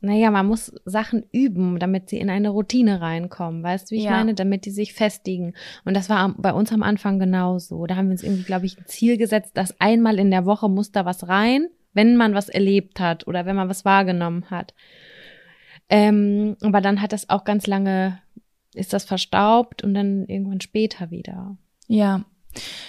[0.00, 3.62] naja, man muss Sachen üben, damit sie in eine Routine reinkommen.
[3.62, 4.12] Weißt du, wie ich ja.
[4.12, 4.34] meine?
[4.34, 5.54] Damit die sich festigen.
[5.84, 7.86] Und das war bei uns am Anfang genauso.
[7.86, 10.68] Da haben wir uns irgendwie, glaube ich, ein Ziel gesetzt, dass einmal in der Woche
[10.68, 14.74] muss da was rein wenn man was erlebt hat oder wenn man was wahrgenommen hat.
[15.88, 18.20] Ähm, aber dann hat das auch ganz lange,
[18.74, 21.56] ist das verstaubt und dann irgendwann später wieder.
[21.86, 22.24] Ja,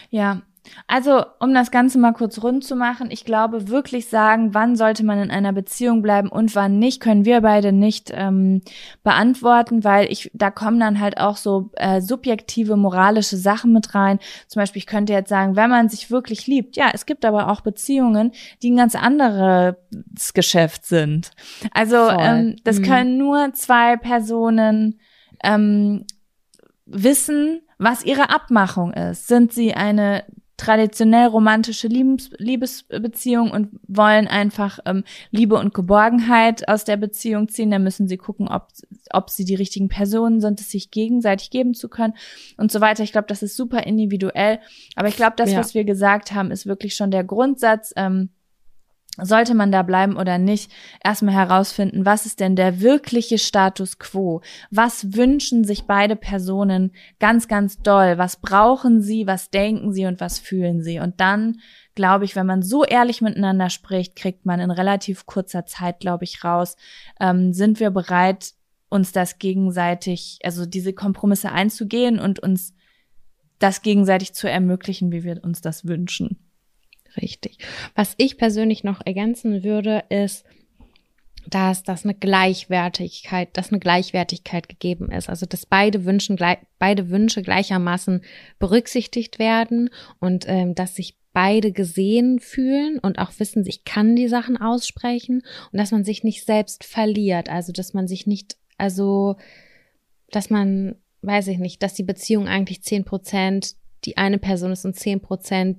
[0.10, 0.42] ja.
[0.88, 5.04] Also, um das Ganze mal kurz rund zu machen, ich glaube, wirklich sagen, wann sollte
[5.04, 8.62] man in einer Beziehung bleiben und wann nicht, können wir beide nicht ähm,
[9.04, 14.20] beantworten, weil ich, da kommen dann halt auch so äh, subjektive, moralische Sachen mit rein.
[14.48, 17.50] Zum Beispiel, ich könnte jetzt sagen, wenn man sich wirklich liebt, ja, es gibt aber
[17.50, 18.32] auch Beziehungen,
[18.62, 19.76] die ein ganz anderes
[20.34, 21.32] Geschäft sind.
[21.74, 22.84] Also, ähm, das mhm.
[22.84, 25.00] können nur zwei Personen
[25.44, 26.06] ähm,
[26.86, 29.28] wissen, was ihre Abmachung ist.
[29.28, 30.24] Sind sie eine
[30.62, 37.72] traditionell romantische Liebes Liebesbeziehung und wollen einfach ähm, Liebe und Geborgenheit aus der Beziehung ziehen,
[37.72, 38.68] dann müssen sie gucken, ob,
[39.12, 42.14] ob sie die richtigen Personen sind, es sich gegenseitig geben zu können
[42.58, 43.02] und so weiter.
[43.02, 44.60] Ich glaube, das ist super individuell.
[44.96, 45.58] Aber ich glaube, das, ja.
[45.58, 47.92] was wir gesagt haben, ist wirklich schon der Grundsatz.
[47.96, 48.30] Ähm,
[49.18, 50.72] sollte man da bleiben oder nicht,
[51.04, 54.42] erstmal herausfinden, was ist denn der wirkliche Status quo?
[54.70, 58.18] Was wünschen sich beide Personen ganz, ganz doll?
[58.18, 59.28] Was brauchen sie?
[59.28, 61.00] Was denken sie und was fühlen sie?
[61.00, 61.60] Und dann,
[61.94, 66.24] glaube ich, wenn man so ehrlich miteinander spricht, kriegt man in relativ kurzer Zeit, glaube
[66.24, 66.78] ich, raus,
[67.20, 68.54] ähm, sind wir bereit,
[68.90, 72.74] uns das gegenseitig, also diese Kompromisse einzugehen und uns
[73.60, 76.51] das gegenseitig zu ermöglichen, wie wir uns das wünschen.
[77.18, 77.58] Richtig.
[77.96, 80.46] Was ich persönlich noch ergänzen würde, ist,
[81.48, 85.30] dass das eine Gleichwertigkeit, dass eine Gleichwertigkeit gegeben ist.
[85.30, 86.38] Also dass beide Wünschen,
[86.80, 88.22] beide Wünsche gleichermaßen
[88.60, 89.90] berücksichtigt werden
[90.20, 95.44] und ähm, dass sich beide gesehen fühlen und auch wissen, ich kann die Sachen aussprechen
[95.72, 97.50] und dass man sich nicht selbst verliert.
[97.50, 99.38] Also dass man sich nicht, also
[100.30, 103.76] dass man, weiß ich nicht, dass die Beziehung eigentlich zehn Prozent
[104.06, 105.78] die eine Person ist und zehn Prozent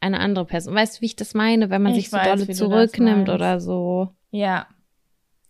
[0.00, 0.74] eine andere Person.
[0.74, 3.60] Weißt du, wie ich das meine, wenn man ich sich so weiß, dolle zurücknimmt oder
[3.60, 4.10] so?
[4.30, 4.66] Ja.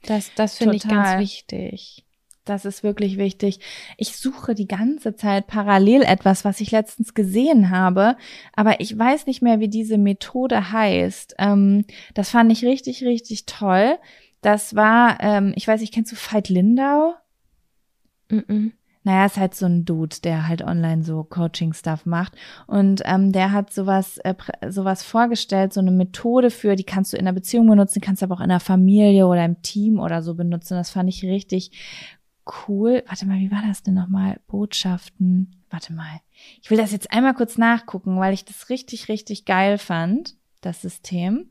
[0.05, 2.05] Das, das finde ich ganz wichtig.
[2.45, 3.61] Das ist wirklich wichtig.
[3.97, 8.17] Ich suche die ganze Zeit parallel etwas, was ich letztens gesehen habe,
[8.53, 11.37] aber ich weiß nicht mehr, wie diese Methode heißt.
[11.39, 11.85] Ähm,
[12.15, 13.97] das fand ich richtig, richtig toll.
[14.41, 17.15] Das war, ähm, ich weiß nicht, kennst du Veit Lindau?
[18.29, 18.73] Mm, -mm
[19.05, 22.35] naja, ist halt so ein Dude, der halt online so Coaching-Stuff macht.
[22.67, 24.35] Und ähm, der hat sowas, äh,
[24.69, 28.37] sowas vorgestellt, so eine Methode für, die kannst du in der Beziehung benutzen, kannst aber
[28.37, 30.77] auch in der Familie oder im Team oder so benutzen.
[30.77, 31.73] Das fand ich richtig
[32.69, 33.03] cool.
[33.07, 34.41] Warte mal, wie war das denn nochmal?
[34.47, 35.57] Botschaften.
[35.71, 36.21] Warte mal.
[36.61, 40.83] Ich will das jetzt einmal kurz nachgucken, weil ich das richtig, richtig geil fand, das
[40.83, 41.49] System.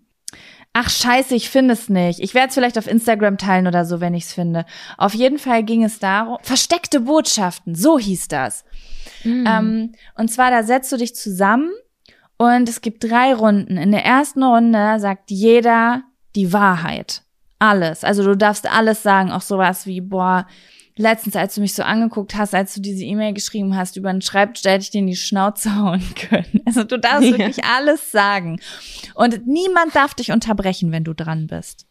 [0.74, 2.20] Ach scheiße, ich finde es nicht.
[2.22, 4.66] Ich werde es vielleicht auf Instagram teilen oder so, wenn ich es finde.
[4.98, 8.64] Auf jeden Fall ging es darum, versteckte Botschaften, so hieß das.
[9.24, 9.46] Mhm.
[9.48, 11.72] Ähm, und zwar, da setzt du dich zusammen
[12.38, 13.76] und es gibt drei Runden.
[13.76, 16.04] In der ersten Runde sagt jeder
[16.36, 17.24] die Wahrheit.
[17.60, 18.04] Alles.
[18.04, 20.48] Also du darfst alles sagen, auch sowas wie, boah,
[20.96, 24.22] letztens, als du mich so angeguckt hast, als du diese E-Mail geschrieben hast über einen
[24.22, 26.62] Schreibtisch, hätte ich dir in die Schnauze hauen können.
[26.66, 27.38] Also du darfst ja.
[27.38, 28.60] wirklich alles sagen.
[29.16, 31.86] Und niemand darf dich unterbrechen, wenn du dran bist.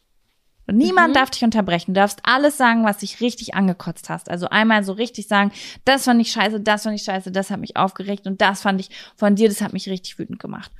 [0.70, 1.14] Und niemand mhm.
[1.14, 1.94] darf dich unterbrechen.
[1.94, 4.30] Du darfst alles sagen, was dich richtig angekotzt hast.
[4.30, 5.50] Also einmal so richtig sagen,
[5.84, 8.80] das fand ich scheiße, das fand ich scheiße, das hat mich aufgeregt und das fand
[8.80, 10.70] ich von dir, das hat mich richtig wütend gemacht.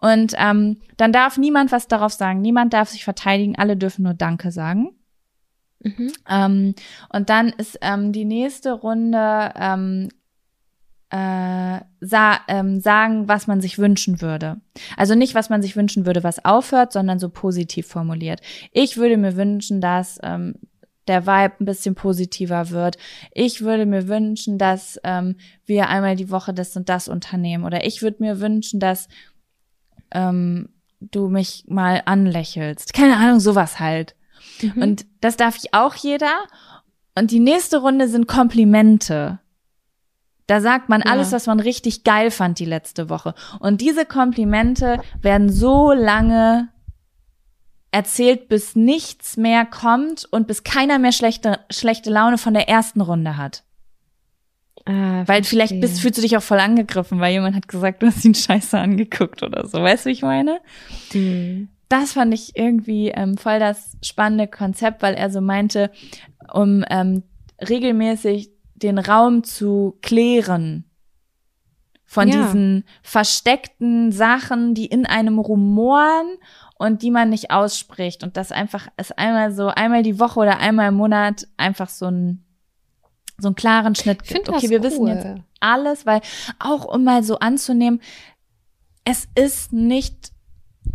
[0.00, 2.40] Und ähm, dann darf niemand was darauf sagen.
[2.40, 3.56] Niemand darf sich verteidigen.
[3.56, 4.96] Alle dürfen nur Danke sagen.
[5.82, 6.12] Mhm.
[6.28, 6.74] Ähm,
[7.12, 10.08] und dann ist ähm, die nächste Runde ähm,
[11.10, 14.60] äh, sa ähm, sagen, was man sich wünschen würde.
[14.96, 18.40] Also nicht, was man sich wünschen würde, was aufhört, sondern so positiv formuliert.
[18.72, 20.54] Ich würde mir wünschen, dass ähm,
[21.08, 22.96] der Vibe ein bisschen positiver wird.
[23.32, 25.36] Ich würde mir wünschen, dass ähm,
[25.66, 27.64] wir einmal die Woche das und das unternehmen.
[27.64, 29.08] Oder ich würde mir wünschen, dass
[30.12, 30.68] ähm,
[31.00, 32.92] du mich mal anlächelst.
[32.92, 34.14] Keine Ahnung, sowas halt.
[34.62, 34.82] Mhm.
[34.82, 36.32] Und das darf ich auch jeder.
[37.14, 39.40] Und die nächste Runde sind Komplimente.
[40.46, 41.12] Da sagt man ja.
[41.12, 43.34] alles, was man richtig geil fand die letzte Woche.
[43.60, 46.68] Und diese Komplimente werden so lange
[47.92, 53.00] erzählt, bis nichts mehr kommt und bis keiner mehr schlechte, schlechte Laune von der ersten
[53.00, 53.64] Runde hat.
[54.86, 58.06] Ah, weil vielleicht bist, fühlst du dich auch voll angegriffen, weil jemand hat gesagt, du
[58.06, 59.80] hast ihn scheiße angeguckt oder so.
[59.82, 60.60] Weißt du, wie ich meine?
[61.12, 65.90] Mhm das fand ich irgendwie ähm, voll das spannende Konzept, weil er so meinte,
[66.52, 67.24] um ähm,
[67.60, 70.84] regelmäßig den Raum zu klären
[72.06, 72.42] von ja.
[72.42, 76.38] diesen versteckten Sachen, die in einem rumoren
[76.78, 78.22] und die man nicht ausspricht.
[78.22, 82.06] Und das einfach ist einmal so, einmal die Woche oder einmal im Monat einfach so
[82.06, 82.44] ein
[83.38, 84.48] so einen klaren Schnitt gibt.
[84.48, 84.84] Okay, wir cool.
[84.84, 85.26] wissen jetzt
[85.60, 86.20] alles, weil
[86.58, 88.00] auch um mal so anzunehmen,
[89.04, 90.32] es ist nicht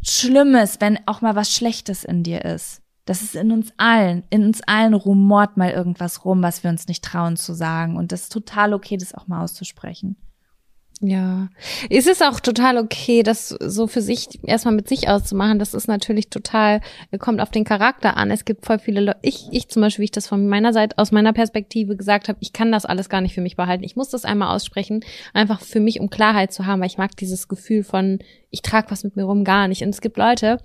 [0.08, 2.82] Schlimmes, wenn auch mal was Schlechtes in dir ist.
[3.06, 6.88] Das ist in uns allen, in uns allen rumort mal irgendwas rum, was wir uns
[6.88, 7.98] nicht trauen zu sagen.
[7.98, 10.16] Und das ist total okay, das auch mal auszusprechen.
[11.02, 11.50] Ja,
[11.90, 15.60] es ist auch total okay, das so für sich erstmal mit sich auszumachen.
[15.60, 16.80] Das ist natürlich total,
[17.20, 18.32] kommt auf den Charakter an.
[18.32, 20.98] Es gibt voll viele Leute, ich, ich zum Beispiel, wie ich das von meiner Seite,
[20.98, 23.84] aus meiner Perspektive gesagt habe, ich kann das alles gar nicht für mich behalten.
[23.84, 25.04] Ich muss das einmal aussprechen,
[25.34, 28.20] einfach für mich, um Klarheit zu haben, weil ich mag dieses Gefühl von,
[28.50, 29.84] ich trage was mit mir rum gar nicht.
[29.84, 30.60] Und es gibt Leute,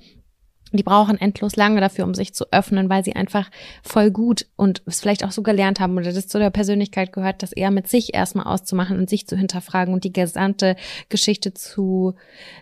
[0.79, 3.51] die brauchen endlos lange dafür, um sich zu öffnen, weil sie einfach
[3.83, 7.43] voll gut und es vielleicht auch so gelernt haben oder das zu der Persönlichkeit gehört,
[7.43, 10.77] das eher mit sich erstmal auszumachen und sich zu hinterfragen und die gesamte
[11.09, 12.15] Geschichte zu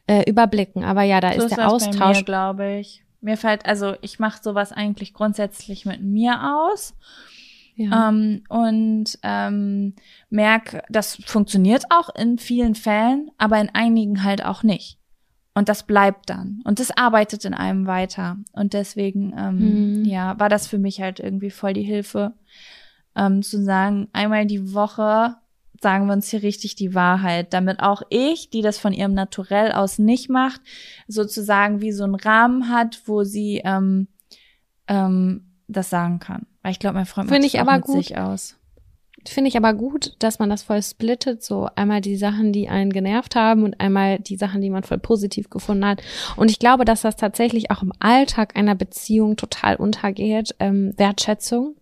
[0.06, 0.84] äh, überblicken.
[0.84, 3.02] Aber ja, da so ist, ist der Austausch, glaube ich.
[3.20, 6.94] Mir fällt, also ich mache sowas eigentlich grundsätzlich mit mir aus.
[7.74, 8.08] Ja.
[8.08, 9.94] Ähm, und ähm,
[10.30, 14.97] merke, das funktioniert auch in vielen Fällen, aber in einigen halt auch nicht.
[15.58, 16.60] Und das bleibt dann.
[16.62, 18.36] Und das arbeitet in einem weiter.
[18.52, 20.04] Und deswegen, ähm, mhm.
[20.04, 22.32] ja, war das für mich halt irgendwie voll die Hilfe,
[23.16, 25.34] ähm, zu sagen, einmal die Woche
[25.80, 29.72] sagen wir uns hier richtig die Wahrheit, damit auch ich, die das von ihrem Naturell
[29.72, 30.60] aus nicht macht,
[31.08, 34.06] sozusagen wie so einen Rahmen hat, wo sie ähm,
[34.86, 36.46] ähm, das sagen kann.
[36.62, 38.16] Weil ich glaube, mein Freund macht das aber gut.
[38.16, 38.57] aus.
[39.28, 42.92] Finde ich aber gut, dass man das voll splittet, so einmal die Sachen, die einen
[42.92, 46.02] genervt haben und einmal die Sachen, die man voll positiv gefunden hat.
[46.36, 50.54] Und ich glaube, dass das tatsächlich auch im Alltag einer Beziehung total untergeht.
[50.58, 51.76] Ähm, Wertschätzung,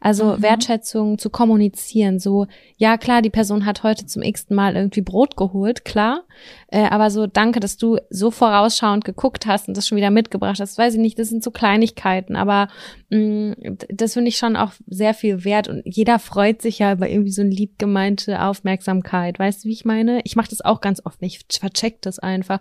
[0.00, 0.42] also mhm.
[0.42, 2.46] Wertschätzung zu kommunizieren, so,
[2.76, 6.24] ja klar, die Person hat heute zum x Mal irgendwie Brot geholt, klar,
[6.68, 10.60] äh, aber so, danke, dass du so vorausschauend geguckt hast und das schon wieder mitgebracht
[10.60, 12.68] hast, weiß ich nicht, das sind so Kleinigkeiten, aber
[13.10, 16.92] mh, mm, das finde ich schon auch sehr viel wert und jeder freut sich ja
[16.92, 20.20] über irgendwie so eine lieb gemeinte Aufmerksamkeit, weißt du, wie ich meine?
[20.24, 22.58] Ich mache das auch ganz oft nicht, ich vercheck das einfach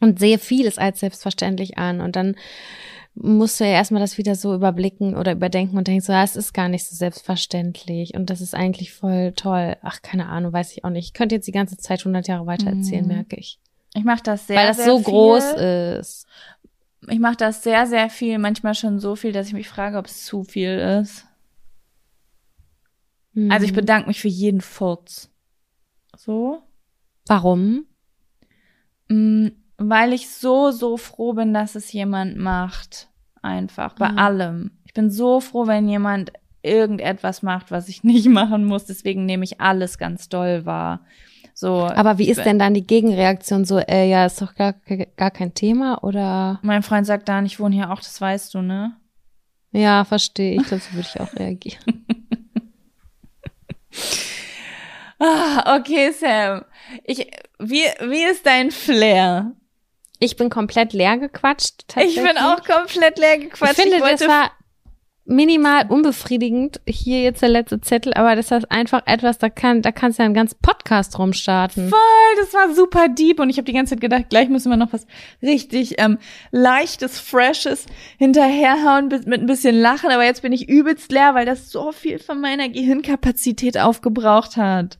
[0.00, 2.36] und sehe vieles als selbstverständlich an und dann
[3.20, 6.36] musst du ja erstmal das wieder so überblicken oder überdenken und denkst so, ja, es
[6.36, 9.76] ist gar nicht so selbstverständlich und das ist eigentlich voll toll.
[9.82, 11.06] Ach, keine Ahnung, weiß ich auch nicht.
[11.06, 13.14] Ich könnte jetzt die ganze Zeit 100 Jahre weiter erzählen, mhm.
[13.14, 13.58] merke ich.
[13.94, 15.04] Ich mache das sehr, Weil das sehr so viel.
[15.04, 15.44] groß
[16.00, 16.26] ist.
[17.08, 20.06] Ich mache das sehr, sehr viel, manchmal schon so viel, dass ich mich frage, ob
[20.06, 21.26] es zu viel ist.
[23.32, 23.50] Mhm.
[23.50, 25.30] Also ich bedanke mich für jeden Furz.
[26.16, 26.62] So.
[27.26, 27.86] Warum?
[29.08, 33.08] Mhm weil ich so, so froh bin, dass es jemand macht.
[33.40, 33.94] Einfach.
[33.94, 34.18] Bei mhm.
[34.18, 34.70] allem.
[34.84, 36.32] Ich bin so froh, wenn jemand
[36.62, 38.84] irgendetwas macht, was ich nicht machen muss.
[38.84, 41.00] Deswegen nehme ich alles ganz doll wahr.
[41.54, 44.74] So, Aber wie ist denn dann die Gegenreaktion so, äh, ja, ist doch gar,
[45.16, 46.60] gar kein Thema oder?
[46.62, 48.96] Mein Freund sagt dann, ich wohne hier auch, das weißt du, ne?
[49.72, 50.68] Ja, verstehe ich.
[50.68, 52.06] Dazu würde ich auch reagieren.
[55.18, 56.64] ah, okay, Sam.
[57.02, 57.28] Ich,
[57.58, 59.52] wie, wie ist dein Flair?
[60.18, 61.84] Ich bin komplett leer gequatscht.
[61.96, 63.78] Ich bin auch komplett leer gequatscht.
[63.78, 64.50] Ich finde, ich das war
[65.28, 66.80] minimal unbefriedigend.
[66.86, 70.22] Hier jetzt der letzte Zettel, aber das ist einfach etwas, da kann, da kannst du
[70.22, 71.90] ja einen ganzen Podcast rumstarten.
[71.90, 74.76] Voll, das war super deep und ich habe die ganze Zeit gedacht, gleich müssen wir
[74.76, 75.06] noch was
[75.42, 76.18] richtig ähm,
[76.50, 77.86] leichtes, freshes
[78.18, 82.18] hinterherhauen mit ein bisschen Lachen, aber jetzt bin ich übelst leer, weil das so viel
[82.18, 84.98] von meiner Gehirnkapazität aufgebraucht hat.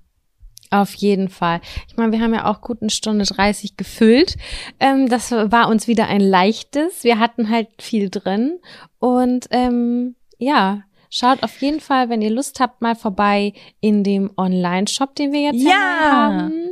[0.71, 1.61] Auf jeden Fall.
[1.89, 4.37] Ich meine, wir haben ja auch gut eine Stunde 30 gefüllt.
[4.81, 7.05] Ähm, das war uns wieder ein leichtes.
[7.05, 8.59] Wir hatten halt viel drin.
[8.99, 14.31] Und ähm, ja, schaut auf jeden Fall, wenn ihr Lust habt, mal vorbei in dem
[14.37, 15.73] Online-Shop, den wir jetzt ja.
[15.73, 16.71] haben.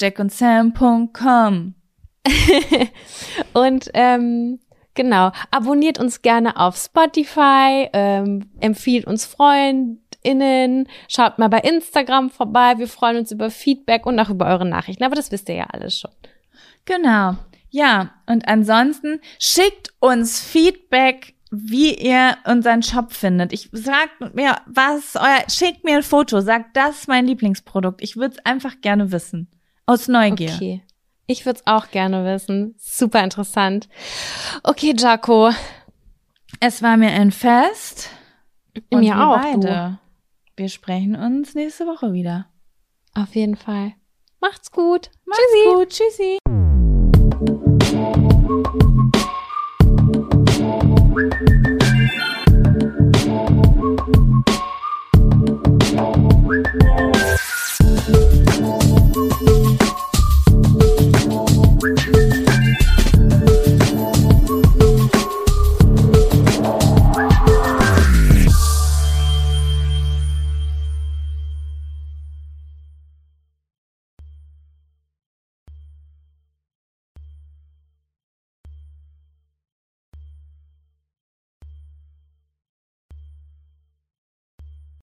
[0.00, 1.74] jackondsam.com
[3.52, 4.60] Und ähm,
[4.94, 10.88] genau, abonniert uns gerne auf Spotify, ähm, empfiehlt uns Freunden, HörerInnen.
[11.08, 12.74] Schaut mal bei Instagram vorbei.
[12.78, 15.04] Wir freuen uns über Feedback und auch über eure Nachrichten.
[15.04, 16.10] Aber das wisst ihr ja alles schon.
[16.84, 17.36] Genau.
[17.70, 23.52] Ja, und ansonsten schickt uns Feedback, wie ihr unseren Shop findet.
[23.52, 28.02] Ich sag mir, was euer, schickt mir ein Foto, sagt, das ist mein Lieblingsprodukt.
[28.02, 29.48] Ich würde es einfach gerne wissen.
[29.86, 30.54] Aus Neugier.
[30.54, 30.82] Okay.
[31.26, 32.74] Ich würde es auch gerne wissen.
[32.78, 33.88] Super interessant.
[34.62, 35.50] Okay, Jaco.
[36.60, 38.10] Es war mir ein Fest.
[38.90, 39.40] Und mir auch.
[39.40, 39.98] Beide.
[40.62, 42.46] Wir sprechen uns nächste Woche wieder.
[43.14, 43.94] Auf jeden Fall.
[44.40, 45.10] Macht's gut.
[45.24, 45.74] Macht's Tschüssi.
[45.74, 45.88] gut.
[45.88, 46.38] Tschüssi.